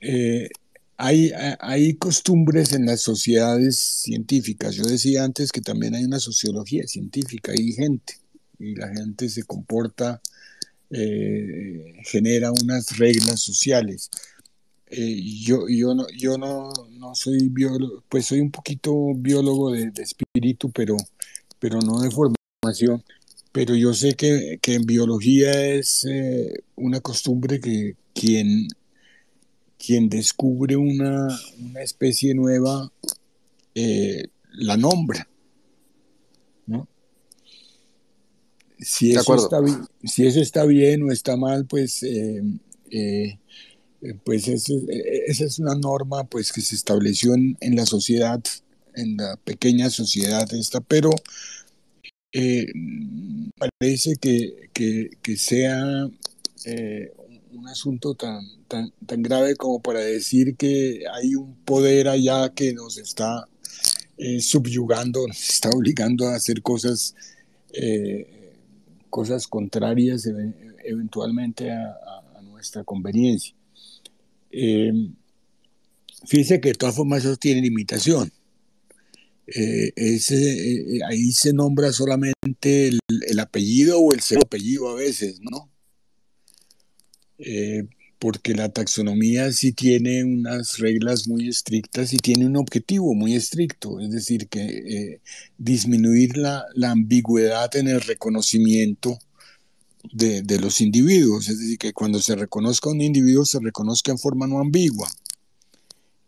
Eh, 0.00 0.48
hay, 0.96 1.32
hay 1.60 1.94
costumbres 1.94 2.72
en 2.72 2.86
las 2.86 3.00
sociedades 3.00 3.78
científicas. 3.78 4.74
Yo 4.74 4.84
decía 4.84 5.24
antes 5.24 5.52
que 5.52 5.60
también 5.60 5.94
hay 5.94 6.04
una 6.04 6.20
sociología 6.20 6.86
científica, 6.86 7.52
hay 7.52 7.72
gente, 7.72 8.14
y 8.58 8.74
la 8.74 8.88
gente 8.88 9.28
se 9.28 9.44
comporta, 9.44 10.20
eh, 10.90 11.94
genera 12.04 12.52
unas 12.52 12.98
reglas 12.98 13.40
sociales. 13.40 14.10
Eh, 14.90 15.20
yo, 15.42 15.68
yo, 15.68 15.94
no, 15.94 16.06
yo 16.16 16.38
no, 16.38 16.70
no 16.92 17.14
soy 17.14 17.48
biólogo, 17.48 18.02
pues 18.08 18.26
soy 18.26 18.40
un 18.40 18.50
poquito 18.50 19.14
biólogo 19.14 19.70
de, 19.72 19.90
de 19.90 20.02
espíritu, 20.02 20.70
pero, 20.72 20.96
pero 21.58 21.80
no 21.80 22.00
de 22.00 22.10
formación 22.10 23.04
pero 23.52 23.74
yo 23.74 23.94
sé 23.94 24.14
que, 24.14 24.58
que 24.60 24.74
en 24.74 24.86
biología 24.86 25.66
es 25.66 26.04
eh, 26.08 26.62
una 26.76 27.00
costumbre 27.00 27.60
que 27.60 27.96
quien, 28.14 28.68
quien 29.78 30.08
descubre 30.08 30.76
una, 30.76 31.28
una 31.58 31.82
especie 31.82 32.34
nueva 32.34 32.92
eh, 33.74 34.24
la 34.52 34.76
nombra. 34.76 35.28
¿no? 36.66 36.86
Si, 38.78 39.12
eso 39.12 39.34
está, 39.34 39.60
si 40.04 40.26
eso 40.26 40.40
está 40.40 40.64
bien 40.64 41.02
o 41.02 41.12
está 41.12 41.36
mal, 41.36 41.66
pues, 41.66 42.02
eh, 42.02 42.42
pues 44.24 44.46
eso, 44.46 44.74
esa 44.88 45.44
es 45.44 45.58
una 45.58 45.74
norma 45.74 46.24
pues, 46.24 46.52
que 46.52 46.60
se 46.60 46.74
estableció 46.74 47.34
en, 47.34 47.56
en 47.60 47.76
la 47.76 47.86
sociedad, 47.86 48.40
en 48.94 49.16
la 49.16 49.36
pequeña 49.36 49.90
sociedad 49.90 50.52
esta, 50.54 50.80
pero 50.80 51.10
eh, 52.32 52.66
parece 53.58 54.16
que, 54.16 54.70
que, 54.72 55.10
que 55.22 55.36
sea 55.36 56.08
eh, 56.64 57.12
un 57.52 57.68
asunto 57.68 58.14
tan, 58.14 58.44
tan, 58.68 58.92
tan 59.06 59.22
grave 59.22 59.56
como 59.56 59.80
para 59.80 60.00
decir 60.00 60.56
que 60.56 61.04
hay 61.12 61.34
un 61.34 61.54
poder 61.64 62.08
allá 62.08 62.52
que 62.54 62.72
nos 62.74 62.98
está 62.98 63.48
eh, 64.16 64.40
subyugando, 64.40 65.26
nos 65.28 65.48
está 65.48 65.70
obligando 65.70 66.28
a 66.28 66.36
hacer 66.36 66.62
cosas, 66.62 67.14
eh, 67.72 68.52
cosas 69.10 69.46
contrarias 69.46 70.28
eventualmente 70.84 71.70
a, 71.70 71.96
a, 72.36 72.42
nuestra 72.42 72.84
conveniencia. 72.84 73.54
Fíjese 76.26 76.60
que 76.60 76.70
de 76.70 76.74
todas 76.74 76.96
formas 76.96 77.24
eso 77.24 77.36
tiene 77.36 77.60
limitación 77.60 78.32
eh, 79.54 79.92
ese, 79.96 80.96
eh, 80.96 81.00
ahí 81.08 81.32
se 81.32 81.52
nombra 81.52 81.92
solamente 81.92 82.88
el, 82.88 83.00
el, 83.26 83.38
apellido 83.40 83.98
o 83.98 84.12
el 84.12 84.20
segundo 84.20 84.46
apellido 84.46 84.88
a 84.90 84.94
veces, 84.94 85.40
¿no? 85.40 85.70
Eh, 87.38 87.84
porque 88.18 88.54
la 88.54 88.68
taxonomía 88.68 89.52
sí 89.52 89.72
tiene 89.72 90.24
unas 90.24 90.78
reglas 90.78 91.28
muy 91.28 91.48
estrictas 91.48 92.12
y 92.12 92.16
tiene 92.16 92.46
un 92.46 92.56
objetivo 92.56 93.14
muy 93.14 93.34
estricto, 93.34 94.00
es 94.00 94.10
decir, 94.10 94.48
que 94.48 94.60
eh, 94.60 95.20
disminuir 95.56 96.36
la, 96.36 96.64
la, 96.74 96.90
ambigüedad 96.90 97.74
en 97.76 97.86
el 97.86 98.00
reconocimiento 98.00 99.18
de, 100.12 100.42
de, 100.42 100.58
los 100.58 100.80
individuos, 100.80 101.48
es 101.48 101.60
decir, 101.60 101.78
que 101.78 101.92
cuando 101.92 102.20
se 102.20 102.34
reconozca 102.34 102.90
un 102.90 103.00
individuo 103.00 103.44
se 103.44 103.60
reconozca 103.60 104.10
en 104.10 104.18
forma 104.18 104.48
no 104.48 104.58
ambigua 104.58 105.08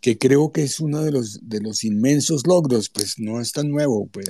que 0.01 0.19
creo 0.19 0.53
que 0.53 0.63
es 0.63 0.81
uno 0.81 1.03
de 1.03 1.13
los, 1.13 1.41
de 1.43 1.61
los 1.61 1.85
inmensos 1.85 2.47
logros, 2.47 2.89
pues 2.89 3.19
no 3.19 3.41
es 3.41 3.53
tan 3.53 3.71
nuevo, 3.71 4.07
pues 4.09 4.29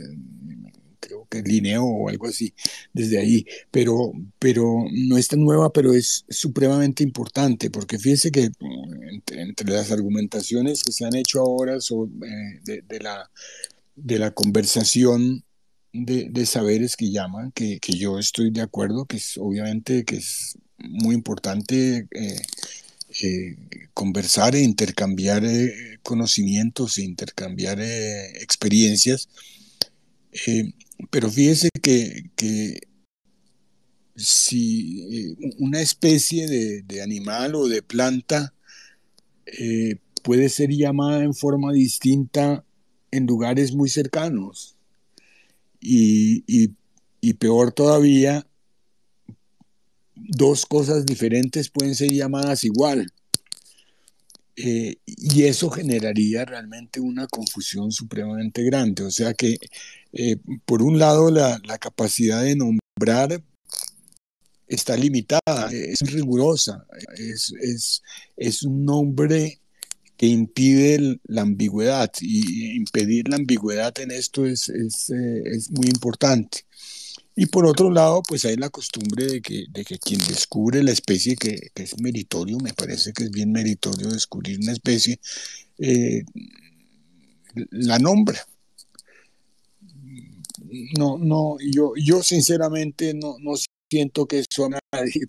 creo 1.00 1.26
que 1.30 1.42
Linneo 1.42 1.84
o 1.84 2.08
algo 2.08 2.26
así, 2.26 2.52
desde 2.92 3.18
ahí, 3.18 3.46
pero, 3.70 4.12
pero 4.38 4.84
no 4.92 5.16
es 5.16 5.28
tan 5.28 5.40
nueva, 5.40 5.72
pero 5.72 5.94
es 5.94 6.24
supremamente 6.28 7.02
importante, 7.02 7.70
porque 7.70 7.98
fíjese 7.98 8.30
que 8.30 8.50
entre, 9.10 9.42
entre 9.42 9.70
las 9.70 9.90
argumentaciones 9.90 10.82
que 10.82 10.92
se 10.92 11.04
han 11.04 11.16
hecho 11.16 11.40
ahora 11.40 11.80
sobre, 11.80 12.10
eh, 12.26 12.60
de, 12.64 12.82
de, 12.82 13.00
la, 13.00 13.30
de 13.96 14.18
la 14.18 14.32
conversación 14.32 15.44
de, 15.92 16.46
saberes 16.46 16.96
que 16.96 17.10
llaman, 17.10 17.52
que, 17.52 17.78
yo 17.96 18.18
estoy 18.18 18.50
de 18.50 18.62
acuerdo, 18.62 19.06
que 19.06 19.16
es 19.16 19.36
obviamente 19.38 20.04
que 20.04 20.16
es 20.16 20.58
muy 20.78 21.14
importante 21.14 22.08
eh, 22.10 22.42
eh, 23.22 23.56
conversar 23.94 24.54
e 24.54 24.62
intercambiar 24.62 25.44
eh, 25.44 25.98
conocimientos 26.02 26.98
e 26.98 27.02
intercambiar 27.02 27.80
experiencias. 28.40 29.28
pero 31.10 31.30
fíjese 31.30 31.70
que, 31.82 32.80
si 34.16 35.34
una 35.58 35.80
especie 35.80 36.46
de, 36.46 36.82
de, 36.82 37.02
animal 37.02 37.54
o 37.54 37.68
de 37.68 37.82
planta 37.82 38.52
puede 40.22 40.48
ser 40.48 40.70
llamada 40.70 41.24
en 41.24 41.34
forma 41.34 41.72
distinta 41.72 42.64
en 43.10 43.26
lugares 43.26 43.74
muy 43.74 43.88
cercanos. 43.88 44.76
Y, 45.80 46.68
peor 47.38 47.72
todavía, 47.72 48.46
dos 50.28 50.66
cosas 50.66 51.06
diferentes 51.06 51.70
pueden 51.70 51.94
ser 51.94 52.10
llamadas 52.12 52.64
igual. 52.64 53.12
Eh, 54.56 54.96
y 55.06 55.44
eso 55.44 55.70
generaría 55.70 56.44
realmente 56.44 57.00
una 57.00 57.26
confusión 57.26 57.92
supremamente 57.92 58.62
grande. 58.62 59.04
O 59.04 59.10
sea 59.10 59.32
que, 59.34 59.56
eh, 60.12 60.36
por 60.64 60.82
un 60.82 60.98
lado, 60.98 61.30
la, 61.30 61.60
capacidad 61.78 62.42
de 62.42 62.56
nombrar 62.56 63.42
está 64.66 64.96
limitada, 64.96 65.70
es 65.72 66.00
rigurosa, 66.00 66.86
es, 67.16 67.52
es, 67.60 68.02
es 68.36 68.62
un 68.62 68.84
nombre 68.84 69.60
que 70.20 70.26
impide 70.26 71.18
la 71.24 71.40
ambigüedad 71.40 72.12
y 72.20 72.76
impedir 72.76 73.26
la 73.26 73.36
ambigüedad 73.36 73.98
en 74.00 74.10
esto 74.10 74.44
es, 74.44 74.68
es, 74.68 75.08
eh, 75.08 75.42
es, 75.46 75.70
muy 75.70 75.86
importante. 75.86 76.66
Y 77.40 77.46
por 77.46 77.64
otro 77.64 77.90
lado, 77.90 78.22
pues 78.28 78.44
hay 78.44 78.56
la 78.56 78.68
costumbre 78.68 79.24
de 79.24 79.40
que, 79.40 79.64
de 79.70 79.82
que 79.82 79.98
quien 79.98 80.20
descubre 80.28 80.82
la 80.82 80.90
especie, 80.90 81.36
que, 81.36 81.70
que, 81.74 81.84
es 81.84 81.98
meritorio, 81.98 82.58
me 82.58 82.74
parece 82.74 83.14
que 83.14 83.24
es 83.24 83.30
bien 83.30 83.50
meritorio 83.50 84.10
descubrir 84.10 84.58
una 84.60 84.72
especie, 84.72 85.18
eh, 85.78 86.22
la 87.70 87.98
nombra. 87.98 88.38
No, 90.98 91.16
no, 91.16 91.56
yo, 91.72 91.94
yo 91.96 92.22
sinceramente 92.22 93.14
no, 93.14 93.36
no 93.40 93.52
siento 93.88 94.26
que 94.26 94.40
eso 94.40 94.66
a 94.66 94.78
nadie 94.92 95.22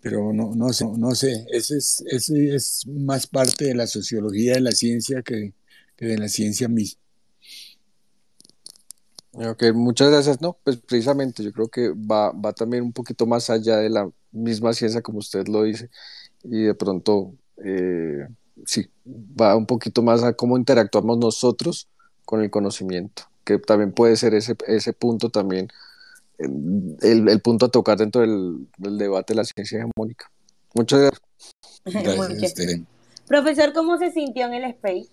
pero 0.00 0.32
no, 0.32 0.54
no 0.54 0.72
sé, 0.72 0.84
no 0.96 1.16
sé, 1.16 1.46
ese 1.50 1.78
es, 1.78 2.04
ese 2.06 2.54
es 2.54 2.86
más 2.86 3.26
parte 3.26 3.64
de 3.64 3.74
la 3.74 3.88
sociología 3.88 4.54
de 4.54 4.60
la 4.60 4.70
ciencia 4.70 5.22
que, 5.22 5.52
de 5.98 6.16
la 6.16 6.28
ciencia 6.28 6.68
misma. 6.68 7.00
Ok, 9.32 9.64
muchas 9.74 10.10
gracias. 10.10 10.40
No, 10.40 10.58
pues 10.64 10.76
precisamente 10.76 11.42
yo 11.42 11.52
creo 11.52 11.68
que 11.68 11.90
va, 11.90 12.32
va 12.32 12.52
también 12.52 12.82
un 12.82 12.92
poquito 12.92 13.26
más 13.26 13.48
allá 13.50 13.76
de 13.76 13.90
la 13.90 14.10
misma 14.32 14.72
ciencia 14.72 15.02
como 15.02 15.18
usted 15.18 15.46
lo 15.48 15.64
dice 15.64 15.90
y 16.42 16.62
de 16.62 16.74
pronto 16.74 17.34
eh, 17.64 18.26
sí, 18.64 18.88
va 19.06 19.56
un 19.56 19.66
poquito 19.66 20.02
más 20.02 20.22
a 20.22 20.32
cómo 20.32 20.56
interactuamos 20.56 21.18
nosotros 21.18 21.88
con 22.24 22.42
el 22.42 22.50
conocimiento, 22.50 23.24
que 23.44 23.58
también 23.58 23.92
puede 23.92 24.16
ser 24.16 24.34
ese, 24.34 24.56
ese 24.66 24.92
punto 24.92 25.30
también 25.30 25.68
el, 26.38 27.40
punto 27.42 27.66
a 27.66 27.68
tocar 27.68 27.98
dentro 27.98 28.22
del, 28.22 28.66
debate 28.78 29.34
de 29.34 29.36
la 29.36 29.44
ciencia 29.44 29.78
hegemónica. 29.78 30.30
Muchas 30.74 31.00
gracias. 31.84 32.84
Profesor, 33.26 33.72
¿cómo 33.72 33.98
se 33.98 34.10
sintió 34.10 34.46
en 34.46 34.54
el 34.54 34.64
Space? 34.70 35.08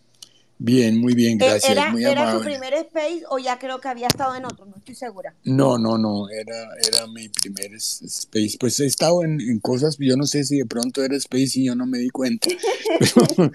Bien, 0.60 1.00
muy 1.00 1.14
bien, 1.14 1.34
eh, 1.34 1.46
gracias. 1.46 1.72
¿Era, 1.72 1.92
muy 1.92 2.04
¿era 2.04 2.32
su 2.32 2.42
primer 2.42 2.74
Space 2.74 3.24
o 3.30 3.38
ya 3.38 3.60
creo 3.60 3.80
que 3.80 3.88
había 3.88 4.08
estado 4.08 4.36
en 4.36 4.46
otro? 4.46 4.66
No 4.66 4.76
estoy 4.78 4.96
segura. 4.96 5.36
No, 5.44 5.78
no, 5.78 5.98
no, 5.98 6.30
era, 6.30 6.68
era 6.88 7.06
mi 7.08 7.30
primer 7.30 7.74
Space. 7.76 8.58
Pues 8.60 8.80
he 8.80 8.86
estado 8.86 9.24
en, 9.24 9.60
cosas, 9.60 9.98
yo 10.00 10.18
no 10.18 10.26
sé 10.26 10.44
si 10.44 10.58
de 10.58 10.66
pronto 10.66 11.04
era 11.04 11.16
Space 11.16 11.60
y 11.60 11.66
yo 11.66 11.76
no 11.76 11.86
me 11.86 12.00
di 12.00 12.10
cuenta. 12.10 12.48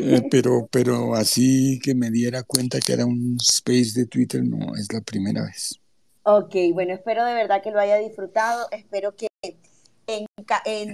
Eh, 0.00 0.22
pero, 0.30 0.68
pero 0.70 1.16
así 1.16 1.80
que 1.82 1.92
me 1.92 2.08
diera 2.12 2.44
cuenta 2.44 2.78
que 2.78 2.92
era 2.92 3.04
un 3.04 3.36
Space 3.40 3.98
de 3.98 4.06
Twitter, 4.06 4.44
no, 4.44 4.76
es 4.76 4.92
la 4.92 5.00
primera 5.00 5.42
vez. 5.42 5.80
Ok, 6.22 6.54
bueno, 6.72 6.94
espero 6.94 7.24
de 7.24 7.34
verdad 7.34 7.62
que 7.64 7.72
lo 7.72 7.80
haya 7.80 7.96
disfrutado. 7.96 8.68
Espero 8.70 9.16
que 9.16 9.26
en, 10.06 10.26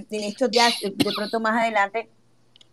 estos 0.09 0.49
días, 0.49 0.73
de 0.81 0.91
pronto 1.13 1.39
más 1.39 1.61
adelante, 1.61 2.09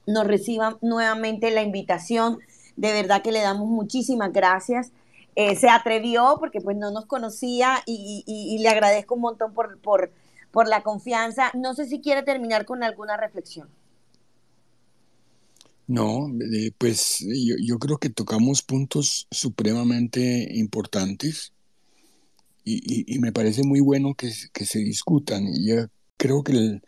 nos 0.07 0.27
reciban 0.27 0.77
nuevamente 0.81 1.51
la 1.51 1.63
invitación. 1.63 2.39
De 2.77 2.93
verdad 2.93 3.23
que 3.23 3.33
le 3.33 3.41
damos 3.41 3.69
muchísimas 3.69 4.33
gracias. 4.33 4.93
Eh, 5.35 5.57
se 5.57 5.69
atrevió 5.69 6.37
porque 6.39 6.61
pues 6.61 6.77
no 6.77 6.91
nos 6.91 7.07
conocía 7.07 7.83
y, 7.87 8.59
le 8.61 8.69
agradezco 8.69 9.15
un 9.15 9.23
montón 9.23 9.55
por, 9.55 9.79
por, 9.79 10.13
por, 10.51 10.69
la 10.69 10.83
confianza. 10.83 11.51
No 11.55 11.75
sé 11.75 11.87
si 11.87 12.01
quiere 12.01 12.23
terminar 12.23 12.67
con 12.67 12.83
alguna 12.83 13.17
reflexión. 13.17 13.69
No, 15.87 16.29
eh, 16.53 16.71
pues 16.79 17.25
yo, 17.59 17.79
creo 17.79 17.99
que 17.99 18.09
tocamos 18.09 18.63
puntos 18.63 19.27
supremamente 19.31 20.49
importantes 20.55 21.53
y, 22.65 23.19
me 23.19 23.33
parece 23.33 23.63
muy 23.65 23.81
bueno 23.81 24.15
que, 24.15 24.31
se 24.31 24.79
discutan. 24.79 25.47
Y 25.49 25.69
yo 25.69 25.87
creo 26.17 26.43
que 26.45 26.81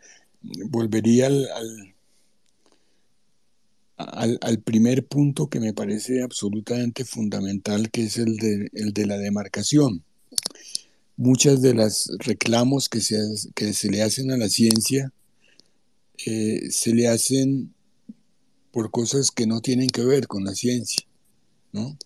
volvería 0.69 1.27
al, 1.27 1.94
primer 4.63 5.05
punto 5.05 5.47
que 5.47 5.59
me 5.59 5.73
parece 5.73 6.21
absolutamente 6.21 7.05
fundamental, 7.05 7.89
que 7.91 8.03
es 8.03 8.17
el 8.17 8.37
de, 8.37 8.69
el 8.73 8.93
de 8.93 9.05
la 9.05 9.17
demarcación. 9.17 10.03
Muchas 11.17 11.61
de 11.61 11.73
las 11.73 12.09
reclamos 12.19 12.89
que 12.89 12.99
se, 12.99 13.17
que 13.55 13.73
se 13.73 13.89
le 13.89 14.01
hacen 14.01 14.31
a 14.31 14.37
la 14.37 14.49
ciencia 14.49 15.13
eh, 16.25 16.71
se 16.71 16.93
le 16.93 17.07
hacen 17.07 17.73
por 18.71 18.91
cosas 18.91 19.31
que 19.31 19.47
no 19.47 19.61
tienen 19.61 19.89
que 19.89 20.03
ver 20.03 20.27
con 20.27 20.43
la 20.45 20.55
ciencia, 20.55 21.05
¿no? 21.71 21.97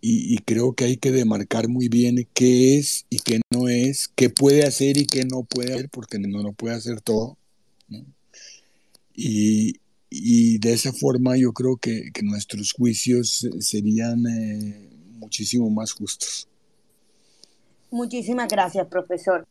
y, 0.00 0.38
creo 0.38 0.74
que 0.74 0.84
hay 0.84 0.96
que 0.96 1.10
demarcar 1.10 1.68
muy 1.68 1.88
bien 1.88 2.26
qué 2.32 2.78
es 2.78 3.06
y 3.10 3.18
qué 3.18 3.40
no 3.50 3.68
es, 3.68 4.08
qué 4.14 4.30
puede 4.30 4.64
hacer 4.64 4.96
y 4.96 5.06
qué 5.06 5.24
no 5.24 5.42
puede 5.42 5.74
hacer, 5.74 5.88
porque 5.90 6.18
no 6.18 6.42
lo 6.42 6.52
puede 6.52 6.76
hacer 6.76 7.00
todo. 7.00 7.36
Y, 9.14 9.80
de 10.10 10.72
esa 10.72 10.92
forma 10.92 11.36
yo 11.36 11.52
creo 11.52 11.76
que, 11.76 12.10
nuestros 12.22 12.72
juicios 12.72 13.46
serían 13.60 14.24
eh, 14.26 14.90
muchísimo 15.18 15.68
más 15.70 15.92
justos. 15.92 16.48
Muchísimas 17.90 18.48
gracias, 18.48 18.86
profesor. 18.86 19.46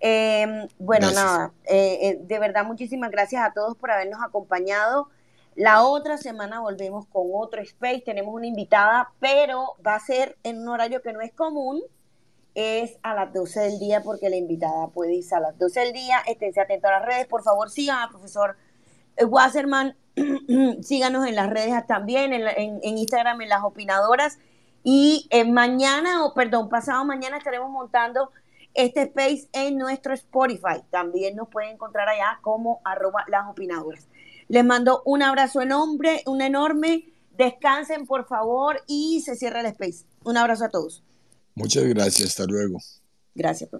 Em, 0.00 0.68
bueno, 0.78 1.10
nada, 1.10 1.52
eh, 1.64 1.98
eh, 2.02 2.18
de 2.22 2.38
verdad 2.38 2.64
muchísimas 2.64 3.10
gracias 3.10 3.42
a 3.44 3.52
todos 3.52 3.76
por 3.76 3.90
habernos 3.90 4.20
acompañado. 4.22 5.08
La 5.56 5.84
otra 5.84 6.18
semana 6.18 6.60
volvemos 6.60 7.06
con 7.06 7.26
otro 7.34 7.60
space. 7.62 8.02
Tenemos 8.04 8.32
una 8.32 8.46
invitada, 8.46 9.10
pero 9.18 9.74
va 9.84 9.96
a 9.96 10.00
ser 10.00 10.36
en 10.44 10.60
un 10.60 10.68
horario 10.68 11.02
que 11.02 11.12
no 11.12 11.20
es 11.20 11.32
común. 11.32 11.82
Es 12.54 12.98
a 13.02 13.14
las 13.14 13.32
12 13.32 13.60
del 13.60 13.78
día 13.78 14.02
porque 14.02 14.30
la 14.30 14.36
invitada 14.36 14.88
puede 14.88 15.14
irse 15.16 15.34
a 15.34 15.40
las 15.40 15.58
12 15.58 15.80
del 15.80 15.92
día. 15.92 16.20
Esténse 16.26 16.60
atentos 16.60 16.88
a 16.90 17.00
las 17.00 17.06
redes. 17.06 17.26
Por 17.26 17.42
favor, 17.42 17.70
sigan 17.70 17.98
al 17.98 18.10
profesor 18.10 18.56
Wasserman. 19.24 19.96
Síganos 20.82 21.26
en 21.26 21.36
las 21.36 21.50
redes 21.50 21.74
también, 21.86 22.32
en, 22.32 22.80
Instagram, 22.82 23.40
en 23.40 23.48
las 23.48 23.62
opinadoras. 23.62 24.38
Y 24.82 25.26
eh, 25.30 25.44
mañana, 25.44 26.24
o 26.24 26.34
perdón, 26.34 26.68
pasado 26.68 27.04
mañana 27.04 27.36
estaremos 27.36 27.70
montando 27.70 28.30
este 28.74 29.02
space 29.02 29.48
en 29.52 29.76
nuestro 29.76 30.14
Spotify. 30.14 30.82
También 30.90 31.36
nos 31.36 31.48
pueden 31.48 31.70
encontrar 31.70 32.08
allá 32.08 32.38
como 32.42 32.80
arroba 32.84 33.24
las 33.28 33.48
opinadoras. 33.48 34.08
Les 34.48 34.64
mando 34.64 35.02
un 35.04 35.22
abrazo 35.22 35.60
enorme, 35.60 36.22
un 36.26 36.40
enorme. 36.40 37.12
Descansen, 37.36 38.06
por 38.06 38.26
favor, 38.26 38.82
y 38.88 39.20
se 39.20 39.36
cierra 39.36 39.60
el 39.60 39.66
space. 39.66 40.04
Un 40.24 40.36
abrazo 40.36 40.64
a 40.64 40.68
todos. 40.70 41.04
Muchas 41.54 41.84
gracias. 41.84 42.30
Hasta 42.30 42.46
luego. 42.46 42.78
Gracias, 43.34 43.68
profesor. 43.68 43.76